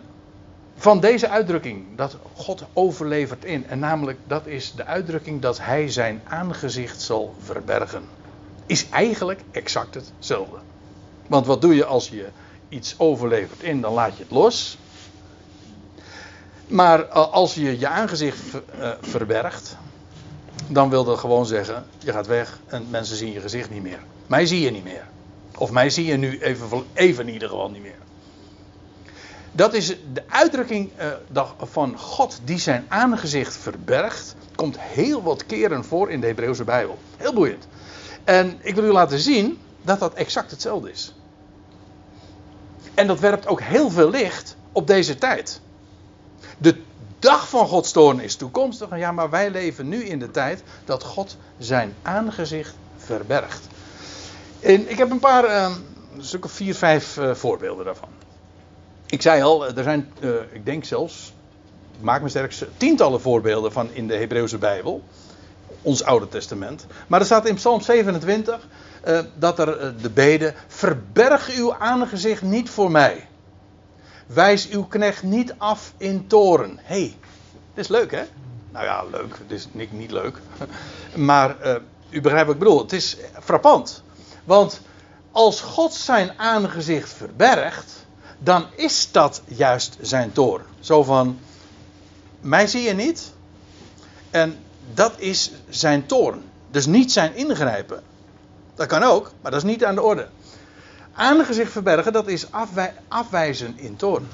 van 0.80 1.00
deze 1.00 1.28
uitdrukking, 1.28 1.84
dat 1.96 2.16
God 2.34 2.64
overlevert 2.72 3.44
in. 3.44 3.66
En 3.66 3.78
namelijk, 3.78 4.18
dat 4.26 4.46
is 4.46 4.72
de 4.74 4.84
uitdrukking 4.84 5.40
dat 5.40 5.58
hij 5.60 5.90
zijn 5.90 6.22
aangezicht 6.24 7.00
zal 7.00 7.34
verbergen. 7.38 8.04
Is 8.66 8.88
eigenlijk 8.88 9.40
exact 9.50 9.94
hetzelfde. 9.94 10.56
Want 11.26 11.46
wat 11.46 11.60
doe 11.60 11.74
je 11.74 11.84
als 11.84 12.08
je 12.08 12.28
iets 12.68 12.94
overlevert 12.98 13.62
in, 13.62 13.80
dan 13.80 13.92
laat 13.92 14.16
je 14.16 14.22
het 14.22 14.32
los. 14.32 14.78
Maar 16.66 17.04
als 17.08 17.54
je 17.54 17.78
je 17.78 17.88
aangezicht 17.88 18.40
eh, 18.78 18.90
verbergt, 19.00 19.76
dan 20.66 20.90
wil 20.90 21.04
dat 21.04 21.18
gewoon 21.18 21.46
zeggen, 21.46 21.86
je 21.98 22.12
gaat 22.12 22.26
weg 22.26 22.58
en 22.66 22.86
mensen 22.90 23.16
zien 23.16 23.32
je 23.32 23.40
gezicht 23.40 23.70
niet 23.70 23.82
meer. 23.82 24.00
Mij 24.26 24.46
zie 24.46 24.60
je 24.60 24.70
niet 24.70 24.84
meer. 24.84 25.08
Of 25.56 25.70
mij 25.70 25.90
zie 25.90 26.04
je 26.04 26.16
nu 26.16 26.40
even, 26.40 26.84
even 26.92 27.26
in 27.26 27.32
ieder 27.32 27.48
geval 27.48 27.70
niet 27.70 27.82
meer. 27.82 27.98
Dat 29.52 29.74
is 29.74 29.86
de 30.12 30.22
uitdrukking 30.28 30.90
uh, 31.32 31.50
van 31.58 31.98
God 31.98 32.40
die 32.44 32.58
zijn 32.58 32.86
aangezicht 32.88 33.56
verbergt. 33.56 34.34
Komt 34.54 34.78
heel 34.78 35.22
wat 35.22 35.46
keren 35.46 35.84
voor 35.84 36.10
in 36.10 36.20
de 36.20 36.26
Hebreeuwse 36.26 36.64
Bijbel. 36.64 36.98
Heel 37.16 37.34
boeiend. 37.34 37.66
En 38.24 38.58
ik 38.60 38.74
wil 38.74 38.84
u 38.84 38.92
laten 38.92 39.18
zien 39.18 39.58
dat 39.82 39.98
dat 39.98 40.14
exact 40.14 40.50
hetzelfde 40.50 40.90
is. 40.90 41.14
En 42.94 43.06
dat 43.06 43.20
werpt 43.20 43.46
ook 43.46 43.60
heel 43.60 43.90
veel 43.90 44.10
licht 44.10 44.56
op 44.72 44.86
deze 44.86 45.18
tijd. 45.18 45.60
De 46.58 46.82
dag 47.18 47.48
van 47.48 47.66
Gods 47.66 47.92
toorn 47.92 48.20
is 48.20 48.36
toekomstig. 48.36 48.96
Ja, 48.96 49.12
maar 49.12 49.30
wij 49.30 49.50
leven 49.50 49.88
nu 49.88 50.04
in 50.04 50.18
de 50.18 50.30
tijd 50.30 50.62
dat 50.84 51.02
God 51.02 51.36
zijn 51.58 51.94
aangezicht 52.02 52.74
verbergt. 52.96 53.66
En 54.60 54.90
ik 54.90 54.98
heb 54.98 55.10
een 55.10 55.18
paar, 55.18 55.44
uh, 55.44 55.76
een 56.16 56.48
vier, 56.48 56.74
vijf 56.74 57.16
uh, 57.16 57.34
voorbeelden 57.34 57.84
daarvan. 57.84 58.08
Ik 59.10 59.22
zei 59.22 59.42
al, 59.42 59.66
er 59.66 59.82
zijn, 59.82 60.12
uh, 60.20 60.34
ik 60.52 60.64
denk 60.64 60.84
zelfs, 60.84 61.32
maak 62.00 62.22
me 62.22 62.28
sterk, 62.28 62.54
tientallen 62.76 63.20
voorbeelden 63.20 63.72
van 63.72 63.92
in 63.92 64.06
de 64.06 64.14
Hebreeuwse 64.14 64.58
Bijbel. 64.58 65.02
Ons 65.82 66.02
Oude 66.02 66.28
Testament. 66.28 66.86
Maar 67.06 67.20
er 67.20 67.26
staat 67.26 67.46
in 67.46 67.54
Psalm 67.54 67.80
27 67.80 68.68
uh, 69.08 69.20
dat 69.38 69.58
er 69.58 69.94
de 70.02 70.10
bede: 70.10 70.54
Verberg 70.66 71.56
uw 71.56 71.74
aangezicht 71.74 72.42
niet 72.42 72.70
voor 72.70 72.90
mij. 72.90 73.28
Wijs 74.26 74.68
uw 74.68 74.84
knecht 74.84 75.22
niet 75.22 75.54
af 75.58 75.92
in 75.96 76.26
toren. 76.26 76.78
Hé, 76.82 77.00
hey, 77.00 77.16
dit 77.74 77.84
is 77.84 77.88
leuk 77.88 78.10
hè? 78.10 78.22
Nou 78.72 78.84
ja, 78.84 79.04
leuk. 79.10 79.36
Dit 79.46 79.58
is 79.58 79.68
niet, 79.72 79.92
niet 79.92 80.10
leuk. 80.10 80.38
maar 81.14 81.56
u 82.10 82.20
begrijpt 82.20 82.46
wat 82.46 82.54
ik 82.54 82.62
bedoel. 82.62 82.78
Het 82.78 82.92
is 82.92 83.16
frappant. 83.42 84.02
Want 84.44 84.80
als 85.32 85.60
God 85.60 85.92
zijn 85.92 86.38
aangezicht 86.38 87.12
verbergt, 87.12 88.06
dan 88.42 88.66
is 88.74 89.08
dat 89.12 89.42
juist 89.46 89.96
zijn 90.00 90.32
toren. 90.32 90.66
Zo 90.80 91.02
van, 91.02 91.38
mij 92.40 92.66
zie 92.66 92.82
je 92.82 92.94
niet. 92.94 93.32
En 94.30 94.58
dat 94.94 95.12
is 95.16 95.50
zijn 95.68 96.06
toren. 96.06 96.42
Dus 96.70 96.86
niet 96.86 97.12
zijn 97.12 97.34
ingrijpen. 97.34 98.02
Dat 98.74 98.86
kan 98.86 99.02
ook, 99.02 99.30
maar 99.40 99.50
dat 99.50 99.62
is 99.64 99.70
niet 99.70 99.84
aan 99.84 99.94
de 99.94 100.02
orde. 100.02 100.28
Aangezicht 101.12 101.72
verbergen, 101.72 102.12
dat 102.12 102.28
is 102.28 102.52
afwij 102.52 102.94
afwijzen 103.08 103.78
in 103.78 103.96
toorn. 103.96 104.28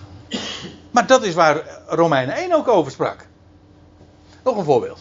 Maar 0.91 1.07
dat 1.07 1.23
is 1.23 1.35
waar 1.35 1.63
Romeinen 1.87 2.35
1 2.35 2.53
ook 2.53 2.69
over 2.69 2.93
sprak. 2.93 3.27
Nog 4.45 4.57
een 4.57 4.65
voorbeeld. 4.65 5.01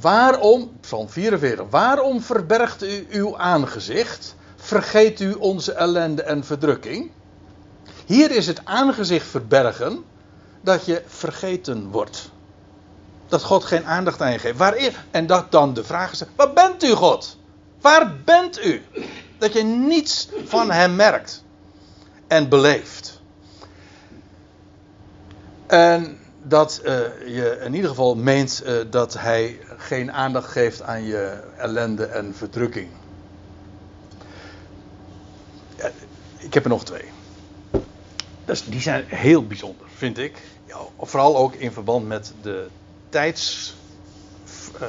Waarom, 0.00 0.70
Psalm 0.80 1.08
44, 1.08 1.66
waarom 1.70 2.22
verbergt 2.22 2.82
u 2.82 3.06
uw 3.10 3.38
aangezicht? 3.38 4.34
Vergeet 4.64 5.20
u 5.20 5.32
onze 5.32 5.72
ellende 5.72 6.22
en 6.22 6.44
verdrukking? 6.44 7.10
Hier 8.06 8.30
is 8.30 8.46
het 8.46 8.60
aangezicht 8.64 9.26
verbergen 9.26 10.04
dat 10.60 10.84
je 10.84 11.02
vergeten 11.06 11.90
wordt. 11.90 12.30
Dat 13.28 13.42
God 13.42 13.64
geen 13.64 13.84
aandacht 13.84 14.20
aan 14.20 14.32
je 14.32 14.38
geeft. 14.38 14.58
Waarin? 14.58 14.92
En 15.10 15.26
dat 15.26 15.52
dan 15.52 15.74
de 15.74 15.84
vraag 15.84 16.12
is: 16.12 16.22
waar 16.36 16.52
bent 16.52 16.84
u, 16.84 16.92
God? 16.92 17.38
Waar 17.80 18.16
bent 18.24 18.64
u? 18.64 18.82
Dat 19.38 19.52
je 19.52 19.62
niets 19.62 20.28
van 20.44 20.70
Hem 20.70 20.96
merkt 20.96 21.44
en 22.26 22.48
beleeft. 22.48 23.20
En 25.66 26.18
dat 26.42 26.80
uh, 26.84 26.90
je 27.26 27.60
in 27.64 27.74
ieder 27.74 27.88
geval 27.88 28.14
meent 28.14 28.62
uh, 28.66 28.72
dat 28.90 29.14
Hij 29.14 29.58
geen 29.76 30.12
aandacht 30.12 30.50
geeft 30.50 30.82
aan 30.82 31.04
je 31.04 31.42
ellende 31.56 32.04
en 32.04 32.34
verdrukking. 32.34 32.88
Ja, 35.76 35.90
ik 36.44 36.54
heb 36.54 36.64
er 36.64 36.70
nog 36.70 36.84
twee. 36.84 37.04
Dus 38.44 38.64
die 38.64 38.80
zijn 38.80 39.04
heel 39.06 39.46
bijzonder, 39.46 39.86
vind 39.94 40.18
ik. 40.18 40.42
Ja, 40.66 40.76
vooral 41.00 41.36
ook 41.36 41.54
in 41.54 41.72
verband 41.72 42.06
met 42.06 42.32
de 42.42 42.66
tijds, 43.08 43.74
uh, 44.80 44.88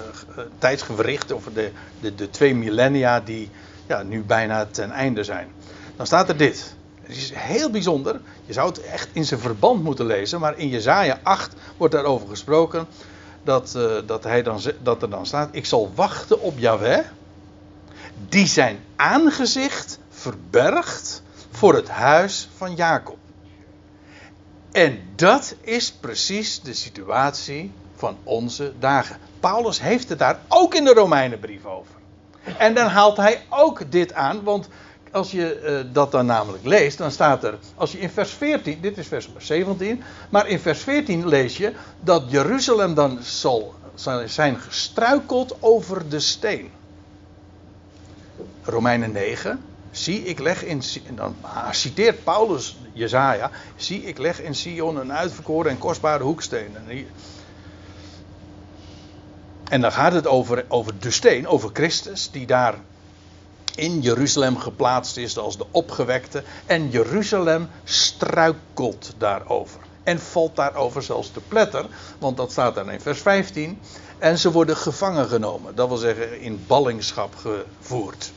tijdsgewricht, 0.57 1.31
of 1.31 1.43
de, 1.53 1.71
de, 1.99 2.15
de 2.15 2.29
twee 2.29 2.55
millennia 2.55 3.19
die 3.19 3.49
ja, 3.87 4.03
nu 4.03 4.23
bijna 4.23 4.65
ten 4.65 4.91
einde 4.91 5.23
zijn. 5.23 5.47
Dan 5.95 6.05
staat 6.05 6.29
er 6.29 6.37
dit. 6.37 6.75
Het 7.01 7.15
is 7.15 7.31
heel 7.33 7.69
bijzonder. 7.69 8.21
Je 8.45 8.53
zou 8.53 8.67
het 8.69 8.81
echt 8.81 9.09
in 9.11 9.25
zijn 9.25 9.39
verband 9.39 9.83
moeten 9.83 10.05
lezen. 10.05 10.39
Maar 10.39 10.57
in 10.57 10.69
Jezaja 10.69 11.19
8 11.23 11.53
wordt 11.77 11.93
daarover 11.93 12.27
gesproken. 12.27 12.87
Dat, 13.43 13.73
uh, 13.77 13.91
dat, 14.05 14.23
hij 14.23 14.43
dan, 14.43 14.59
dat 14.83 15.01
er 15.01 15.09
dan 15.09 15.25
staat. 15.25 15.49
Ik 15.51 15.65
zal 15.65 15.91
wachten 15.95 16.41
op 16.41 16.57
Yahweh. 16.57 17.05
Die 18.29 18.47
zijn 18.47 18.79
aangezicht 18.95 19.99
verbergt 20.09 21.23
voor 21.55 21.75
het 21.75 21.89
huis 21.89 22.49
van 22.55 22.75
Jacob. 22.75 23.17
En 24.71 24.99
dat 25.15 25.55
is 25.61 25.91
precies 25.91 26.61
de 26.61 26.73
situatie 26.73 27.71
van 27.95 28.17
onze 28.23 28.73
dagen. 28.79 29.17
Paulus 29.39 29.81
heeft 29.81 30.09
het 30.09 30.19
daar 30.19 30.39
ook 30.47 30.73
in 30.73 30.83
de 30.83 30.93
Romeinenbrief 30.93 31.65
over. 31.65 31.95
En 32.57 32.73
dan 32.73 32.87
haalt 32.87 33.17
hij 33.17 33.41
ook 33.49 33.91
dit 33.91 34.13
aan, 34.13 34.43
want 34.43 34.69
als 35.11 35.31
je 35.31 35.83
uh, 35.87 35.93
dat 35.93 36.11
dan 36.11 36.25
namelijk 36.25 36.65
leest, 36.65 36.97
dan 36.97 37.11
staat 37.11 37.43
er, 37.43 37.57
als 37.75 37.91
je 37.91 37.99
in 37.99 38.09
vers 38.09 38.31
14, 38.31 38.81
dit 38.81 38.97
is 38.97 39.07
vers 39.07 39.29
17, 39.37 40.03
maar 40.29 40.47
in 40.47 40.59
vers 40.59 40.79
14 40.79 41.27
lees 41.27 41.57
je 41.57 41.73
dat 41.99 42.23
Jeruzalem 42.27 42.93
dan 42.93 43.19
zal, 43.21 43.73
zal 43.93 44.27
zijn 44.27 44.59
gestruikeld 44.59 45.57
over 45.59 46.09
de 46.09 46.19
steen. 46.19 46.71
Romeinen 48.63 49.11
9, 49.11 49.59
zie 49.95 50.23
ik 50.23 50.39
leg 50.39 50.63
in, 50.63 50.81
en 51.07 51.15
dan 51.15 51.35
citeert 51.71 52.23
Paulus 52.23 52.77
Jezaja, 52.93 53.51
zie 53.75 54.03
ik 54.03 54.17
leg 54.17 54.41
in 54.41 54.55
Sion 54.55 54.97
een 54.97 55.13
uitverkoren 55.13 55.71
en 55.71 55.77
kostbare 55.77 56.23
hoeksteen. 56.23 56.75
En, 56.75 57.07
en 59.69 59.81
dan 59.81 59.91
gaat 59.91 60.13
het 60.13 60.27
over, 60.27 60.65
over 60.67 60.99
de 60.99 61.11
steen, 61.11 61.47
over 61.47 61.69
Christus, 61.73 62.31
die 62.31 62.45
daar 62.45 62.75
in 63.75 64.01
Jeruzalem 64.01 64.57
geplaatst 64.57 65.17
is 65.17 65.37
als 65.37 65.57
de 65.57 65.65
opgewekte. 65.71 66.43
En 66.65 66.89
Jeruzalem 66.89 67.69
struikelt 67.83 69.13
daarover. 69.17 69.81
En 70.03 70.19
valt 70.19 70.55
daarover 70.55 71.03
zelfs 71.03 71.31
te 71.31 71.41
pletter, 71.47 71.85
want 72.19 72.37
dat 72.37 72.51
staat 72.51 72.75
dan 72.75 72.91
in 72.91 73.01
vers 73.01 73.21
15. 73.21 73.79
En 74.17 74.37
ze 74.37 74.51
worden 74.51 74.77
gevangen 74.77 75.27
genomen, 75.27 75.75
dat 75.75 75.87
wil 75.87 75.97
zeggen 75.97 76.39
in 76.39 76.63
ballingschap 76.67 77.35
gevoerd. 77.35 78.31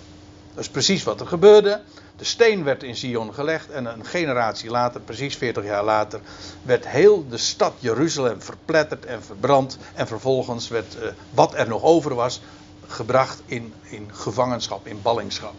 Dat 0.58 0.66
is 0.66 0.72
precies 0.72 1.04
wat 1.04 1.20
er 1.20 1.26
gebeurde. 1.26 1.80
De 2.16 2.24
steen 2.24 2.64
werd 2.64 2.82
in 2.82 2.96
Sion 2.96 3.34
gelegd 3.34 3.70
en 3.70 3.84
een 3.84 4.04
generatie 4.04 4.70
later, 4.70 5.00
precies 5.00 5.36
40 5.36 5.64
jaar 5.64 5.84
later, 5.84 6.20
werd 6.62 6.88
heel 6.88 7.28
de 7.28 7.36
stad 7.36 7.72
Jeruzalem 7.78 8.42
verpletterd 8.42 9.06
en 9.06 9.22
verbrand. 9.22 9.78
En 9.94 10.06
vervolgens 10.06 10.68
werd 10.68 10.96
uh, 10.96 11.08
wat 11.30 11.54
er 11.54 11.68
nog 11.68 11.82
over 11.82 12.14
was 12.14 12.40
gebracht 12.86 13.42
in, 13.44 13.74
in 13.82 14.10
gevangenschap, 14.12 14.86
in 14.86 15.02
ballingschap. 15.02 15.54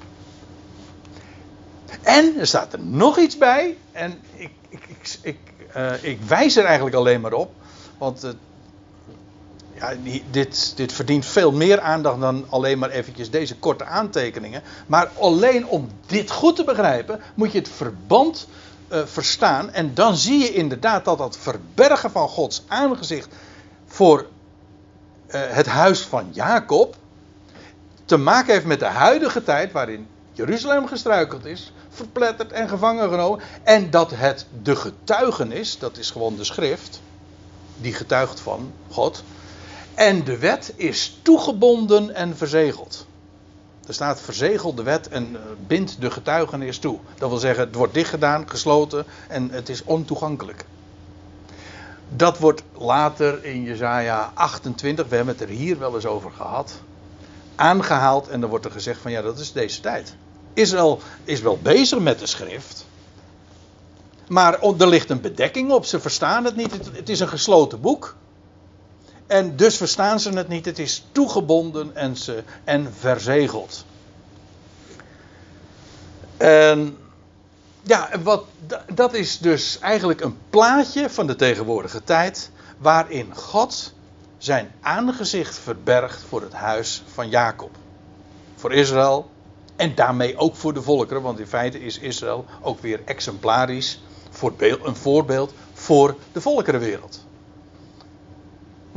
En 2.02 2.40
er 2.40 2.48
staat 2.48 2.74
er 2.74 2.80
nog 2.80 3.18
iets 3.18 3.38
bij, 3.38 3.78
en 3.92 4.22
ik, 4.36 4.52
ik, 4.70 4.82
ik, 4.88 5.18
ik, 5.22 5.40
uh, 5.76 6.04
ik 6.04 6.22
wijs 6.22 6.56
er 6.56 6.66
eigenlijk 6.66 6.96
alleen 6.96 7.22
maar 7.22 7.34
op, 7.34 7.52
want 7.98 8.24
uh, 8.24 8.32
ja, 9.80 9.94
dit, 10.32 10.74
dit 10.76 10.94
verdient 10.94 11.26
veel 11.26 11.52
meer 11.52 11.80
aandacht 11.80 12.20
dan 12.20 12.46
alleen 12.50 12.80
maar 12.80 12.90
eventjes 12.90 13.30
deze 13.30 13.56
korte 13.56 13.86
aantekeningen. 13.86 14.62
Maar 14.88 15.12
alleen 15.20 15.68
om 15.68 15.90
dit 16.06 16.32
goed 16.32 16.56
te 16.56 16.64
begrijpen, 16.64 17.22
moet 17.34 17.52
je 17.52 17.58
het 17.58 17.70
verband 17.70 18.48
uh, 18.92 19.00
verstaan. 19.06 19.72
En 19.72 19.94
dan 19.94 20.16
zie 20.16 20.40
je 20.40 20.54
inderdaad 20.54 21.06
dat 21.06 21.18
dat 21.18 21.38
verbergen 21.38 22.12
van 22.12 22.28
Gods 22.28 22.64
aangezicht 22.68 23.28
voor 23.86 24.28
het 25.28 25.66
huis 25.66 26.02
van 26.02 26.30
Jacob 26.32 26.96
te 28.06 28.18
maken 28.18 28.54
heeft 28.54 28.66
met 28.66 28.80
de 28.80 28.86
huidige 28.86 29.44
tijd 29.44 29.72
waarin 29.72 30.08
Jeruzalem 30.34 30.88
gestruikeld 30.88 31.46
is, 31.46 31.74
verpletterd 31.90 32.52
en 32.52 32.70
gevangen 32.70 33.10
genomen. 33.10 33.40
En 33.64 33.90
dat 33.90 34.12
het 34.16 34.46
de 34.64 34.76
getuigenis, 34.76 35.78
dat 35.78 35.98
is 35.98 36.12
gewoon 36.12 36.36
de 36.36 36.44
schrift, 36.44 37.02
die 37.78 37.94
getuigt 37.94 38.40
van 38.40 38.74
God. 38.90 39.24
En 40.00 40.24
de 40.24 40.38
wet 40.38 40.74
is 40.76 41.20
toegebonden 41.22 42.16
en 42.16 42.38
verzegeld. 42.38 43.08
Er 43.88 43.94
staat 43.94 44.22
verzegelde 44.22 44.84
wet 44.84 45.08
en 45.08 45.32
uh, 45.32 45.40
bindt 45.68 46.02
de 46.02 46.12
getuigenis 46.12 46.80
toe. 46.80 47.00
Dat 47.18 47.30
wil 47.30 47.38
zeggen, 47.38 47.66
het 47.66 47.76
wordt 47.76 47.94
dichtgedaan, 47.94 48.50
gesloten 48.50 49.06
en 49.28 49.52
het 49.52 49.70
is 49.70 49.84
ontoegankelijk. 49.84 50.66
Dat 52.10 52.38
wordt 52.38 52.64
later 52.78 53.46
in 53.46 53.64
Jesaja 53.64 54.32
28, 54.34 55.08
we 55.08 55.16
hebben 55.16 55.34
het 55.38 55.50
er 55.50 55.56
hier 55.56 55.80
wel 55.80 55.96
eens 55.96 56.06
over 56.06 56.32
gehad 56.32 56.82
aangehaald 57.56 58.28
en 58.28 58.42
dan 58.42 58.50
wordt 58.50 58.66
er 58.66 58.72
gezegd 58.72 59.02
van 59.02 59.12
ja, 59.12 59.22
dat 59.22 59.40
is 59.40 59.52
deze 59.52 59.82
tijd. 59.82 60.16
Israël 60.54 61.02
is 61.24 61.42
wel 61.42 61.60
bezig 61.62 62.00
met 62.00 62.20
de 62.20 62.28
schrift. 62.28 62.86
Maar 64.28 64.62
er 64.62 64.88
ligt 64.88 65.10
een 65.10 65.22
bedekking 65.22 65.72
op, 65.72 65.86
ze 65.86 66.00
verstaan 66.00 66.46
het 66.46 66.56
niet. 66.56 66.72
Het 66.94 67.10
is 67.10 67.20
een 67.20 67.28
gesloten 67.28 67.82
boek. 67.82 68.16
En 69.30 69.56
dus 69.56 69.78
verstaan 69.78 70.20
ze 70.20 70.30
het 70.30 70.48
niet. 70.48 70.66
Het 70.66 70.80
is 70.80 71.06
toegebonden 71.12 71.96
en, 71.96 72.16
ze, 72.18 72.44
en 72.64 72.94
verzegeld. 72.94 73.86
En 76.38 76.98
ja, 77.82 78.10
wat, 78.24 78.46
dat 78.94 79.14
is 79.14 79.38
dus 79.38 79.80
eigenlijk 79.80 80.22
een 80.22 80.38
plaatje 80.50 81.10
van 81.10 81.28
de 81.28 81.36
tegenwoordige 81.36 82.04
tijd. 82.04 82.52
Waarin 82.78 83.36
God 83.36 83.94
zijn 84.38 84.72
aangezicht 84.82 85.60
verbergt 85.60 86.24
voor 86.28 86.42
het 86.42 86.54
huis 86.54 87.04
van 87.14 87.30
Jacob. 87.30 87.76
Voor 88.56 88.74
Israël 88.74 89.30
en 89.76 89.96
daarmee 89.96 90.38
ook 90.38 90.56
voor 90.56 90.74
de 90.74 90.82
volkeren, 90.82 91.22
want 91.22 91.40
in 91.40 91.48
feite 91.48 91.80
is 91.80 92.00
Israël 92.00 92.46
ook 92.62 92.80
weer 92.80 93.02
exemplarisch, 93.06 94.02
een 94.84 94.96
voorbeeld 94.96 95.54
voor 95.74 96.16
de 96.32 96.42
volkerenwereld. 96.42 97.28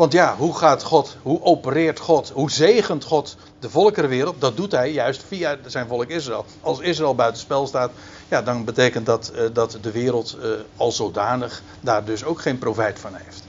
Want 0.02 0.14
ja, 0.14 0.36
hoe 0.36 0.56
gaat 0.56 0.82
God, 0.82 1.16
hoe 1.22 1.42
opereert 1.42 1.98
God, 1.98 2.30
hoe 2.34 2.50
zegent 2.50 3.04
God 3.04 3.36
de 3.58 3.70
volkerenwereld? 3.70 4.40
Dat 4.40 4.56
doet 4.56 4.72
hij 4.72 4.92
juist 4.92 5.22
via 5.26 5.56
zijn 5.66 5.88
volk 5.88 6.08
Israël. 6.08 6.44
Als 6.60 6.80
Israël 6.80 7.14
buitenspel 7.14 7.66
staat, 7.66 7.90
ja, 8.28 8.42
dan 8.42 8.64
betekent 8.64 9.06
dat 9.06 9.32
uh, 9.34 9.48
dat 9.52 9.78
de 9.80 9.90
wereld 9.90 10.36
uh, 10.42 10.50
al 10.76 10.92
zodanig 10.92 11.62
daar 11.80 12.04
dus 12.04 12.24
ook 12.24 12.40
geen 12.40 12.58
profijt 12.58 12.98
van 12.98 13.14
heeft. 13.14 13.44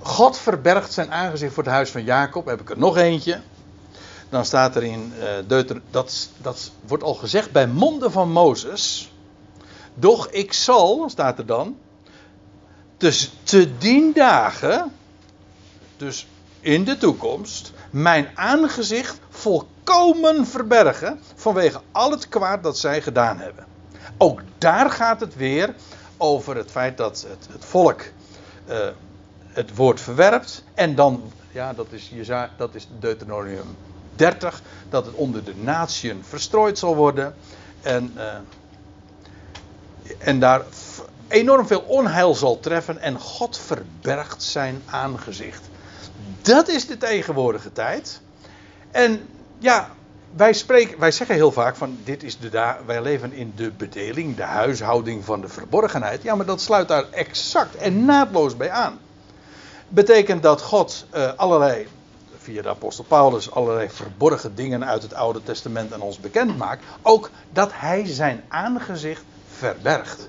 God 0.00 0.38
verbergt 0.38 0.92
zijn 0.92 1.12
aangezicht 1.12 1.54
voor 1.54 1.62
het 1.62 1.72
huis 1.72 1.90
van 1.90 2.04
Jacob. 2.04 2.46
Heb 2.46 2.60
ik 2.60 2.70
er 2.70 2.78
nog 2.78 2.96
eentje. 2.96 3.40
Dan 4.28 4.44
staat 4.44 4.76
er 4.76 4.82
in 4.82 5.12
uh, 5.18 5.24
Deuter, 5.46 5.80
dat, 5.90 6.28
dat 6.36 6.70
wordt 6.86 7.04
al 7.04 7.14
gezegd 7.14 7.52
bij 7.52 7.66
monden 7.66 8.12
van 8.12 8.30
Mozes. 8.30 9.12
Doch 9.94 10.28
ik 10.28 10.52
zal, 10.52 11.04
staat 11.08 11.38
er 11.38 11.46
dan, 11.46 11.76
dus 13.04 13.30
te 13.42 13.78
dien 13.78 14.12
dagen, 14.12 14.92
dus 15.96 16.26
in 16.60 16.84
de 16.84 16.96
toekomst, 16.96 17.72
mijn 17.90 18.28
aangezicht 18.34 19.18
volkomen 19.30 20.46
verbergen 20.46 21.20
vanwege 21.34 21.80
al 21.92 22.10
het 22.10 22.28
kwaad 22.28 22.62
dat 22.62 22.78
zij 22.78 23.02
gedaan 23.02 23.38
hebben. 23.38 23.66
Ook 24.16 24.40
daar 24.58 24.90
gaat 24.90 25.20
het 25.20 25.36
weer 25.36 25.74
over 26.16 26.56
het 26.56 26.70
feit 26.70 26.96
dat 26.96 27.26
het, 27.28 27.46
het 27.52 27.64
volk 27.64 28.00
uh, 28.68 28.88
het 29.48 29.74
woord 29.74 30.00
verwerpt 30.00 30.62
en 30.74 30.94
dan, 30.94 31.32
ja, 31.52 31.72
dat 31.72 31.86
is, 31.90 32.10
dat 32.56 32.74
is 32.74 32.88
Deuteronomium 32.98 33.76
30, 34.16 34.62
dat 34.88 35.06
het 35.06 35.14
onder 35.14 35.44
de 35.44 35.54
natieën 35.56 36.24
verstrooid 36.28 36.78
zal 36.78 36.96
worden 36.96 37.34
en, 37.82 38.12
uh, 38.16 38.34
en 40.18 40.40
daar 40.40 40.62
enorm 41.28 41.66
veel 41.66 41.80
onheil 41.80 42.34
zal 42.34 42.60
treffen 42.60 43.00
en 43.00 43.18
God 43.18 43.58
verbergt 43.58 44.42
zijn 44.42 44.82
aangezicht. 44.86 45.62
Dat 46.42 46.68
is 46.68 46.86
de 46.86 46.96
tegenwoordige 46.96 47.72
tijd. 47.72 48.20
En 48.90 49.28
ja, 49.58 49.90
wij, 50.36 50.52
spreken, 50.52 50.98
wij 50.98 51.10
zeggen 51.10 51.34
heel 51.34 51.52
vaak 51.52 51.76
van 51.76 51.98
dit 52.04 52.22
is 52.22 52.38
de 52.38 52.74
wij 52.86 53.02
leven 53.02 53.32
in 53.32 53.52
de 53.56 53.70
bedeling, 53.70 54.36
de 54.36 54.42
huishouding 54.42 55.24
van 55.24 55.40
de 55.40 55.48
verborgenheid. 55.48 56.22
Ja, 56.22 56.34
maar 56.34 56.46
dat 56.46 56.60
sluit 56.60 56.88
daar 56.88 57.04
exact 57.10 57.76
en 57.76 58.04
naadloos 58.04 58.56
bij 58.56 58.70
aan. 58.70 58.98
Betekent 59.88 60.42
dat 60.42 60.62
God 60.62 61.06
uh, 61.14 61.32
allerlei, 61.36 61.86
via 62.38 62.62
de 62.62 62.68
apostel 62.68 63.04
Paulus, 63.04 63.50
allerlei 63.50 63.88
verborgen 63.90 64.54
dingen 64.54 64.86
uit 64.86 65.02
het 65.02 65.14
Oude 65.14 65.42
Testament 65.42 65.92
aan 65.92 66.00
ons 66.00 66.20
bekend 66.20 66.58
maakt. 66.58 66.84
Ook 67.02 67.30
dat 67.52 67.70
hij 67.72 68.06
zijn 68.06 68.44
aangezicht 68.48 69.22
verbergt. 69.56 70.28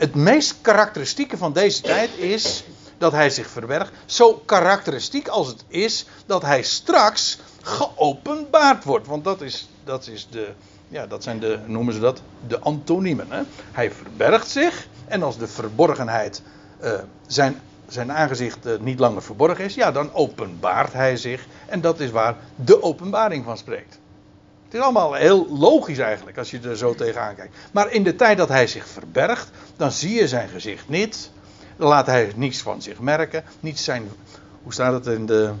Het 0.00 0.14
meest 0.14 0.54
karakteristieke 0.60 1.36
van 1.36 1.52
deze 1.52 1.80
tijd 1.82 2.10
is 2.16 2.64
dat 2.98 3.12
hij 3.12 3.30
zich 3.30 3.48
verbergt. 3.48 3.92
Zo 4.06 4.42
karakteristiek 4.44 5.28
als 5.28 5.46
het 5.46 5.64
is 5.68 6.06
dat 6.26 6.42
hij 6.42 6.62
straks 6.62 7.38
geopenbaard 7.62 8.84
wordt. 8.84 9.06
Want 9.06 9.24
dat, 9.24 9.40
is, 9.40 9.68
dat, 9.84 10.06
is 10.06 10.28
de, 10.30 10.48
ja, 10.88 11.06
dat 11.06 11.22
zijn 11.22 11.38
de, 11.38 11.58
noemen 11.66 11.94
ze 11.94 12.00
dat, 12.00 12.22
de 12.46 12.58
antoniemen. 12.58 13.26
Hè? 13.30 13.42
Hij 13.72 13.90
verbergt 13.90 14.48
zich. 14.48 14.86
En 15.06 15.22
als 15.22 15.38
de 15.38 15.48
verborgenheid, 15.48 16.42
uh, 16.82 16.92
zijn, 17.26 17.60
zijn 17.88 18.12
aangezicht 18.12 18.66
uh, 18.66 18.78
niet 18.78 18.98
langer 18.98 19.22
verborgen 19.22 19.64
is, 19.64 19.74
ja, 19.74 19.92
dan 19.92 20.14
openbaart 20.14 20.92
hij 20.92 21.16
zich. 21.16 21.46
En 21.66 21.80
dat 21.80 22.00
is 22.00 22.10
waar 22.10 22.36
de 22.54 22.82
openbaring 22.82 23.44
van 23.44 23.58
spreekt. 23.58 23.99
Het 24.70 24.78
is 24.78 24.84
allemaal 24.84 25.14
heel 25.14 25.46
logisch 25.58 25.98
eigenlijk 25.98 26.38
als 26.38 26.50
je 26.50 26.60
er 26.60 26.76
zo 26.76 26.94
tegenaan 26.94 27.34
kijkt. 27.34 27.56
Maar 27.72 27.92
in 27.92 28.02
de 28.02 28.16
tijd 28.16 28.38
dat 28.38 28.48
hij 28.48 28.66
zich 28.66 28.86
verbergt, 28.86 29.50
dan 29.76 29.92
zie 29.92 30.14
je 30.14 30.28
zijn 30.28 30.48
gezicht 30.48 30.88
niet. 30.88 31.30
Dan 31.76 31.88
laat 31.88 32.06
hij 32.06 32.32
niets 32.36 32.62
van 32.62 32.82
zich 32.82 33.00
merken. 33.00 33.44
Niet 33.60 33.78
zijn. 33.78 34.08
Hoe 34.62 34.72
staat 34.72 34.92
het 34.92 35.06
in 35.06 35.26
de. 35.26 35.52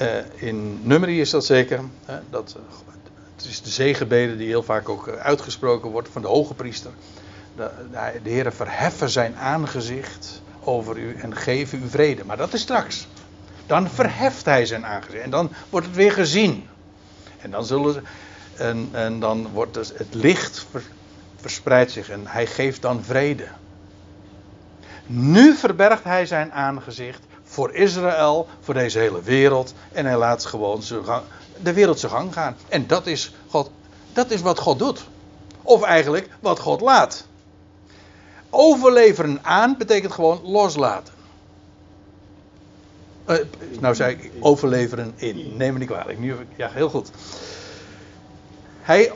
Uh, 0.00 0.18
in 0.34 0.80
Nummerie 0.82 1.20
is 1.20 1.30
dat 1.30 1.44
zeker. 1.44 1.80
Dat, 2.30 2.56
het 3.36 3.44
is 3.44 3.62
de 3.62 3.70
zegenbede 3.70 4.36
die 4.36 4.48
heel 4.48 4.62
vaak 4.62 4.88
ook 4.88 5.08
eh, 5.08 5.14
uitgesproken 5.14 5.90
wordt 5.90 6.08
van 6.08 6.22
de 6.22 6.28
hoge 6.28 6.54
priester. 6.54 6.90
De, 7.56 7.70
de, 7.90 8.20
de 8.22 8.30
Heer 8.30 8.52
verheffen 8.52 9.10
zijn 9.10 9.36
aangezicht 9.36 10.42
over 10.60 10.98
u 10.98 11.14
en 11.14 11.36
geven 11.36 11.82
u 11.82 11.88
vrede. 11.88 12.24
Maar 12.24 12.36
dat 12.36 12.52
is 12.52 12.60
straks. 12.60 13.06
Dan 13.66 13.88
verheft 13.88 14.44
hij 14.44 14.66
zijn 14.66 14.86
aangezicht. 14.86 15.24
En 15.24 15.30
dan 15.30 15.50
wordt 15.70 15.86
het 15.86 15.96
weer 15.96 16.12
gezien. 16.12 16.68
En 17.38 17.50
dan 17.50 17.64
zullen. 17.64 18.04
En, 18.56 18.88
en 18.92 19.20
dan 19.20 19.48
wordt 19.52 19.74
dus 19.74 19.92
het 19.94 20.14
licht 20.14 20.66
verspreidt 21.36 21.90
zich 21.90 22.10
en 22.10 22.26
hij 22.26 22.46
geeft 22.46 22.82
dan 22.82 23.04
vrede. 23.04 23.46
Nu 25.06 25.54
verbergt 25.54 26.04
hij 26.04 26.26
zijn 26.26 26.52
aangezicht 26.52 27.20
voor 27.42 27.74
Israël, 27.74 28.48
voor 28.60 28.74
deze 28.74 28.98
hele 28.98 29.22
wereld. 29.22 29.74
En 29.92 30.06
hij 30.06 30.16
laat 30.16 30.44
gewoon 30.44 30.82
de 31.62 31.72
wereld 31.72 31.98
zijn 31.98 32.12
gang 32.12 32.32
gaan. 32.32 32.56
En 32.68 32.86
dat 32.86 33.06
is, 33.06 33.34
God, 33.48 33.70
dat 34.12 34.30
is 34.30 34.40
wat 34.40 34.58
God 34.58 34.78
doet. 34.78 35.04
Of 35.62 35.82
eigenlijk 35.82 36.28
wat 36.40 36.58
God 36.58 36.80
laat. 36.80 37.26
Overleveren 38.50 39.38
aan 39.42 39.76
betekent 39.78 40.12
gewoon 40.12 40.40
loslaten. 40.42 41.13
Uh, 43.28 43.36
nou 43.80 43.94
zei 43.94 44.16
ik 44.16 44.30
overleveren 44.40 45.12
in. 45.16 45.56
Neem 45.56 45.72
me 45.72 45.78
niet 45.78 45.88
kwalijk. 45.88 46.18
Nu, 46.18 46.34
ja, 46.56 46.70
heel 46.70 46.88
goed. 46.88 47.10
Hij, 48.80 49.10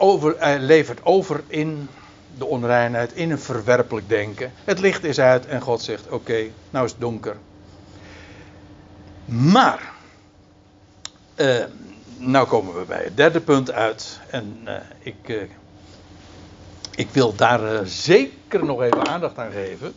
levert 0.58 1.04
over 1.04 1.42
in 1.46 1.88
de 2.38 2.44
onreinheid, 2.44 3.12
in 3.12 3.30
een 3.30 3.38
verwerpelijk 3.38 4.08
denken. 4.08 4.52
Het 4.64 4.78
licht 4.78 5.04
is 5.04 5.20
uit 5.20 5.46
en 5.46 5.60
God 5.60 5.82
zegt: 5.82 6.08
Oké, 6.08 6.46
nou 6.70 6.84
is 6.84 6.90
het 6.90 7.00
donker. 7.00 7.36
Maar, 9.24 9.92
uh, 11.36 11.64
nou 12.16 12.46
komen 12.46 12.78
we 12.78 12.84
bij 12.84 13.04
het 13.04 13.16
derde 13.16 13.40
punt 13.40 13.72
uit. 13.72 14.20
En 14.30 14.60
uh, 14.64 14.74
ik, 14.98 15.48
ik 16.94 17.08
wil 17.10 17.34
daar 17.34 17.86
zeker 17.86 18.64
nog 18.64 18.82
even 18.82 19.08
aandacht 19.08 19.38
aan 19.38 19.52
geven. 19.52 19.94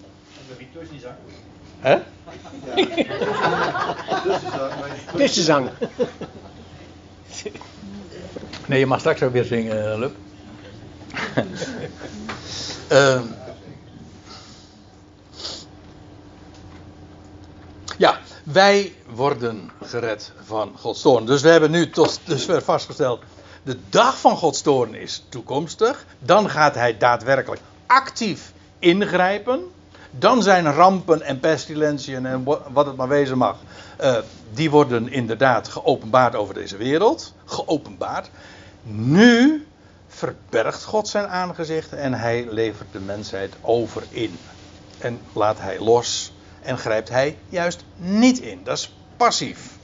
Hè? 1.81 1.97
Tussenzang. 5.17 5.69
Nee, 8.67 8.79
je 8.79 8.85
mag 8.85 8.99
straks 8.99 9.23
ook 9.23 9.31
weer 9.31 9.43
zingen, 9.43 9.99
Lup. 9.99 10.15
uh, 12.91 13.21
ja, 17.97 18.19
wij 18.43 18.93
worden 19.09 19.71
gered 19.83 20.31
van 20.45 20.73
Gods 20.77 21.01
toorn. 21.01 21.25
Dus 21.25 21.41
we 21.41 21.49
hebben 21.49 21.71
nu 21.71 21.89
tot 21.89 22.19
dusver 22.23 22.61
vastgesteld. 22.61 23.23
De 23.63 23.77
dag 23.89 24.19
van 24.19 24.37
Gods 24.37 24.61
toorn 24.61 24.95
is 24.95 25.23
toekomstig. 25.29 26.05
Dan 26.19 26.49
gaat 26.49 26.75
hij 26.75 26.97
daadwerkelijk 26.97 27.61
actief 27.85 28.51
ingrijpen. 28.79 29.71
Dan 30.11 30.43
zijn 30.43 30.73
rampen 30.73 31.21
en 31.21 31.39
pestilentiën 31.39 32.25
en 32.25 32.43
wat 32.71 32.85
het 32.85 32.95
maar 32.95 33.07
wezen 33.07 33.37
mag. 33.37 33.57
Uh, 34.01 34.17
die 34.53 34.69
worden 34.69 35.11
inderdaad 35.11 35.67
geopenbaard 35.67 36.35
over 36.35 36.53
deze 36.53 36.77
wereld. 36.77 37.33
Geopenbaard. 37.45 38.29
Nu 38.83 39.65
verbergt 40.07 40.83
God 40.83 41.07
zijn 41.07 41.27
aangezicht 41.27 41.93
en 41.93 42.13
hij 42.13 42.47
levert 42.49 42.91
de 42.91 42.99
mensheid 42.99 43.53
over 43.61 44.03
in. 44.09 44.37
En 44.97 45.21
laat 45.33 45.59
hij 45.59 45.79
los 45.79 46.33
en 46.61 46.77
grijpt 46.77 47.09
hij 47.09 47.37
juist 47.49 47.83
niet 47.95 48.39
in. 48.39 48.59
Dat 48.63 48.77
is 48.77 48.95
passief. 49.17 49.79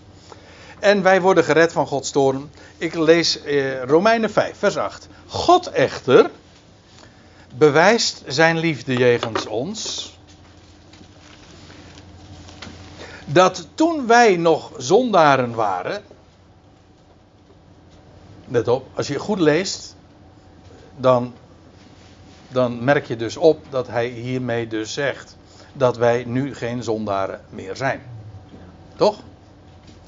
En 0.79 1.01
wij 1.01 1.21
worden 1.21 1.43
gered 1.43 1.71
van 1.71 1.87
Gods 1.87 2.11
toorn. 2.11 2.51
Ik 2.77 2.93
lees 2.93 3.41
eh, 3.41 3.83
Romeinen 3.83 4.31
5, 4.31 4.57
vers 4.57 4.77
8. 4.77 5.07
God 5.27 5.67
echter 5.67 6.29
bewijst 7.55 8.23
zijn 8.27 8.57
liefde 8.57 8.93
jegens 8.93 9.45
ons. 9.45 10.16
Dat 13.31 13.67
toen 13.73 14.07
wij 14.07 14.37
nog 14.37 14.71
zondaren 14.77 15.55
waren. 15.55 16.03
Let 18.47 18.67
op, 18.67 18.87
als 18.93 19.07
je 19.07 19.19
goed 19.19 19.39
leest, 19.39 19.95
dan, 20.97 21.33
dan 22.47 22.83
merk 22.83 23.05
je 23.07 23.15
dus 23.15 23.37
op 23.37 23.65
dat 23.69 23.87
hij 23.87 24.07
hiermee 24.07 24.67
dus 24.67 24.93
zegt 24.93 25.37
dat 25.73 25.97
wij 25.97 26.23
nu 26.23 26.55
geen 26.55 26.83
zondaren 26.83 27.41
meer 27.49 27.75
zijn. 27.75 28.01
Toch? 28.95 29.19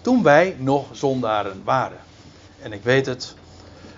Toen 0.01 0.23
wij 0.23 0.55
nog 0.59 0.85
zondaren 0.91 1.61
waren. 1.63 1.99
En 2.61 2.73
ik 2.73 2.83
weet 2.83 3.05
het, 3.05 3.35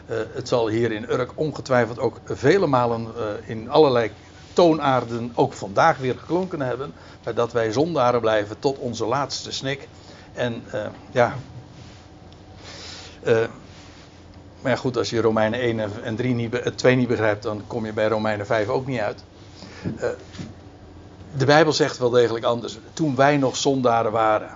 uh, 0.10 0.18
het 0.34 0.48
zal 0.48 0.68
hier 0.68 0.92
in 0.92 1.10
Urk 1.10 1.32
ongetwijfeld 1.36 2.00
ook 2.00 2.20
vele 2.26 2.68
malen 2.68 3.08
uh, 3.18 3.50
in 3.50 3.70
allerlei 3.70 4.12
toonaarden 4.54 5.32
ook 5.36 5.54
vandaag 5.54 5.98
weer 5.98 6.16
geklonken 6.18 6.62
hebben. 6.62 6.94
Dat 7.34 7.52
wij 7.52 7.72
zondaren 7.72 8.22
blijven 8.22 8.60
tot 8.60 8.78
onze 8.78 9.06
laatste 9.06 9.52
snik. 9.52 9.88
En 10.34 10.64
uh, 10.74 10.86
ja, 11.12 11.36
maar 14.62 14.72
ja, 14.72 14.78
goed, 14.78 14.98
als 14.98 15.10
je 15.10 15.22
Romeinen 15.22 15.60
1 15.60 16.04
en 16.04 16.16
3 16.16 16.34
niet, 16.34 16.72
2 16.76 16.96
niet 16.96 17.08
begrijpt, 17.08 17.44
dan 17.44 17.64
kom 17.68 17.86
je 17.86 17.94
bij 17.94 18.08
Romeinen 18.08 18.46
5 18.46 18.68
ook 18.68 18.86
niet 18.86 19.00
uit. 19.00 19.24
De 21.38 21.46
Bijbel 21.46 21.74
zegt 21.74 21.98
wel 21.98 22.10
degelijk 22.10 22.46
anders. 22.46 22.78
Toen 22.94 23.16
wij 23.16 23.38
nog 23.38 23.58
zondaren 23.58 24.12
waren. 24.12 24.50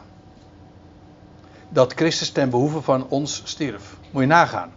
Dat 1.70 1.94
Christus 1.94 2.30
ten 2.30 2.50
behoeve 2.50 2.82
van 2.82 3.06
ons 3.10 3.42
stierf. 3.44 3.96
Moet 4.12 4.22
je 4.22 4.28
nagaan. 4.28 4.74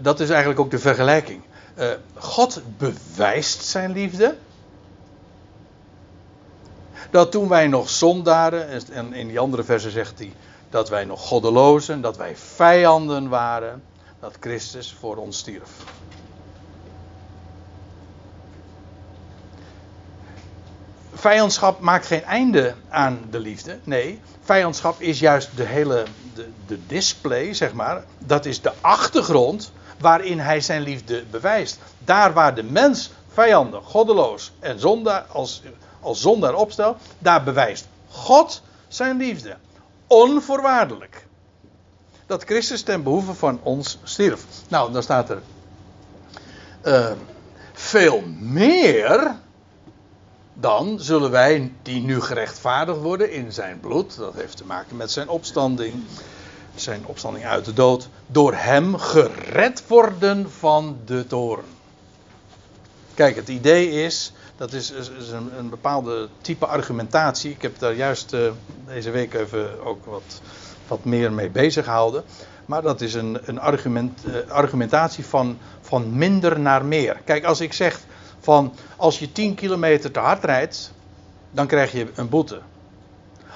Dat 0.00 0.20
is 0.20 0.28
eigenlijk 0.28 0.60
ook 0.60 0.70
de 0.70 0.78
vergelijking. 0.78 1.42
Uh, 1.78 1.90
God 2.14 2.62
bewijst 2.78 3.64
zijn 3.64 3.92
liefde. 3.92 4.36
Dat 7.10 7.30
toen 7.30 7.48
wij 7.48 7.66
nog 7.66 7.90
zondaren, 7.90 8.82
en 8.92 9.12
in 9.12 9.28
die 9.28 9.38
andere 9.38 9.64
versen 9.64 9.90
zegt 9.90 10.18
hij 10.18 10.32
dat 10.70 10.88
wij 10.88 11.04
nog 11.04 11.20
goddelozen, 11.20 12.00
dat 12.00 12.16
wij 12.16 12.36
vijanden 12.36 13.28
waren, 13.28 13.82
dat 14.20 14.36
Christus 14.40 14.96
voor 15.00 15.16
ons 15.16 15.38
stierf. 15.38 15.70
vijandschap 21.26 21.80
maakt 21.80 22.06
geen 22.06 22.24
einde 22.24 22.74
aan 22.88 23.20
de 23.30 23.38
liefde. 23.38 23.78
Nee, 23.84 24.20
vijandschap 24.42 25.00
is 25.00 25.18
juist 25.18 25.56
de 25.56 25.64
hele 25.64 26.04
de, 26.34 26.48
de 26.66 26.86
display, 26.86 27.54
zeg 27.54 27.72
maar. 27.72 28.04
Dat 28.18 28.44
is 28.44 28.60
de 28.60 28.72
achtergrond 28.80 29.72
waarin 29.98 30.38
hij 30.38 30.60
zijn 30.60 30.82
liefde 30.82 31.24
bewijst. 31.30 31.78
Daar 31.98 32.32
waar 32.32 32.54
de 32.54 32.62
mens 32.62 33.10
vijandig, 33.32 33.84
goddeloos 33.84 34.52
en 34.58 34.80
zondaar, 34.80 35.22
als, 35.22 35.62
als 36.00 36.20
zondaar 36.20 36.54
opstelt, 36.54 37.00
daar 37.18 37.42
bewijst 37.42 37.86
God 38.08 38.62
zijn 38.88 39.16
liefde. 39.16 39.56
Onvoorwaardelijk. 40.06 41.26
Dat 42.26 42.44
Christus 42.44 42.82
ten 42.82 43.02
behoeve 43.02 43.34
van 43.34 43.60
ons 43.62 43.98
stierf. 44.02 44.44
Nou, 44.68 44.92
dan 44.92 45.02
staat 45.02 45.30
er 45.30 45.42
uh, 46.84 47.10
veel 47.72 48.22
meer 48.38 49.36
dan 50.58 51.00
zullen 51.00 51.30
wij, 51.30 51.72
die 51.82 52.00
nu 52.00 52.20
gerechtvaardigd 52.20 52.98
worden 52.98 53.32
in 53.32 53.52
zijn 53.52 53.80
bloed, 53.80 54.16
dat 54.16 54.34
heeft 54.34 54.56
te 54.56 54.64
maken 54.64 54.96
met 54.96 55.10
zijn 55.10 55.28
opstanding, 55.28 55.94
zijn 56.80 57.06
opstanding 57.06 57.44
uit 57.44 57.64
de 57.64 57.72
dood, 57.72 58.08
door 58.26 58.54
hem 58.54 58.96
gered 58.96 59.86
worden 59.86 60.50
van 60.50 60.98
de 61.04 61.26
toren. 61.26 61.64
Kijk, 63.14 63.36
het 63.36 63.48
idee 63.48 63.90
is, 63.90 64.32
dat 64.56 64.72
is, 64.72 64.92
een, 65.32 65.58
een, 65.58 65.68
bepaalde 65.68 66.28
type 66.40 66.66
argumentatie. 66.66 67.50
Ik 67.50 67.62
heb 67.62 67.78
daar 67.78 67.94
juist 67.94 68.32
uh, 68.32 68.50
deze 68.86 69.10
week 69.10 69.34
even 69.34 69.84
ook 69.84 70.04
wat, 70.04 70.40
wat 70.86 71.04
meer 71.04 71.32
mee 71.32 71.50
bezig 71.50 71.84
gehouden. 71.84 72.24
Maar 72.66 72.82
dat 72.82 73.00
is 73.00 73.14
een, 73.14 73.38
een 73.44 73.60
argument, 73.60 74.20
uh, 74.26 74.50
argumentatie 74.50 75.24
van, 75.24 75.58
van 75.80 76.18
minder 76.18 76.60
naar 76.60 76.84
meer. 76.84 77.20
Kijk, 77.24 77.44
als 77.44 77.60
ik 77.60 77.72
zeg 77.72 78.00
van 78.40 78.74
als 78.96 79.18
je 79.18 79.32
10 79.32 79.54
kilometer 79.54 80.10
te 80.10 80.18
hard 80.18 80.44
rijdt, 80.44 80.92
dan 81.50 81.66
krijg 81.66 81.92
je 81.92 82.06
een 82.14 82.28
boete. 82.28 82.60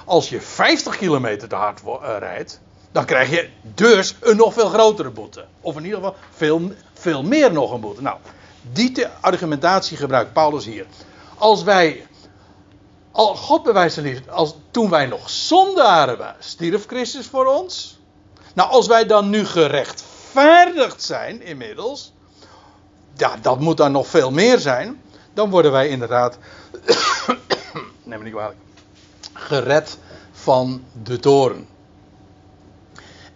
Als 0.04 0.28
je 0.28 0.40
50 0.40 0.96
kilometer 0.96 1.48
te 1.48 1.54
hard 1.54 1.80
uh, 1.86 2.16
rijdt, 2.18 2.60
dan 2.92 3.04
krijg 3.04 3.30
je 3.30 3.48
dus 3.74 4.14
een 4.20 4.36
nog 4.36 4.52
veel 4.52 4.68
grotere 4.68 5.10
boete. 5.10 5.44
Of 5.60 5.76
in 5.76 5.84
ieder 5.84 5.98
geval 5.98 6.16
veel, 6.30 6.72
veel 6.94 7.22
meer 7.22 7.52
nog 7.52 7.72
een 7.72 7.80
boete. 7.80 8.02
Nou, 8.02 8.18
die 8.72 9.06
argumentatie 9.20 9.96
gebruikt 9.96 10.32
Paulus 10.32 10.64
hier. 10.64 10.86
Als 11.38 11.62
wij, 11.62 12.06
al 13.12 13.36
God 13.36 13.62
bewijst 13.62 13.94
zijn 13.94 14.06
liefde, 14.06 14.30
als, 14.30 14.54
toen 14.70 14.90
wij 14.90 15.06
nog 15.06 15.30
zondaren 15.30 16.18
waren, 16.18 16.36
stierf 16.38 16.86
Christus 16.86 17.26
voor 17.26 17.46
ons. 17.46 17.98
Nou, 18.54 18.70
als 18.70 18.86
wij 18.86 19.06
dan 19.06 19.30
nu 19.30 19.46
gerechtvaardigd 19.46 21.02
zijn 21.02 21.42
inmiddels, 21.42 22.12
ja, 23.16 23.36
dat 23.42 23.60
moet 23.60 23.76
dan 23.76 23.92
nog 23.92 24.06
veel 24.06 24.30
meer 24.30 24.58
zijn. 24.58 25.02
Dan 25.34 25.50
worden 25.50 25.72
wij 25.72 25.88
inderdaad, 25.88 26.38
neem 28.02 28.18
me 28.18 28.24
niet 28.24 28.32
kwalijk, 28.32 28.58
gered 29.32 29.98
van 30.32 30.84
de 31.02 31.18
toren. 31.18 31.69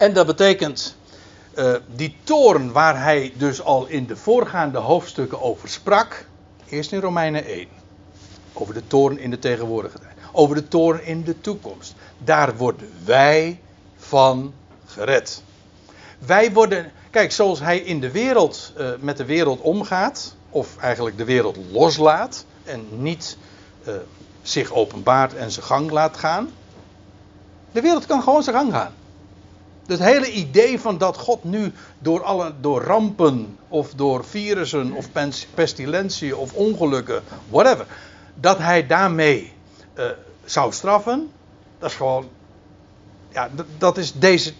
En 0.04 0.12
dat 0.12 0.26
betekent, 0.26 0.96
uh, 1.54 1.74
die 1.94 2.16
toren 2.24 2.72
waar 2.72 3.02
hij 3.02 3.32
dus 3.36 3.62
al 3.62 3.86
in 3.86 4.06
de 4.06 4.16
voorgaande 4.16 4.78
hoofdstukken 4.78 5.42
over 5.42 5.68
sprak, 5.68 6.26
eerst 6.68 6.92
in 6.92 7.00
Romeinen 7.00 7.44
1, 7.44 7.68
over 8.52 8.74
de 8.74 8.86
toren 8.86 9.18
in 9.18 9.30
de 9.30 9.38
tegenwoordige 9.38 9.98
tijd, 9.98 10.12
over 10.32 10.54
de 10.54 10.68
toren 10.68 11.04
in 11.04 11.22
de 11.22 11.40
toekomst. 11.40 11.94
Daar 12.18 12.56
worden 12.56 12.90
wij 13.04 13.60
van 13.96 14.54
gered. 14.86 15.42
Wij 16.18 16.52
worden, 16.52 16.92
kijk, 17.10 17.32
zoals 17.32 17.60
hij 17.60 17.78
in 17.78 18.00
de 18.00 18.10
wereld 18.10 18.72
uh, 18.78 18.88
met 19.00 19.16
de 19.16 19.24
wereld 19.24 19.60
omgaat, 19.60 20.36
of 20.50 20.76
eigenlijk 20.76 21.16
de 21.16 21.24
wereld 21.24 21.56
loslaat 21.70 22.44
en 22.64 22.86
niet 22.90 23.36
uh, 23.88 23.94
zich 24.42 24.72
openbaart 24.72 25.34
en 25.34 25.50
zijn 25.50 25.66
gang 25.66 25.90
laat 25.90 26.16
gaan. 26.16 26.50
De 27.72 27.80
wereld 27.80 28.06
kan 28.06 28.22
gewoon 28.22 28.42
zijn 28.42 28.56
gang 28.56 28.72
gaan. 28.72 28.94
Het 29.86 29.98
hele 29.98 30.32
idee 30.32 30.80
van 30.80 30.98
dat 30.98 31.16
God 31.16 31.44
nu 31.44 31.72
door, 31.98 32.22
alle, 32.22 32.52
door 32.60 32.82
rampen 32.82 33.58
of 33.68 33.94
door 33.94 34.24
virussen 34.24 34.92
of 34.92 35.08
pestilentie 35.54 36.36
of 36.36 36.52
ongelukken, 36.52 37.22
whatever, 37.48 37.86
dat 38.34 38.58
hij 38.58 38.86
daarmee 38.86 39.52
uh, 39.94 40.04
zou 40.44 40.72
straffen, 40.72 41.30
dat 41.78 41.90
is 41.90 41.96
gewoon, 41.96 42.28
ja, 43.28 43.50
dat 43.78 43.98
is 43.98 44.12
deze, 44.12 44.52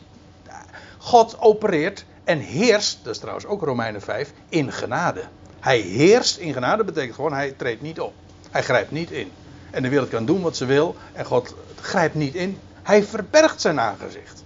God 0.98 1.36
opereert 1.40 2.04
en 2.24 2.38
heerst, 2.38 2.98
dat 3.02 3.14
is 3.14 3.20
trouwens 3.20 3.46
ook 3.46 3.62
Romeinen 3.62 4.02
5, 4.02 4.32
in 4.48 4.72
genade. 4.72 5.22
Hij 5.60 5.78
heerst 5.78 6.36
in 6.36 6.52
genade, 6.52 6.84
betekent 6.84 7.14
gewoon 7.14 7.32
hij 7.32 7.50
treedt 7.50 7.82
niet 7.82 8.00
op. 8.00 8.12
Hij 8.50 8.62
grijpt 8.62 8.90
niet 8.90 9.10
in. 9.10 9.30
En 9.70 9.82
de 9.82 9.88
wereld 9.88 10.08
kan 10.08 10.24
doen 10.24 10.42
wat 10.42 10.56
ze 10.56 10.64
wil 10.64 10.96
en 11.12 11.24
God 11.24 11.54
grijpt 11.80 12.14
niet 12.14 12.34
in. 12.34 12.58
Hij 12.82 13.04
verbergt 13.04 13.60
zijn 13.60 13.80
aangezicht. 13.80 14.43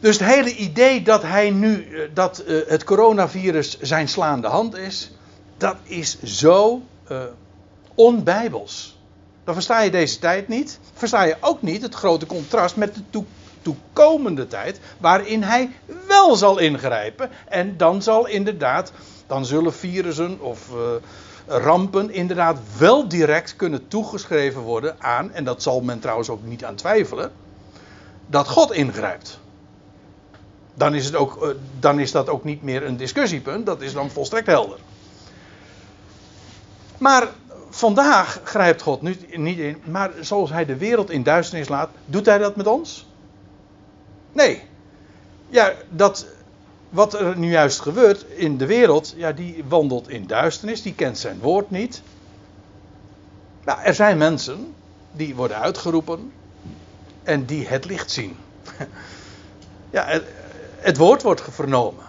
Dus 0.00 0.18
het 0.18 0.28
hele 0.28 0.54
idee 0.54 1.02
dat 1.02 1.22
hij 1.22 1.50
nu, 1.50 1.82
eh, 1.82 2.00
dat 2.14 2.44
uh, 2.46 2.60
het 2.66 2.84
coronavirus 2.84 3.80
zijn 3.80 4.08
slaande 4.08 4.48
hand 4.48 4.76
is, 4.76 5.10
dat 5.56 5.76
is 5.82 6.22
zo 6.22 6.82
uh, 7.10 7.18
onbijbels. 7.94 8.98
Dan 9.44 9.54
versta 9.54 9.80
je 9.80 9.90
deze 9.90 10.18
tijd 10.18 10.48
niet. 10.48 10.78
Versta 10.92 11.22
je 11.22 11.36
ook 11.40 11.62
niet 11.62 11.82
het 11.82 11.94
grote 11.94 12.26
contrast 12.26 12.76
met 12.76 12.94
de 12.94 13.22
toekomende 13.62 14.46
tijd, 14.46 14.80
waarin 14.98 15.42
hij 15.42 15.70
wel 16.06 16.36
zal 16.36 16.58
ingrijpen. 16.58 17.30
En 17.48 17.76
dan 17.76 18.02
zal 18.02 18.26
inderdaad, 18.26 18.92
dan 19.26 19.44
zullen 19.44 19.74
virussen 19.74 20.40
of 20.40 20.68
rampen 21.46 22.10
inderdaad 22.10 22.58
wel 22.78 23.08
direct 23.08 23.56
kunnen 23.56 23.88
toegeschreven 23.88 24.60
worden 24.60 24.96
aan, 24.98 25.32
en 25.32 25.44
dat 25.44 25.62
zal 25.62 25.80
men 25.80 26.00
trouwens 26.00 26.28
ook 26.28 26.42
niet 26.42 26.64
aan 26.64 26.74
twijfelen, 26.74 27.32
dat 28.26 28.48
God 28.48 28.72
ingrijpt. 28.72 29.40
Dan 30.76 30.94
is, 30.94 31.04
het 31.04 31.14
ook, 31.14 31.42
uh, 31.42 31.48
dan 31.80 32.00
is 32.00 32.12
dat 32.12 32.28
ook 32.28 32.44
niet 32.44 32.62
meer 32.62 32.84
een 32.84 32.96
discussiepunt, 32.96 33.66
dat 33.66 33.82
is 33.82 33.92
dan 33.92 34.10
volstrekt 34.10 34.46
helder. 34.46 34.78
Maar 36.98 37.28
vandaag 37.70 38.40
grijpt 38.44 38.82
God 38.82 39.02
niet 39.02 39.58
in, 39.58 39.82
maar 39.84 40.10
zoals 40.20 40.50
hij 40.50 40.64
de 40.64 40.76
wereld 40.76 41.10
in 41.10 41.22
duisternis 41.22 41.68
laat, 41.68 41.90
doet 42.06 42.26
hij 42.26 42.38
dat 42.38 42.56
met 42.56 42.66
ons? 42.66 43.06
Nee. 44.32 44.62
Ja, 45.48 45.72
dat, 45.88 46.26
wat 46.88 47.14
er 47.14 47.38
nu 47.38 47.50
juist 47.50 47.80
gebeurt 47.80 48.22
in 48.22 48.56
de 48.56 48.66
wereld, 48.66 49.14
ja, 49.16 49.32
die 49.32 49.64
wandelt 49.68 50.08
in 50.08 50.26
duisternis, 50.26 50.82
die 50.82 50.94
kent 50.94 51.18
zijn 51.18 51.38
woord 51.38 51.70
niet. 51.70 52.02
Nou, 53.64 53.80
er 53.82 53.94
zijn 53.94 54.18
mensen 54.18 54.74
die 55.12 55.34
worden 55.34 55.58
uitgeroepen 55.58 56.32
en 57.22 57.44
die 57.44 57.66
het 57.68 57.84
licht 57.84 58.10
zien. 58.10 58.36
Ja, 59.90 60.20
het, 60.86 60.96
woord 60.96 61.22
wordt 61.22 61.42
vernomen. 61.50 62.04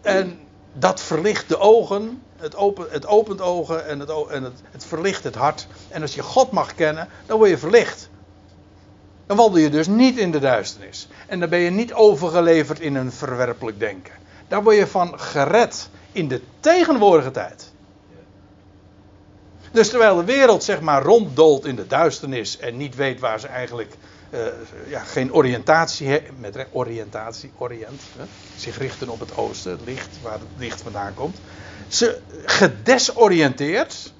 En 0.00 0.38
dat 0.72 1.00
verlicht 1.00 1.48
de 1.48 1.58
ogen, 1.58 2.22
het, 2.36 2.56
open, 2.56 2.86
het 2.90 3.06
opent 3.06 3.40
ogen 3.40 3.86
en, 3.86 4.00
het, 4.00 4.10
en 4.30 4.42
het, 4.42 4.60
het 4.70 4.84
verlicht 4.84 5.24
het 5.24 5.34
hart. 5.34 5.66
En 5.88 6.02
als 6.02 6.14
je 6.14 6.22
God 6.22 6.50
mag 6.50 6.74
kennen, 6.74 7.08
dan 7.26 7.38
word 7.38 7.50
je 7.50 7.58
verlicht. 7.58 8.08
Dan 9.26 9.36
wandel 9.36 9.58
je 9.58 9.70
dus 9.70 9.86
niet 9.86 10.18
in 10.18 10.30
de 10.30 10.38
duisternis. 10.38 11.08
En 11.26 11.40
dan 11.40 11.48
ben 11.48 11.58
je 11.58 11.70
niet 11.70 11.92
overgeleverd 11.92 12.80
in 12.80 12.94
een 12.94 13.12
verwerpelijk 13.12 13.78
denken. 13.78 14.14
Daar 14.48 14.62
word 14.62 14.76
je 14.76 14.86
van 14.86 15.20
gered 15.20 15.88
in 16.12 16.28
de 16.28 16.40
tegenwoordige 16.60 17.30
tijd. 17.30 17.72
Dus 19.72 19.88
terwijl 19.88 20.16
de 20.16 20.24
wereld 20.24 20.64
zeg 20.64 20.80
maar 20.80 21.02
ronddolt 21.02 21.64
in 21.64 21.76
de 21.76 21.86
duisternis 21.86 22.58
en 22.58 22.76
niet 22.76 22.94
weet 22.94 23.20
waar 23.20 23.40
ze 23.40 23.46
eigenlijk 23.46 23.96
uh, 24.30 24.46
ja, 24.88 25.00
geen 25.00 25.32
oriëntatie 25.32 26.20
met 26.38 26.66
oriëntatie, 26.72 27.50
orient, 27.58 28.02
hè, 28.16 28.24
zich 28.56 28.78
richten 28.78 29.08
op 29.08 29.20
het 29.20 29.36
oosten, 29.36 29.70
het 29.70 29.80
licht, 29.84 30.18
waar 30.22 30.38
het 30.38 30.48
licht 30.56 30.82
vandaan 30.82 31.14
komt. 31.14 31.40
Ze 31.88 32.20
gedesoriënteerd, 32.44 34.12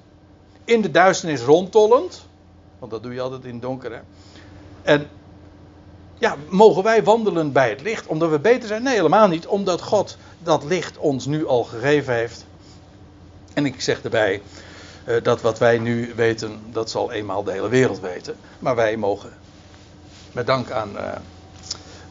in 0.65 0.81
de 0.81 0.91
duisternis 0.91 1.41
rondtollend, 1.41 2.25
want 2.79 2.91
dat 2.91 3.03
doe 3.03 3.13
je 3.13 3.21
altijd 3.21 3.45
in 3.45 3.53
het 3.53 3.61
donker, 3.61 3.91
hè, 3.91 3.99
en 4.81 5.07
ja, 6.21 6.35
mogen 6.49 6.83
wij 6.83 7.03
wandelen 7.03 7.51
bij 7.51 7.69
het 7.69 7.81
licht 7.81 8.07
omdat 8.07 8.29
we 8.29 8.39
beter 8.39 8.67
zijn? 8.67 8.83
Nee, 8.83 8.95
helemaal 8.95 9.27
niet. 9.27 9.47
Omdat 9.47 9.81
God 9.81 10.17
dat 10.39 10.63
licht 10.63 10.97
ons 10.97 11.25
nu 11.25 11.47
al 11.47 11.63
gegeven 11.63 12.13
heeft. 12.13 12.45
En 13.53 13.65
ik 13.65 13.81
zeg 13.81 14.01
erbij 14.01 14.41
uh, 15.05 15.23
dat 15.23 15.41
wat 15.41 15.59
wij 15.59 15.77
nu 15.77 16.13
weten, 16.15 16.59
dat 16.71 16.89
zal 16.89 17.11
eenmaal 17.11 17.43
de 17.43 17.51
hele 17.51 17.69
wereld 17.69 17.99
weten. 17.99 18.35
Maar 18.59 18.75
wij 18.75 18.97
mogen, 18.97 19.33
met 20.31 20.45
dank 20.45 20.71
aan 20.71 20.91
uh, 20.95 21.11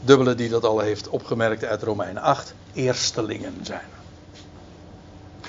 Dubbele 0.00 0.34
die 0.34 0.48
dat 0.48 0.64
al 0.64 0.78
heeft 0.78 1.08
opgemerkt 1.08 1.64
uit 1.64 1.82
Romeinen 1.82 2.22
8, 2.22 2.54
eerstelingen 2.72 3.58
zijn. 3.62 3.86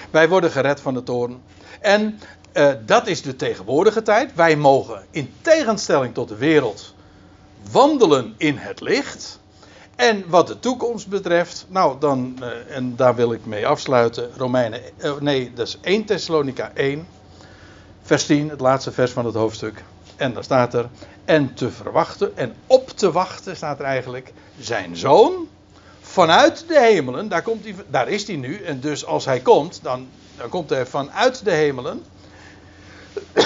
Wij 0.09 0.29
worden 0.29 0.51
gered 0.51 0.79
van 0.79 0.93
de 0.93 1.03
toren. 1.03 1.41
En 1.79 2.19
uh, 2.53 2.71
dat 2.85 3.07
is 3.07 3.21
de 3.21 3.35
tegenwoordige 3.35 4.01
tijd. 4.01 4.35
Wij 4.35 4.55
mogen 4.55 5.05
in 5.11 5.33
tegenstelling 5.41 6.13
tot 6.13 6.27
de 6.27 6.35
wereld 6.35 6.93
wandelen 7.71 8.33
in 8.37 8.57
het 8.57 8.81
licht. 8.81 9.39
En 9.95 10.23
wat 10.27 10.47
de 10.47 10.59
toekomst 10.59 11.07
betreft, 11.07 11.65
nou 11.69 11.99
dan, 11.99 12.37
uh, 12.41 12.75
en 12.75 12.95
daar 12.95 13.15
wil 13.15 13.33
ik 13.33 13.45
mee 13.45 13.67
afsluiten, 13.67 14.29
Romeinen, 14.37 14.81
nee, 15.19 15.53
dat 15.53 15.67
is 15.67 15.77
1 15.81 16.05
Thessalonica 16.05 16.71
1. 16.73 17.07
Vers 18.01 18.25
10, 18.25 18.49
het 18.49 18.59
laatste 18.59 18.91
vers 18.91 19.11
van 19.11 19.25
het 19.25 19.35
hoofdstuk. 19.35 19.83
En 20.21 20.33
daar 20.33 20.43
staat 20.43 20.73
er. 20.73 20.89
En 21.25 21.53
te 21.53 21.71
verwachten, 21.71 22.37
en 22.37 22.55
op 22.67 22.89
te 22.89 23.11
wachten 23.11 23.55
staat 23.55 23.79
er 23.79 23.85
eigenlijk. 23.85 24.33
Zijn 24.59 24.95
zoon 24.95 25.47
vanuit 26.01 26.67
de 26.67 26.79
hemelen. 26.79 27.27
Daar, 27.27 27.41
komt 27.41 27.63
hij, 27.63 27.75
daar 27.87 28.07
is 28.07 28.27
hij 28.27 28.35
nu. 28.35 28.63
En 28.63 28.79
dus 28.79 29.05
als 29.05 29.25
hij 29.25 29.39
komt, 29.39 29.79
dan, 29.83 30.07
dan 30.37 30.49
komt 30.49 30.69
hij 30.69 30.85
vanuit 30.85 31.45
de 31.45 31.51
hemelen. 31.51 32.03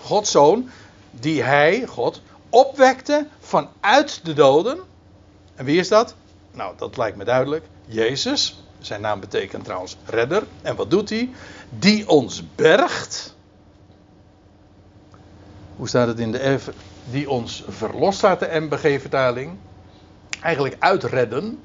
Gods 0.00 0.30
zoon, 0.30 0.70
die 1.10 1.42
hij, 1.42 1.86
God, 1.86 2.22
opwekte 2.48 3.26
vanuit 3.40 4.20
de 4.22 4.32
doden. 4.32 4.78
En 5.54 5.64
wie 5.64 5.78
is 5.78 5.88
dat? 5.88 6.14
Nou, 6.52 6.74
dat 6.76 6.96
lijkt 6.96 7.16
me 7.16 7.24
duidelijk. 7.24 7.64
Jezus. 7.86 8.62
Zijn 8.78 9.00
naam 9.00 9.20
betekent 9.20 9.64
trouwens 9.64 9.96
redder. 10.04 10.42
En 10.62 10.76
wat 10.76 10.90
doet 10.90 11.10
hij? 11.10 11.30
Die 11.68 12.08
ons 12.08 12.42
bergt. 12.54 13.33
Hoe 15.76 15.88
staat 15.88 16.06
het 16.06 16.18
in 16.18 16.32
de 16.32 16.58
F? 16.58 16.70
Die 17.10 17.30
ons 17.30 17.64
verlost 17.68 18.18
staat 18.18 18.40
de 18.40 18.48
MBG-vertaling. 18.60 19.56
Eigenlijk 20.40 20.76
uitredden. 20.78 21.58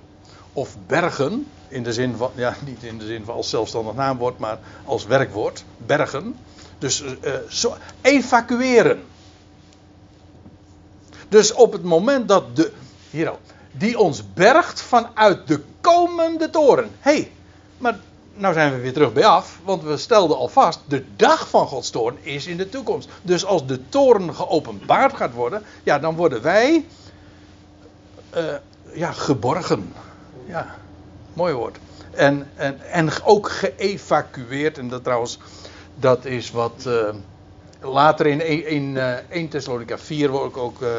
Of 0.53 0.77
bergen. 0.87 1.47
In 1.67 1.83
de 1.83 1.93
zin 1.93 2.15
van, 2.15 2.31
ja, 2.35 2.55
niet 2.65 2.83
in 2.83 2.97
de 2.97 3.05
zin 3.05 3.25
van 3.25 3.35
als 3.35 3.49
zelfstandig 3.49 3.95
naamwoord, 3.95 4.37
maar 4.37 4.59
als 4.85 5.05
werkwoord. 5.05 5.63
Bergen. 5.77 6.35
Dus 6.77 7.01
uh, 7.03 7.33
zo, 7.49 7.75
evacueren. 8.01 9.03
Dus 11.29 11.53
op 11.53 11.71
het 11.71 11.83
moment 11.83 12.27
dat 12.27 12.55
de. 12.55 12.71
Hier 13.09 13.29
al. 13.29 13.39
Die 13.71 13.99
ons 13.99 14.33
bergt 14.33 14.81
vanuit 14.81 15.47
de 15.47 15.61
komende 15.81 16.49
toren. 16.49 16.89
Hé, 16.99 17.11
hey, 17.11 17.31
maar 17.77 17.99
nou 18.39 18.53
zijn 18.53 18.73
we 18.73 18.79
weer 18.79 18.93
terug 18.93 19.13
bij 19.13 19.25
af. 19.25 19.59
Want 19.63 19.83
we 19.83 19.97
stelden 19.97 20.37
al 20.37 20.47
vast. 20.47 20.79
De 20.87 21.03
dag 21.15 21.49
van 21.49 21.67
Gods 21.67 21.89
toorn 21.89 22.17
is 22.21 22.47
in 22.47 22.57
de 22.57 22.69
toekomst. 22.69 23.09
Dus 23.21 23.45
als 23.45 23.67
de 23.67 23.89
toren 23.89 24.35
geopenbaard 24.35 25.15
gaat 25.15 25.33
worden. 25.33 25.63
Ja, 25.83 25.99
dan 25.99 26.15
worden 26.15 26.41
wij. 26.41 26.85
Uh, 28.37 28.43
ja, 28.93 29.11
geborgen. 29.11 29.93
Ja, 30.45 30.75
mooi 31.33 31.53
woord. 31.53 31.77
En, 32.11 32.47
en, 32.55 32.81
en 32.91 33.09
ook 33.23 33.49
geëvacueerd. 33.49 34.77
En 34.77 34.89
dat 34.89 35.03
trouwens. 35.03 35.39
Dat 35.95 36.25
is 36.25 36.51
wat. 36.51 36.83
Uh, 36.87 37.09
later 37.81 38.25
in, 38.25 38.65
in 38.67 38.95
uh, 38.95 39.13
1 39.29 39.49
Thessalonica 39.49 39.97
4 39.97 40.29
wordt 40.29 40.57
ook 40.57 40.81
uh, 40.81 40.89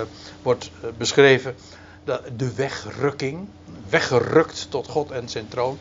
wordt 0.42 0.70
beschreven 0.96 1.54
de, 2.04 2.20
de 2.36 2.54
wegrukking, 2.54 3.48
weggerukt 3.88 4.70
tot 4.70 4.88
God 4.88 5.10
en 5.10 5.28
zijn 5.28 5.48
troon. 5.48 5.78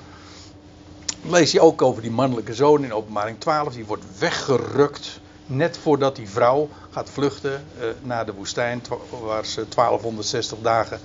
Lees 1.22 1.52
je 1.52 1.62
ook 1.62 1.82
over 1.82 2.02
die 2.02 2.12
mannelijke 2.12 2.54
zoon 2.54 2.84
in 2.84 2.94
openbaring 2.94 3.40
12, 3.40 3.74
die 3.74 3.86
wordt 3.86 4.20
weggerukt 4.20 5.20
net 5.50 5.78
voordat 5.78 6.16
die 6.16 6.30
vrouw 6.30 6.70
gaat 6.90 7.10
vluchten 7.10 7.66
uh, 7.80 7.86
naar 8.02 8.26
de 8.26 8.34
woestijn, 8.34 8.82
waar 9.10 9.46
ze 9.46 9.66
1260 9.76 10.58
dagen 10.62 11.00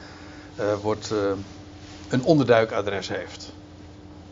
uh, 0.60 0.74
wordt, 0.82 1.10
uh, 1.12 1.18
een 2.08 2.24
onderduikadres 2.24 3.08
heeft. 3.08 3.52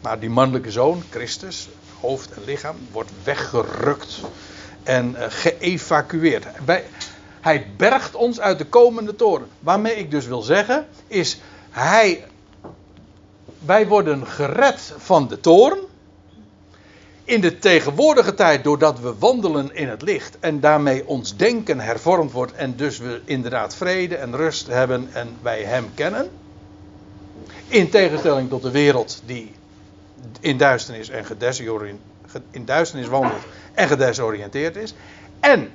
Maar 0.00 0.20
die 0.20 0.30
mannelijke 0.30 0.70
zoon, 0.70 1.02
Christus, 1.10 1.68
hoofd 2.00 2.30
en 2.32 2.44
lichaam, 2.44 2.76
wordt 2.92 3.10
weggerukt 3.24 4.20
en 4.82 5.16
geëvacueerd. 5.18 6.46
Hij 7.40 7.66
bergt 7.76 8.14
ons 8.14 8.40
uit 8.40 8.58
de 8.58 8.66
komende 8.66 9.16
toren. 9.16 9.48
Waarmee 9.60 9.94
ik 9.94 10.10
dus 10.10 10.26
wil 10.26 10.42
zeggen, 10.42 10.86
is 11.06 11.40
hij. 11.70 12.24
Wij 13.64 13.86
worden 13.86 14.26
gered 14.26 14.94
van 14.96 15.28
de 15.28 15.40
toren. 15.40 15.78
In 17.24 17.40
de 17.40 17.58
tegenwoordige 17.58 18.34
tijd, 18.34 18.64
doordat 18.64 19.00
we 19.00 19.14
wandelen 19.18 19.74
in 19.74 19.88
het 19.88 20.02
licht 20.02 20.38
en 20.38 20.60
daarmee 20.60 21.06
ons 21.06 21.36
denken 21.36 21.80
hervormd 21.80 22.32
wordt 22.32 22.52
en 22.52 22.76
dus 22.76 22.98
we 22.98 23.20
inderdaad 23.24 23.74
vrede 23.74 24.16
en 24.16 24.36
rust 24.36 24.66
hebben 24.66 25.08
en 25.12 25.36
wij 25.42 25.62
Hem 25.62 25.90
kennen. 25.94 26.30
In 27.66 27.90
tegenstelling 27.90 28.48
tot 28.48 28.62
de 28.62 28.70
wereld 28.70 29.22
die 29.24 29.54
in 30.40 30.56
duisternis 30.56 31.08
en 31.08 31.24
in 32.50 32.64
duisternis 32.64 33.08
wandelt 33.08 33.42
en 33.74 33.88
gedesoriënteerd 33.88 34.76
is. 34.76 34.94
En 35.40 35.70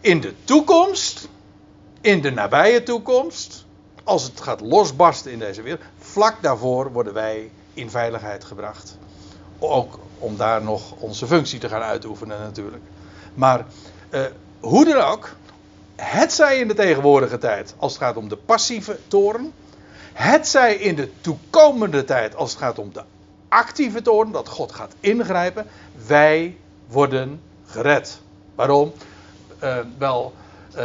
in 0.00 0.20
de 0.20 0.34
toekomst, 0.44 1.28
in 2.00 2.20
de 2.20 2.30
nabije 2.30 2.82
toekomst, 2.82 3.64
als 4.04 4.22
het 4.22 4.40
gaat 4.40 4.60
losbarsten 4.60 5.32
in 5.32 5.38
deze 5.38 5.62
wereld, 5.62 5.82
vlak 6.16 6.42
daarvoor 6.42 6.92
worden 6.92 7.12
wij 7.12 7.50
in 7.74 7.90
veiligheid 7.90 8.44
gebracht. 8.44 8.98
Ook 9.58 9.98
om 10.18 10.36
daar 10.36 10.62
nog 10.62 10.92
onze 10.98 11.26
functie 11.26 11.58
te 11.58 11.68
gaan 11.68 11.82
uitoefenen 11.82 12.38
natuurlijk. 12.38 12.82
Maar 13.34 13.66
uh, 14.10 14.20
hoe 14.60 14.84
dan 14.84 15.02
ook, 15.02 15.30
het 15.96 16.32
zij 16.32 16.58
in 16.58 16.68
de 16.68 16.74
tegenwoordige 16.74 17.38
tijd 17.38 17.74
als 17.76 17.92
het 17.92 18.02
gaat 18.02 18.16
om 18.16 18.28
de 18.28 18.36
passieve 18.36 18.98
toren, 19.08 19.52
het 20.12 20.48
zij 20.48 20.74
in 20.74 20.94
de 20.94 21.10
toekomende 21.20 22.04
tijd 22.04 22.36
als 22.36 22.50
het 22.50 22.60
gaat 22.60 22.78
om 22.78 22.92
de 22.92 23.02
actieve 23.48 24.02
toren, 24.02 24.32
dat 24.32 24.48
God 24.48 24.72
gaat 24.72 24.94
ingrijpen, 25.00 25.66
wij 26.06 26.56
worden 26.86 27.40
gered. 27.66 28.20
Waarom? 28.54 28.92
uh, 29.62 29.78
wel 29.98 30.34
uh, 30.76 30.84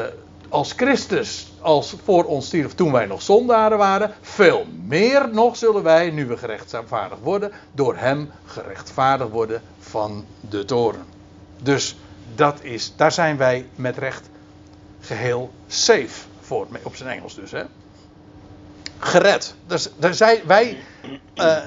als 0.49 0.71
Christus 0.71 1.50
als 1.61 1.95
voor 2.03 2.23
ons 2.23 2.45
stierf 2.45 2.73
toen 2.73 2.91
wij 2.91 3.05
nog 3.05 3.21
zondaren 3.21 3.77
waren, 3.77 4.13
veel 4.21 4.65
meer 4.85 5.29
nog 5.31 5.57
zullen 5.57 5.83
wij, 5.83 6.09
nu 6.09 6.25
we 6.25 6.37
gerechtvaardigd 6.37 7.21
worden, 7.21 7.51
door 7.71 7.95
hem 7.97 8.31
gerechtvaardigd 8.45 9.29
worden 9.29 9.61
van 9.79 10.25
de 10.49 10.65
toren. 10.65 11.05
Dus 11.61 11.97
dat 12.35 12.63
is, 12.63 12.93
daar 12.95 13.11
zijn 13.11 13.37
wij 13.37 13.65
met 13.75 13.97
recht 13.97 14.29
geheel 14.99 15.51
safe 15.67 16.27
voor, 16.41 16.67
op 16.83 16.95
zijn 16.95 17.09
Engels 17.09 17.35
dus. 17.35 17.51
Hè? 17.51 17.63
Gered. 18.99 19.55
Dus, 19.67 19.89
daar 19.97 20.13
zijn 20.13 20.39
wij, 20.45 20.77
uh, 21.35 21.57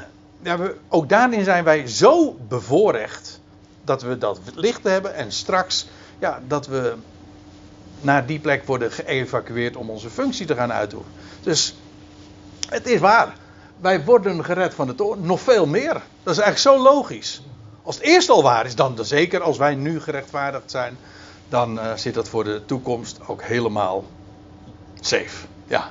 ja, 0.42 0.58
we, 0.58 0.76
ook 0.88 1.08
daarin 1.08 1.44
zijn 1.44 1.64
wij 1.64 1.86
zo 1.86 2.36
bevoorrecht 2.48 3.40
dat 3.84 4.02
we 4.02 4.18
dat 4.18 4.40
licht 4.54 4.82
hebben 4.82 5.14
en 5.14 5.32
straks 5.32 5.86
ja, 6.18 6.40
dat 6.46 6.66
we 6.66 6.94
naar 8.04 8.26
die 8.26 8.38
plek 8.38 8.66
worden 8.66 8.92
geëvacueerd 8.92 9.76
om 9.76 9.90
onze 9.90 10.10
functie 10.10 10.46
te 10.46 10.54
gaan 10.54 10.72
uitoefenen. 10.72 11.18
Dus 11.42 11.74
het 12.68 12.86
is 12.86 13.00
waar. 13.00 13.34
Wij 13.80 14.04
worden 14.04 14.44
gered 14.44 14.74
van 14.74 14.86
de 14.86 14.94
toorn. 14.94 15.26
Nog 15.26 15.40
veel 15.40 15.66
meer. 15.66 15.92
Dat 16.22 16.36
is 16.36 16.42
eigenlijk 16.42 16.58
zo 16.58 16.82
logisch. 16.82 17.42
Als 17.82 17.94
het 17.94 18.04
eerst 18.04 18.28
al 18.28 18.42
waar 18.42 18.66
is, 18.66 18.74
dan, 18.74 18.98
zeker 19.00 19.42
als 19.42 19.58
wij 19.58 19.74
nu 19.74 20.00
gerechtvaardigd 20.00 20.70
zijn, 20.70 20.96
dan 21.48 21.78
uh, 21.78 21.94
zit 21.94 22.14
dat 22.14 22.28
voor 22.28 22.44
de 22.44 22.62
toekomst 22.66 23.18
ook 23.26 23.42
helemaal 23.42 24.04
safe. 25.00 25.46
Ja. 25.66 25.90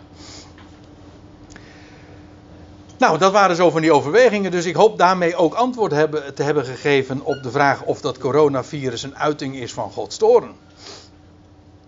Nou, 2.98 3.18
dat 3.18 3.32
waren 3.32 3.56
zo 3.56 3.70
van 3.70 3.82
die 3.82 3.94
overwegingen. 3.94 4.52
Dus 4.52 4.66
ik 4.66 4.76
hoop 4.76 4.98
daarmee 4.98 5.36
ook 5.36 5.54
antwoord 5.54 5.92
hebben, 5.92 6.34
te 6.34 6.44
hebben 6.44 6.66
gegeven 6.66 7.22
op 7.24 7.44
de 7.44 7.52
vraag 7.52 7.84
of 7.84 8.02
dat 8.02 8.18
coronavirus 8.18 9.04
een 9.04 9.18
uiting 9.18 9.56
is 9.56 9.74
van 9.74 9.92
Gods 9.92 10.18
toren. 10.18 10.56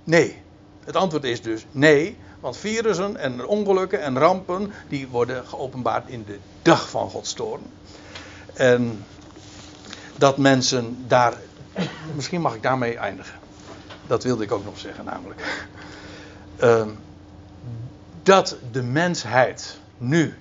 Nee. 0.06 0.42
Het 0.84 0.96
antwoord 0.96 1.24
is 1.24 1.42
dus 1.42 1.66
nee. 1.72 2.18
Want 2.40 2.58
virussen 2.58 3.18
en 3.18 3.46
ongelukken 3.46 4.02
en 4.02 4.18
rampen, 4.18 4.74
die 4.90 5.08
worden 5.08 5.48
geopenbaard 5.48 6.10
in 6.10 6.24
de 6.28 6.40
dag 6.62 6.90
van 6.90 7.10
Gods 7.10 7.34
toren. 7.34 7.66
En 8.54 9.06
dat 10.16 10.38
mensen 10.38 11.04
daar. 11.08 11.34
Misschien 12.16 12.42
mag 12.42 12.56
ik 12.56 12.64
daarmee 12.64 12.98
eindigen. 12.98 13.40
Dat 14.08 14.24
wilde 14.24 14.44
ik 14.44 14.52
ook 14.52 14.66
nog 14.66 14.80
zeggen, 14.80 15.06
namelijk. 15.06 15.68
Uh, 16.64 16.86
dat 18.24 18.58
de 18.72 18.84
mensheid 18.84 19.78
nu 19.98 20.34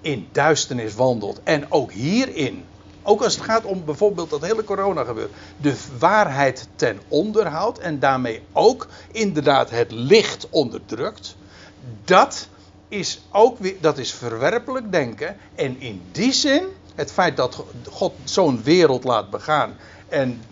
in 0.00 0.28
duisternis 0.32 0.94
wandelt. 0.94 1.40
En 1.42 1.72
ook 1.72 1.92
hierin, 1.92 2.64
ook 3.02 3.22
als 3.22 3.34
het 3.34 3.44
gaat 3.44 3.64
om 3.64 3.84
bijvoorbeeld 3.84 4.30
dat 4.30 4.42
hele 4.42 4.64
corona 4.64 5.04
gebeuren, 5.04 5.32
de 5.56 5.76
waarheid 5.98 6.68
ten 6.76 7.00
onder 7.08 7.46
houdt 7.46 7.78
en 7.78 7.98
daarmee 7.98 8.42
ook 8.52 8.86
inderdaad 9.12 9.70
het 9.70 9.90
licht 9.90 10.46
onderdrukt. 10.50 11.36
Dat 12.04 12.48
is 12.88 13.20
ook 13.30 13.58
weer, 13.58 13.76
dat 13.80 13.98
is 13.98 14.12
verwerpelijk 14.12 14.92
denken. 14.92 15.36
En 15.54 15.80
in 15.80 16.02
die 16.12 16.32
zin, 16.32 16.64
het 16.94 17.12
feit 17.12 17.36
dat 17.36 17.64
God 17.90 18.12
zo'n 18.24 18.62
wereld 18.62 19.04
laat 19.04 19.30
begaan 19.30 19.76
en 20.08 20.42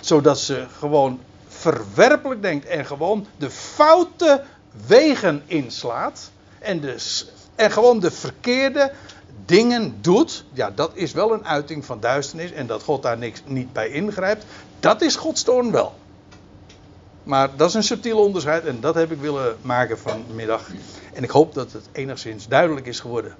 zodat 0.00 0.38
ze 0.38 0.66
gewoon 0.78 1.20
verwerpelijk 1.46 2.42
denkt 2.42 2.66
en 2.66 2.86
gewoon 2.86 3.26
de 3.36 3.50
foute 3.50 4.44
wegen 4.86 5.42
inslaat 5.46 6.30
en 6.58 6.80
de 6.80 6.96
en 7.54 7.70
gewoon 7.70 8.00
de 8.00 8.10
verkeerde 8.10 8.92
dingen 9.46 9.98
doet, 10.00 10.44
ja, 10.52 10.70
dat 10.70 10.90
is 10.94 11.12
wel 11.12 11.32
een 11.32 11.46
uiting 11.46 11.84
van 11.84 12.00
duisternis 12.00 12.52
en 12.52 12.66
dat 12.66 12.82
God 12.82 13.02
daar 13.02 13.18
niks, 13.18 13.42
niet 13.46 13.72
bij 13.72 13.88
ingrijpt, 13.88 14.44
dat 14.80 15.02
is 15.02 15.16
Gods 15.16 15.42
toorn 15.42 15.70
wel. 15.70 15.94
Maar 17.22 17.56
dat 17.56 17.68
is 17.68 17.74
een 17.74 17.82
subtiel 17.82 18.18
onderscheid 18.18 18.64
en 18.64 18.80
dat 18.80 18.94
heb 18.94 19.12
ik 19.12 19.18
willen 19.18 19.56
maken 19.60 19.98
vanmiddag. 19.98 20.70
En 21.14 21.22
ik 21.22 21.30
hoop 21.30 21.54
dat 21.54 21.72
het 21.72 21.88
enigszins 21.92 22.46
duidelijk 22.46 22.86
is 22.86 23.00
geworden. 23.00 23.34